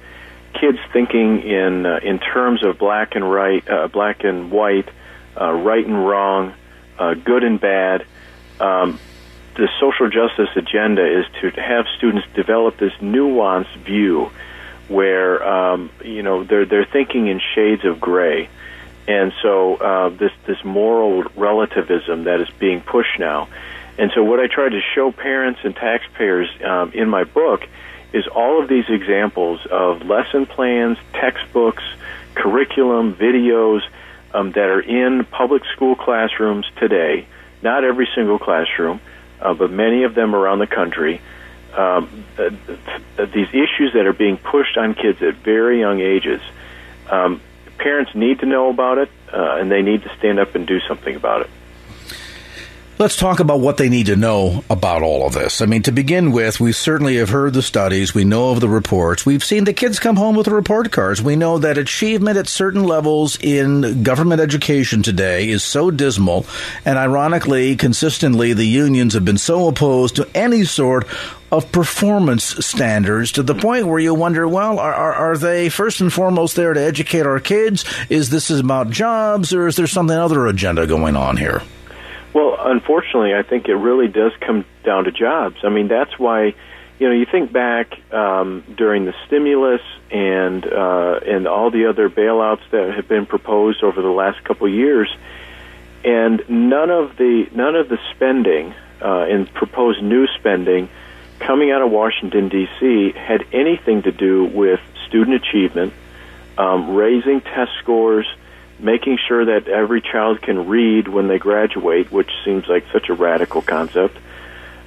kids 0.60 0.78
thinking 0.92 1.42
in 1.42 1.86
uh, 1.86 1.98
in 2.02 2.18
terms 2.18 2.64
of 2.64 2.78
black 2.78 3.14
and 3.14 3.30
right, 3.30 3.68
uh, 3.68 3.88
black 3.88 4.24
and 4.24 4.50
white, 4.50 4.88
uh, 5.40 5.52
right 5.52 5.84
and 5.84 6.06
wrong, 6.06 6.54
uh, 6.98 7.14
good 7.14 7.42
and 7.42 7.60
bad, 7.60 8.04
um, 8.60 8.98
the 9.56 9.68
social 9.80 10.08
justice 10.08 10.54
agenda 10.56 11.20
is 11.20 11.26
to 11.40 11.50
have 11.60 11.86
students 11.96 12.26
develop 12.34 12.78
this 12.78 12.92
nuanced 13.00 13.76
view 13.78 14.30
where 14.88 15.42
um, 15.46 15.90
you 16.04 16.22
know 16.22 16.44
they're 16.44 16.66
they're 16.66 16.84
thinking 16.84 17.26
in 17.26 17.40
shades 17.54 17.84
of 17.84 18.00
gray, 18.00 18.48
and 19.08 19.32
so 19.42 19.76
uh, 19.76 20.08
this 20.10 20.32
this 20.46 20.62
moral 20.64 21.24
relativism 21.34 22.24
that 22.24 22.40
is 22.40 22.50
being 22.58 22.80
pushed 22.80 23.18
now 23.18 23.48
and 23.98 24.10
so, 24.14 24.22
what 24.22 24.40
I 24.40 24.46
try 24.46 24.68
to 24.68 24.80
show 24.94 25.12
parents 25.12 25.60
and 25.64 25.74
taxpayers 25.76 26.48
um, 26.64 26.92
in 26.92 27.08
my 27.08 27.24
book 27.24 27.66
is 28.12 28.26
all 28.26 28.62
of 28.62 28.68
these 28.68 28.88
examples 28.88 29.64
of 29.70 30.02
lesson 30.02 30.46
plans, 30.46 30.98
textbooks, 31.12 31.82
curriculum, 32.34 33.14
videos 33.14 33.80
um, 34.34 34.52
that 34.52 34.68
are 34.68 34.80
in 34.80 35.24
public 35.24 35.62
school 35.74 35.94
classrooms 35.94 36.66
today. 36.76 37.26
Not 37.62 37.84
every 37.84 38.08
single 38.14 38.38
classroom, 38.38 39.00
uh, 39.40 39.54
but 39.54 39.70
many 39.70 40.04
of 40.04 40.14
them 40.14 40.34
around 40.34 40.58
the 40.58 40.66
country. 40.66 41.20
Um, 41.74 42.24
uh, 42.38 42.50
these 43.18 43.48
issues 43.48 43.92
that 43.94 44.06
are 44.06 44.12
being 44.12 44.36
pushed 44.36 44.76
on 44.76 44.94
kids 44.94 45.22
at 45.22 45.36
very 45.36 45.80
young 45.80 46.00
ages. 46.00 46.40
Um, 47.08 47.40
parents 47.78 48.14
need 48.14 48.40
to 48.40 48.46
know 48.46 48.68
about 48.68 48.98
it, 48.98 49.10
uh, 49.32 49.56
and 49.56 49.70
they 49.70 49.82
need 49.82 50.02
to 50.02 50.14
stand 50.16 50.38
up 50.38 50.54
and 50.54 50.66
do 50.66 50.80
something 50.80 51.14
about 51.14 51.42
it. 51.42 51.50
Let's 53.02 53.16
talk 53.16 53.40
about 53.40 53.58
what 53.58 53.78
they 53.78 53.88
need 53.88 54.06
to 54.06 54.14
know 54.14 54.62
about 54.70 55.02
all 55.02 55.26
of 55.26 55.32
this. 55.32 55.60
I 55.60 55.66
mean, 55.66 55.82
to 55.82 55.90
begin 55.90 56.30
with, 56.30 56.60
we 56.60 56.70
certainly 56.70 57.16
have 57.16 57.30
heard 57.30 57.52
the 57.52 57.60
studies. 57.60 58.14
We 58.14 58.22
know 58.22 58.52
of 58.52 58.60
the 58.60 58.68
reports. 58.68 59.26
We've 59.26 59.42
seen 59.42 59.64
the 59.64 59.72
kids 59.72 59.98
come 59.98 60.14
home 60.14 60.36
with 60.36 60.46
the 60.46 60.54
report 60.54 60.92
cards. 60.92 61.20
We 61.20 61.34
know 61.34 61.58
that 61.58 61.78
achievement 61.78 62.36
at 62.36 62.46
certain 62.46 62.84
levels 62.84 63.36
in 63.42 64.04
government 64.04 64.40
education 64.40 65.02
today 65.02 65.48
is 65.48 65.64
so 65.64 65.90
dismal. 65.90 66.46
And 66.84 66.96
ironically, 66.96 67.74
consistently, 67.74 68.52
the 68.52 68.68
unions 68.68 69.14
have 69.14 69.24
been 69.24 69.36
so 69.36 69.66
opposed 69.66 70.14
to 70.14 70.28
any 70.32 70.62
sort 70.62 71.04
of 71.50 71.72
performance 71.72 72.44
standards 72.64 73.32
to 73.32 73.42
the 73.42 73.56
point 73.56 73.88
where 73.88 73.98
you 73.98 74.14
wonder, 74.14 74.46
well, 74.46 74.78
are, 74.78 74.94
are, 74.94 75.12
are 75.12 75.36
they 75.36 75.68
first 75.70 76.00
and 76.00 76.12
foremost 76.12 76.54
there 76.54 76.72
to 76.72 76.80
educate 76.80 77.26
our 77.26 77.40
kids? 77.40 77.84
Is 78.08 78.30
this 78.30 78.48
about 78.48 78.90
jobs, 78.90 79.52
or 79.52 79.66
is 79.66 79.74
there 79.74 79.88
something 79.88 80.16
other 80.16 80.46
agenda 80.46 80.86
going 80.86 81.16
on 81.16 81.36
here? 81.36 81.62
Well, 82.34 82.56
unfortunately, 82.58 83.34
I 83.34 83.42
think 83.42 83.68
it 83.68 83.74
really 83.74 84.08
does 84.08 84.32
come 84.40 84.64
down 84.84 85.04
to 85.04 85.12
jobs. 85.12 85.56
I 85.64 85.68
mean, 85.68 85.88
that's 85.88 86.18
why 86.18 86.54
you 87.02 87.08
know, 87.08 87.14
you 87.14 87.26
think 87.26 87.52
back 87.52 87.98
um, 88.12 88.62
during 88.76 89.06
the 89.06 89.14
stimulus 89.26 89.80
and 90.12 90.64
uh, 90.64 91.18
and 91.26 91.48
all 91.48 91.72
the 91.72 91.86
other 91.86 92.08
bailouts 92.08 92.62
that 92.70 92.94
have 92.94 93.08
been 93.08 93.26
proposed 93.26 93.82
over 93.82 94.00
the 94.00 94.08
last 94.08 94.44
couple 94.44 94.68
of 94.68 94.72
years, 94.72 95.12
and 96.04 96.44
none 96.48 96.90
of 96.90 97.16
the 97.16 97.48
none 97.52 97.74
of 97.74 97.88
the 97.88 97.98
spending 98.14 98.72
uh, 99.00 99.26
and 99.28 99.52
proposed 99.52 100.00
new 100.00 100.28
spending 100.38 100.88
coming 101.40 101.72
out 101.72 101.82
of 101.82 101.90
Washington 101.90 102.48
D.C. 102.48 103.12
had 103.16 103.44
anything 103.52 104.02
to 104.02 104.12
do 104.12 104.44
with 104.44 104.78
student 105.08 105.44
achievement, 105.44 105.92
um, 106.56 106.94
raising 106.94 107.40
test 107.40 107.72
scores, 107.80 108.26
making 108.82 109.18
sure 109.28 109.44
that 109.44 109.68
every 109.68 110.00
child 110.00 110.42
can 110.42 110.68
read 110.68 111.08
when 111.08 111.28
they 111.28 111.38
graduate, 111.38 112.10
which 112.10 112.30
seems 112.44 112.66
like 112.66 112.84
such 112.92 113.08
a 113.08 113.14
radical 113.14 113.62
concept 113.62 114.16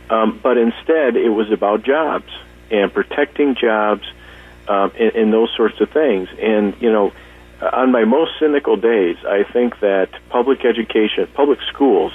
um, 0.09 0.39
but 0.41 0.57
instead, 0.57 1.15
it 1.15 1.29
was 1.29 1.51
about 1.51 1.83
jobs 1.83 2.31
and 2.69 2.93
protecting 2.93 3.55
jobs 3.55 4.03
um, 4.67 4.91
and, 4.99 5.15
and 5.15 5.33
those 5.33 5.49
sorts 5.55 5.79
of 5.81 5.89
things. 5.89 6.29
And, 6.39 6.75
you 6.79 6.91
know, 6.91 7.13
on 7.61 7.91
my 7.91 8.05
most 8.05 8.33
cynical 8.39 8.75
days, 8.75 9.17
I 9.25 9.43
think 9.43 9.79
that 9.79 10.09
public 10.29 10.65
education, 10.65 11.27
public 11.33 11.59
schools, 11.73 12.13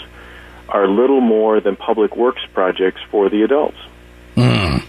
are 0.68 0.86
little 0.86 1.20
more 1.20 1.60
than 1.60 1.74
public 1.74 2.16
works 2.16 2.42
projects 2.54 3.00
for 3.10 3.28
the 3.28 3.42
adults. 3.42 3.78
Mm 4.36 4.79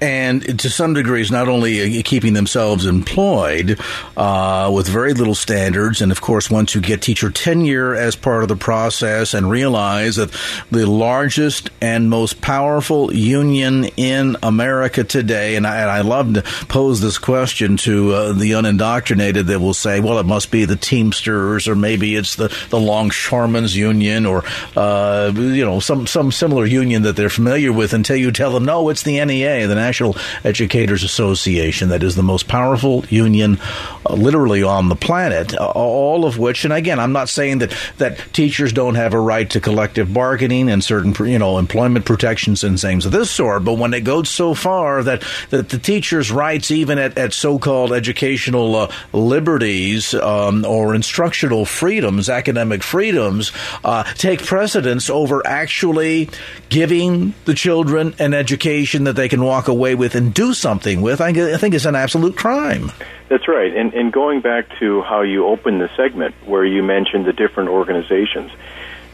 and 0.00 0.58
to 0.60 0.68
some 0.68 0.94
degrees, 0.94 1.30
not 1.30 1.48
only 1.48 1.98
uh, 1.98 2.02
keeping 2.04 2.34
themselves 2.34 2.86
employed 2.86 3.78
uh, 4.16 4.70
with 4.74 4.88
very 4.88 5.14
little 5.14 5.34
standards, 5.34 6.02
and 6.02 6.12
of 6.12 6.20
course, 6.20 6.50
once 6.50 6.74
you 6.74 6.80
get 6.80 7.02
teacher 7.02 7.30
tenure 7.30 7.94
as 7.94 8.16
part 8.16 8.42
of 8.42 8.48
the 8.48 8.56
process 8.56 9.32
and 9.34 9.50
realize 9.50 10.16
that 10.16 10.30
the 10.70 10.86
largest 10.86 11.70
and 11.80 12.10
most 12.10 12.40
powerful 12.40 13.12
union 13.12 13.84
in 13.96 14.36
America 14.42 15.02
today, 15.02 15.56
and 15.56 15.66
I, 15.66 15.80
and 15.80 15.90
I 15.90 16.02
love 16.02 16.34
to 16.34 16.42
pose 16.68 17.00
this 17.00 17.18
question 17.18 17.76
to 17.78 18.12
uh, 18.12 18.32
the 18.32 18.52
unindoctrinated 18.52 19.46
that 19.46 19.60
will 19.60 19.74
say, 19.74 20.00
well, 20.00 20.18
it 20.18 20.26
must 20.26 20.50
be 20.50 20.64
the 20.64 20.76
Teamsters, 20.76 21.68
or 21.68 21.74
maybe 21.74 22.16
it's 22.16 22.36
the, 22.36 22.54
the 22.70 22.80
Longshoremen's 22.80 23.76
Union, 23.76 24.26
or, 24.26 24.44
uh, 24.76 25.32
you 25.34 25.64
know, 25.64 25.80
some, 25.80 26.06
some 26.06 26.30
similar 26.30 26.66
union 26.66 27.02
that 27.02 27.16
they're 27.16 27.30
familiar 27.30 27.72
with 27.72 27.94
until 27.94 28.16
you 28.16 28.30
tell 28.30 28.52
them, 28.52 28.64
no, 28.64 28.88
it's 28.88 29.02
the 29.02 29.24
NEA, 29.24 29.66
the 29.66 29.85
National 29.86 30.16
Educators 30.42 31.04
Association, 31.04 31.90
that 31.90 32.02
is 32.02 32.16
the 32.16 32.22
most 32.22 32.48
powerful 32.48 33.04
union 33.08 33.58
uh, 34.04 34.14
literally 34.14 34.62
on 34.62 34.88
the 34.88 34.96
planet, 34.96 35.54
uh, 35.54 35.64
all 35.74 36.24
of 36.24 36.38
which, 36.38 36.64
and 36.64 36.72
again, 36.72 36.98
I'm 36.98 37.12
not 37.12 37.28
saying 37.28 37.58
that, 37.58 37.72
that 37.98 38.18
teachers 38.32 38.72
don't 38.72 38.96
have 38.96 39.14
a 39.14 39.20
right 39.20 39.48
to 39.50 39.60
collective 39.60 40.12
bargaining 40.12 40.68
and 40.68 40.82
certain, 40.82 41.14
you 41.26 41.38
know, 41.38 41.58
employment 41.58 42.04
protections 42.04 42.64
and 42.64 42.80
things 42.80 43.06
of 43.06 43.12
this 43.12 43.30
sort, 43.30 43.64
but 43.64 43.74
when 43.74 43.94
it 43.94 44.00
goes 44.00 44.28
so 44.28 44.54
far 44.54 45.04
that, 45.04 45.22
that 45.50 45.68
the 45.68 45.78
teachers' 45.78 46.32
rights, 46.32 46.70
even 46.70 46.98
at, 46.98 47.16
at 47.16 47.32
so-called 47.32 47.92
educational 47.92 48.74
uh, 48.74 48.92
liberties 49.12 50.14
um, 50.14 50.64
or 50.64 50.94
instructional 50.94 51.64
freedoms, 51.64 52.28
academic 52.28 52.82
freedoms, 52.82 53.52
uh, 53.84 54.02
take 54.14 54.44
precedence 54.44 55.08
over 55.08 55.46
actually 55.46 56.28
giving 56.68 57.34
the 57.44 57.54
children 57.54 58.14
an 58.18 58.34
education 58.34 59.04
that 59.04 59.14
they 59.14 59.28
can 59.28 59.42
walk 59.44 59.68
away 59.68 59.75
with 59.94 60.14
and 60.14 60.32
do 60.32 60.54
something 60.54 61.02
with, 61.02 61.20
I 61.20 61.32
think 61.32 61.74
is 61.74 61.86
an 61.86 61.94
absolute 61.94 62.36
crime. 62.36 62.92
That's 63.28 63.48
right. 63.48 63.74
And, 63.74 63.92
and 63.94 64.12
going 64.12 64.40
back 64.40 64.66
to 64.78 65.02
how 65.02 65.22
you 65.22 65.46
opened 65.46 65.80
the 65.80 65.90
segment 65.96 66.34
where 66.46 66.64
you 66.64 66.82
mentioned 66.82 67.26
the 67.26 67.32
different 67.32 67.70
organizations, 67.70 68.50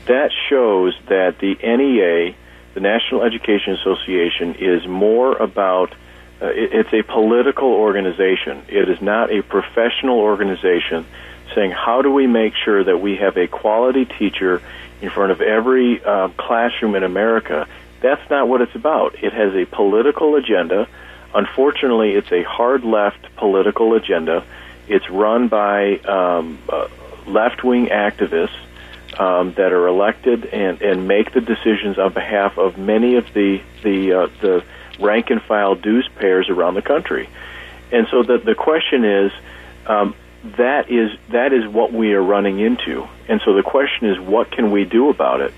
that 0.07 0.31
shows 0.49 0.99
that 1.09 1.39
the 1.39 1.55
NEA, 1.63 2.35
the 2.75 2.81
National 2.81 3.23
Education 3.23 3.75
Association, 3.75 4.55
is 4.57 4.87
more 4.87 5.37
about 5.37 5.95
uh, 6.41 6.47
it, 6.47 6.73
it's 6.73 6.93
a 6.93 7.03
political 7.03 7.69
organization. 7.69 8.63
It 8.69 8.89
is 8.89 9.01
not 9.01 9.31
a 9.31 9.43
professional 9.43 10.19
organization 10.19 11.07
saying 11.55 11.71
how 11.71 12.03
do 12.03 12.11
we 12.11 12.27
make 12.27 12.55
sure 12.65 12.83
that 12.83 12.99
we 12.99 13.17
have 13.17 13.37
a 13.37 13.47
quality 13.47 14.05
teacher 14.05 14.63
in 15.01 15.11
front 15.11 15.33
of 15.33 15.41
every 15.41 16.03
uh, 16.03 16.29
classroom 16.37 16.95
in 16.95 17.03
America 17.03 17.67
that's 18.03 18.29
not 18.31 18.49
what 18.49 18.61
it's 18.61 18.75
about. 18.75 19.15
It 19.23 19.33
has 19.33 19.55
a 19.55 19.65
political 19.65 20.37
agenda. 20.37 20.89
Unfortunately, 21.35 22.13
it's 22.13 22.31
a 22.31 22.43
hard 22.43 22.85
left 22.85 23.35
political 23.37 23.95
agenda. 23.95 24.45
It's 24.89 25.09
run 25.09 25.49
by 25.49 25.97
um, 25.99 26.59
uh, 26.69 26.89
left 27.27 27.65
wing 27.65 27.87
activists 27.87 28.59
um, 29.19 29.55
that 29.55 29.73
are 29.73 29.87
elected 29.87 30.47
and, 30.47 30.83
and 30.83 31.07
make 31.09 31.33
the 31.33 31.41
decisions 31.41 31.99
on 31.99 32.13
behalf 32.13 32.59
of 32.59 32.79
many 32.79 33.17
of 33.17 33.33
the 33.33 33.63
the 33.83 34.13
uh, 34.13 34.27
the 34.41 34.65
rank 35.01 35.31
and 35.31 35.43
file 35.43 35.75
dues 35.75 36.09
payers 36.17 36.49
around 36.49 36.75
the 36.75 36.83
country. 36.83 37.29
And 37.91 38.07
so 38.11 38.23
the 38.23 38.39
the 38.39 38.55
question 38.55 39.05
is 39.05 39.33
um, 39.87 40.15
that 40.57 40.91
is 40.91 41.11
that 41.31 41.53
is 41.53 41.67
what 41.69 41.93
we 41.93 42.15
are 42.15 42.23
running 42.23 42.59
into. 42.59 43.07
And 43.29 43.41
so 43.45 43.55
the 43.55 43.63
question 43.63 44.09
is 44.09 44.19
what 44.19 44.51
can 44.51 44.71
we 44.71 44.85
do 44.85 45.09
about 45.09 45.41
it? 45.41 45.55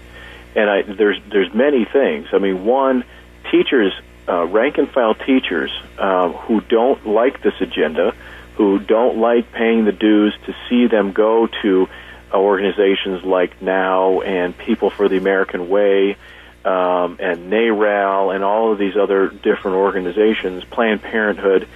And 0.55 0.71
I, 0.71 0.83
there's 0.83 1.21
there's 1.31 1.53
many 1.53 1.85
things. 1.85 2.29
I 2.33 2.39
mean, 2.39 2.65
one, 2.65 3.05
teachers, 3.51 3.93
uh, 4.29 4.45
rank 4.47 4.79
and 4.79 4.89
file 4.91 5.15
teachers 5.15 5.71
uh, 5.99 6.31
who 6.31 6.61
don't 6.61 7.07
like 7.07 7.43
this 7.43 7.55
agenda, 7.61 8.15
who 8.57 8.79
don't 8.79 9.19
like 9.19 9.53
paying 9.53 9.85
the 9.85 9.93
dues 9.93 10.35
to 10.47 10.55
see 10.69 10.87
them 10.87 11.13
go 11.13 11.49
to 11.63 11.89
organizations 12.33 13.25
like 13.25 13.61
NOW 13.63 14.23
and 14.23 14.57
People 14.57 14.91
for 14.91 15.09
the 15.09 15.17
American 15.17 15.69
Way. 15.69 16.17
Um, 16.65 17.19
and 17.21 17.53
NARAL 17.53 18.35
and 18.35 18.43
all 18.43 18.73
of 18.73 18.79
these 18.79 18.97
other 18.97 19.29
different 19.29 19.77
organizations, 19.77 20.65
Planned 20.65 21.03
Parenthood, 21.03 21.69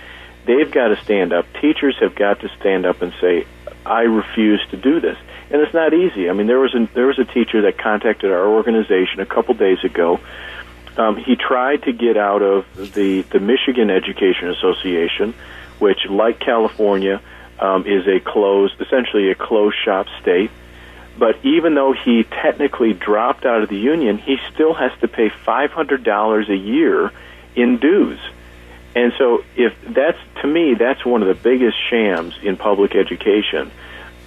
they've 0.47 0.71
got 0.71 0.89
to 0.89 0.97
stand 0.97 1.35
up. 1.35 1.45
Teachers 1.61 1.99
have 2.01 2.15
got 2.15 2.41
to 2.41 2.49
stand 2.59 2.87
up 2.87 3.03
and 3.03 3.13
say, 3.21 3.47
I 3.85 4.03
refuse 4.05 4.67
to 4.71 4.79
do 4.79 4.99
this 4.99 5.19
and 5.51 5.63
it's 5.63 5.73
not 5.73 5.95
easy. 5.95 6.29
I 6.29 6.33
mean, 6.33 6.47
there 6.47 6.59
was 6.59 6.75
a 6.75 6.89
there 6.95 7.07
was 7.07 7.19
a 7.19 7.25
teacher 7.25 7.63
that 7.63 7.79
contacted 7.79 8.31
our 8.31 8.47
organization 8.47 9.21
a 9.21 9.27
couple 9.27 9.55
days 9.55 9.83
ago. 9.83 10.21
Um, 10.97 11.17
he 11.17 11.37
tried 11.37 11.85
to 11.85 11.93
get 11.93 12.17
out 12.17 12.43
of 12.43 12.67
the 12.95 13.23
the 13.23 13.41
Michigan 13.41 13.91
Education 13.91 14.49
Association, 14.51 15.35
which, 15.79 16.07
like 16.09 16.41
California, 16.41 17.23
um, 17.59 17.87
is 17.87 18.07
a 18.07 18.21
closed, 18.21 18.81
essentially 18.81 19.31
a 19.31 19.35
closed 19.35 19.77
shop 19.85 20.07
state. 20.21 20.51
But 21.19 21.45
even 21.45 21.75
though 21.75 21.93
he 21.93 22.25
technically 22.25 22.93
dropped 22.93 23.45
out 23.45 23.63
of 23.63 23.69
the 23.69 23.79
union, 23.79 24.19
he 24.19 24.39
still 24.53 24.75
has 24.75 24.93
to 25.01 25.09
pay 25.09 25.31
five 25.31 25.71
hundred 25.73 26.05
dollars 26.05 26.49
a 26.49 26.57
year 26.57 27.11
in 27.57 27.79
dues. 27.79 28.21
And 28.95 29.13
so, 29.17 29.45
if 29.57 29.73
that's 29.87 30.19
to 30.43 30.47
me, 30.47 30.75
that's 30.75 31.05
one 31.05 31.23
of 31.23 31.29
the 31.29 31.43
biggest 31.43 31.77
shams 31.89 32.35
in 32.43 32.57
public 32.57 32.95
education 32.95 33.71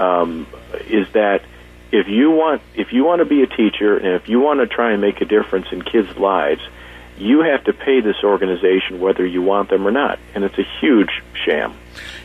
um, 0.01 0.47
is 0.87 1.07
that 1.13 1.43
if 1.91 2.07
you 2.07 2.31
want 2.31 2.61
if 2.73 2.93
you 2.93 3.03
want 3.03 3.19
to 3.19 3.25
be 3.25 3.43
a 3.43 3.47
teacher 3.47 3.97
and 3.97 4.15
if 4.15 4.29
you 4.29 4.39
want 4.39 4.61
to 4.61 4.67
try 4.67 4.91
and 4.91 5.01
make 5.01 5.21
a 5.21 5.25
difference 5.25 5.67
in 5.71 5.81
kids' 5.81 6.17
lives, 6.17 6.61
you 7.17 7.41
have 7.41 7.63
to 7.65 7.73
pay 7.73 8.01
this 8.01 8.23
organization 8.23 8.99
whether 8.99 9.25
you 9.25 9.41
want 9.41 9.69
them 9.69 9.87
or 9.87 9.91
not, 9.91 10.19
and 10.33 10.43
it's 10.43 10.57
a 10.57 10.67
huge 10.79 11.21
sham. 11.45 11.77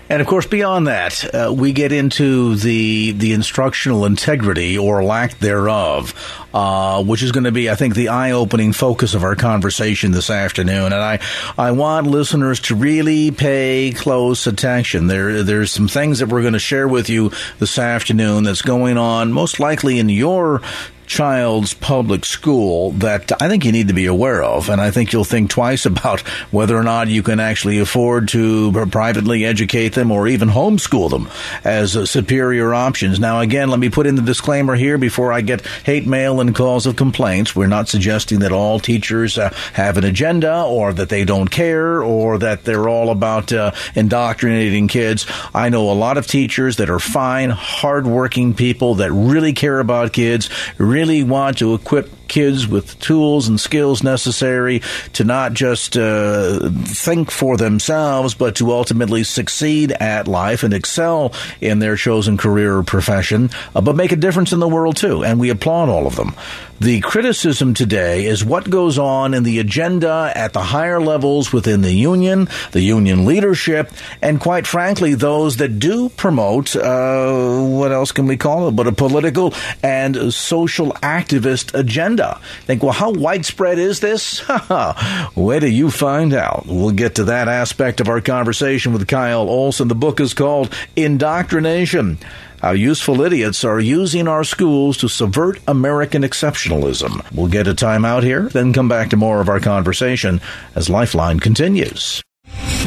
And 0.08 0.20
of 0.20 0.28
course, 0.28 0.46
beyond 0.46 0.86
that, 0.86 1.34
uh, 1.34 1.52
we 1.52 1.72
get 1.72 1.90
into 1.90 2.54
the 2.54 3.12
the 3.12 3.32
instructional 3.32 4.04
integrity 4.04 4.78
or 4.78 5.02
lack 5.02 5.38
thereof, 5.40 6.14
uh, 6.54 7.02
which 7.02 7.24
is 7.24 7.32
going 7.32 7.44
to 7.44 7.52
be, 7.52 7.68
I 7.68 7.74
think, 7.74 7.96
the 7.96 8.08
eye 8.10 8.30
opening 8.30 8.72
focus 8.72 9.14
of 9.14 9.24
our 9.24 9.34
conversation 9.34 10.12
this 10.12 10.30
afternoon. 10.30 10.92
And 10.92 10.94
I 10.94 11.18
I 11.58 11.72
want 11.72 12.06
listeners 12.06 12.60
to 12.60 12.76
really 12.76 13.32
pay 13.32 13.92
close 13.96 14.46
attention. 14.46 15.08
There 15.08 15.42
there's 15.42 15.72
some 15.72 15.88
things 15.88 16.20
that 16.20 16.28
we're 16.28 16.42
going 16.42 16.52
to 16.52 16.60
share 16.60 16.86
with 16.86 17.08
you 17.08 17.32
this 17.58 17.76
afternoon 17.76 18.44
that's 18.44 18.62
going 18.62 18.98
on, 18.98 19.32
most 19.32 19.58
likely 19.58 19.98
in 19.98 20.08
your 20.08 20.62
child's 21.06 21.74
public 21.74 22.24
school 22.24 22.90
that 22.92 23.30
I 23.40 23.48
think 23.48 23.64
you 23.64 23.72
need 23.72 23.88
to 23.88 23.94
be 23.94 24.06
aware 24.06 24.42
of. 24.42 24.68
And 24.68 24.80
I 24.80 24.90
think 24.90 25.12
you'll 25.12 25.24
think 25.24 25.50
twice 25.50 25.86
about 25.96 26.20
whether 26.50 26.76
or 26.76 26.82
not 26.82 27.08
you 27.08 27.22
can 27.22 27.40
actually 27.40 27.78
afford 27.78 28.28
to 28.28 28.72
privately 28.90 29.44
educate 29.44 29.90
them 29.90 30.10
or 30.10 30.28
even 30.28 30.48
homeschool 30.48 31.10
them 31.10 31.28
as 31.64 32.10
superior 32.10 32.74
options. 32.74 33.20
Now, 33.20 33.40
again, 33.40 33.68
let 33.68 33.78
me 33.78 33.88
put 33.88 34.06
in 34.06 34.16
the 34.16 34.22
disclaimer 34.22 34.74
here 34.74 34.98
before 34.98 35.32
I 35.32 35.40
get 35.40 35.64
hate 35.84 36.06
mail 36.06 36.40
and 36.40 36.54
calls 36.54 36.86
of 36.86 36.96
complaints. 36.96 37.54
We're 37.54 37.66
not 37.66 37.88
suggesting 37.88 38.40
that 38.40 38.52
all 38.52 38.80
teachers 38.80 39.38
uh, 39.38 39.54
have 39.72 39.96
an 39.96 40.04
agenda 40.04 40.62
or 40.62 40.92
that 40.92 41.08
they 41.08 41.24
don't 41.24 41.48
care 41.48 42.02
or 42.02 42.38
that 42.38 42.64
they're 42.64 42.88
all 42.88 43.10
about 43.10 43.52
uh, 43.52 43.72
indoctrinating 43.94 44.88
kids. 44.88 45.26
I 45.54 45.68
know 45.68 45.90
a 45.90 45.92
lot 45.92 46.18
of 46.18 46.26
teachers 46.26 46.76
that 46.76 46.90
are 46.90 46.98
fine, 46.98 47.50
hardworking 47.50 48.54
people 48.54 48.96
that 48.96 49.12
really 49.12 49.52
care 49.52 49.78
about 49.78 50.12
kids, 50.12 50.50
really 50.78 50.95
want 51.04 51.58
to 51.58 51.74
equip 51.74 52.10
kids 52.28 52.66
with 52.66 52.98
tools 52.98 53.48
and 53.48 53.60
skills 53.60 54.02
necessary 54.02 54.82
to 55.12 55.24
not 55.24 55.52
just 55.52 55.96
uh, 55.96 56.70
think 56.84 57.30
for 57.30 57.56
themselves, 57.56 58.34
but 58.34 58.56
to 58.56 58.72
ultimately 58.72 59.22
succeed 59.22 59.92
at 59.92 60.26
life 60.26 60.62
and 60.62 60.74
excel 60.74 61.32
in 61.60 61.78
their 61.78 61.96
chosen 61.96 62.36
career 62.36 62.76
or 62.76 62.82
profession, 62.82 63.50
uh, 63.74 63.80
but 63.80 63.96
make 63.96 64.12
a 64.12 64.16
difference 64.16 64.52
in 64.52 64.60
the 64.60 64.68
world 64.68 64.96
too. 64.96 65.24
And 65.24 65.38
we 65.38 65.50
applaud 65.50 65.88
all 65.88 66.06
of 66.06 66.16
them. 66.16 66.34
The 66.78 67.00
criticism 67.00 67.72
today 67.72 68.26
is 68.26 68.44
what 68.44 68.68
goes 68.68 68.98
on 68.98 69.32
in 69.32 69.44
the 69.44 69.60
agenda 69.60 70.30
at 70.34 70.52
the 70.52 70.62
higher 70.62 71.00
levels 71.00 71.50
within 71.50 71.80
the 71.80 71.92
union, 71.92 72.48
the 72.72 72.82
union 72.82 73.24
leadership, 73.24 73.90
and 74.20 74.38
quite 74.38 74.66
frankly, 74.66 75.14
those 75.14 75.56
that 75.56 75.78
do 75.78 76.10
promote, 76.10 76.76
uh, 76.76 77.62
what 77.62 77.92
else 77.92 78.12
can 78.12 78.26
we 78.26 78.36
call 78.36 78.68
it, 78.68 78.72
but 78.72 78.86
a 78.86 78.92
political 78.92 79.54
and 79.82 80.34
social 80.34 80.92
activist 81.02 81.72
agenda. 81.72 82.38
Think, 82.66 82.82
well, 82.82 82.92
how 82.92 83.10
widespread 83.10 83.78
is 83.78 84.00
this? 84.00 84.40
Where 85.34 85.60
do 85.60 85.68
you 85.68 85.90
find 85.90 86.34
out? 86.34 86.66
We'll 86.66 86.90
get 86.90 87.14
to 87.14 87.24
that 87.24 87.48
aspect 87.48 88.02
of 88.02 88.08
our 88.08 88.20
conversation 88.20 88.92
with 88.92 89.08
Kyle 89.08 89.48
Olson. 89.48 89.88
The 89.88 89.94
book 89.94 90.20
is 90.20 90.34
called 90.34 90.74
Indoctrination 90.94 92.18
how 92.66 92.72
useful 92.72 93.20
idiots 93.20 93.62
are 93.62 93.78
using 93.78 94.26
our 94.26 94.42
schools 94.42 94.96
to 94.96 95.06
subvert 95.06 95.60
American 95.68 96.22
exceptionalism. 96.22 97.24
We'll 97.32 97.46
get 97.46 97.68
a 97.68 97.74
time 97.74 98.04
out 98.04 98.24
here, 98.24 98.48
then 98.48 98.72
come 98.72 98.88
back 98.88 99.10
to 99.10 99.16
more 99.16 99.40
of 99.40 99.48
our 99.48 99.60
conversation 99.60 100.40
as 100.74 100.90
Lifeline 100.90 101.38
continues. 101.38 102.25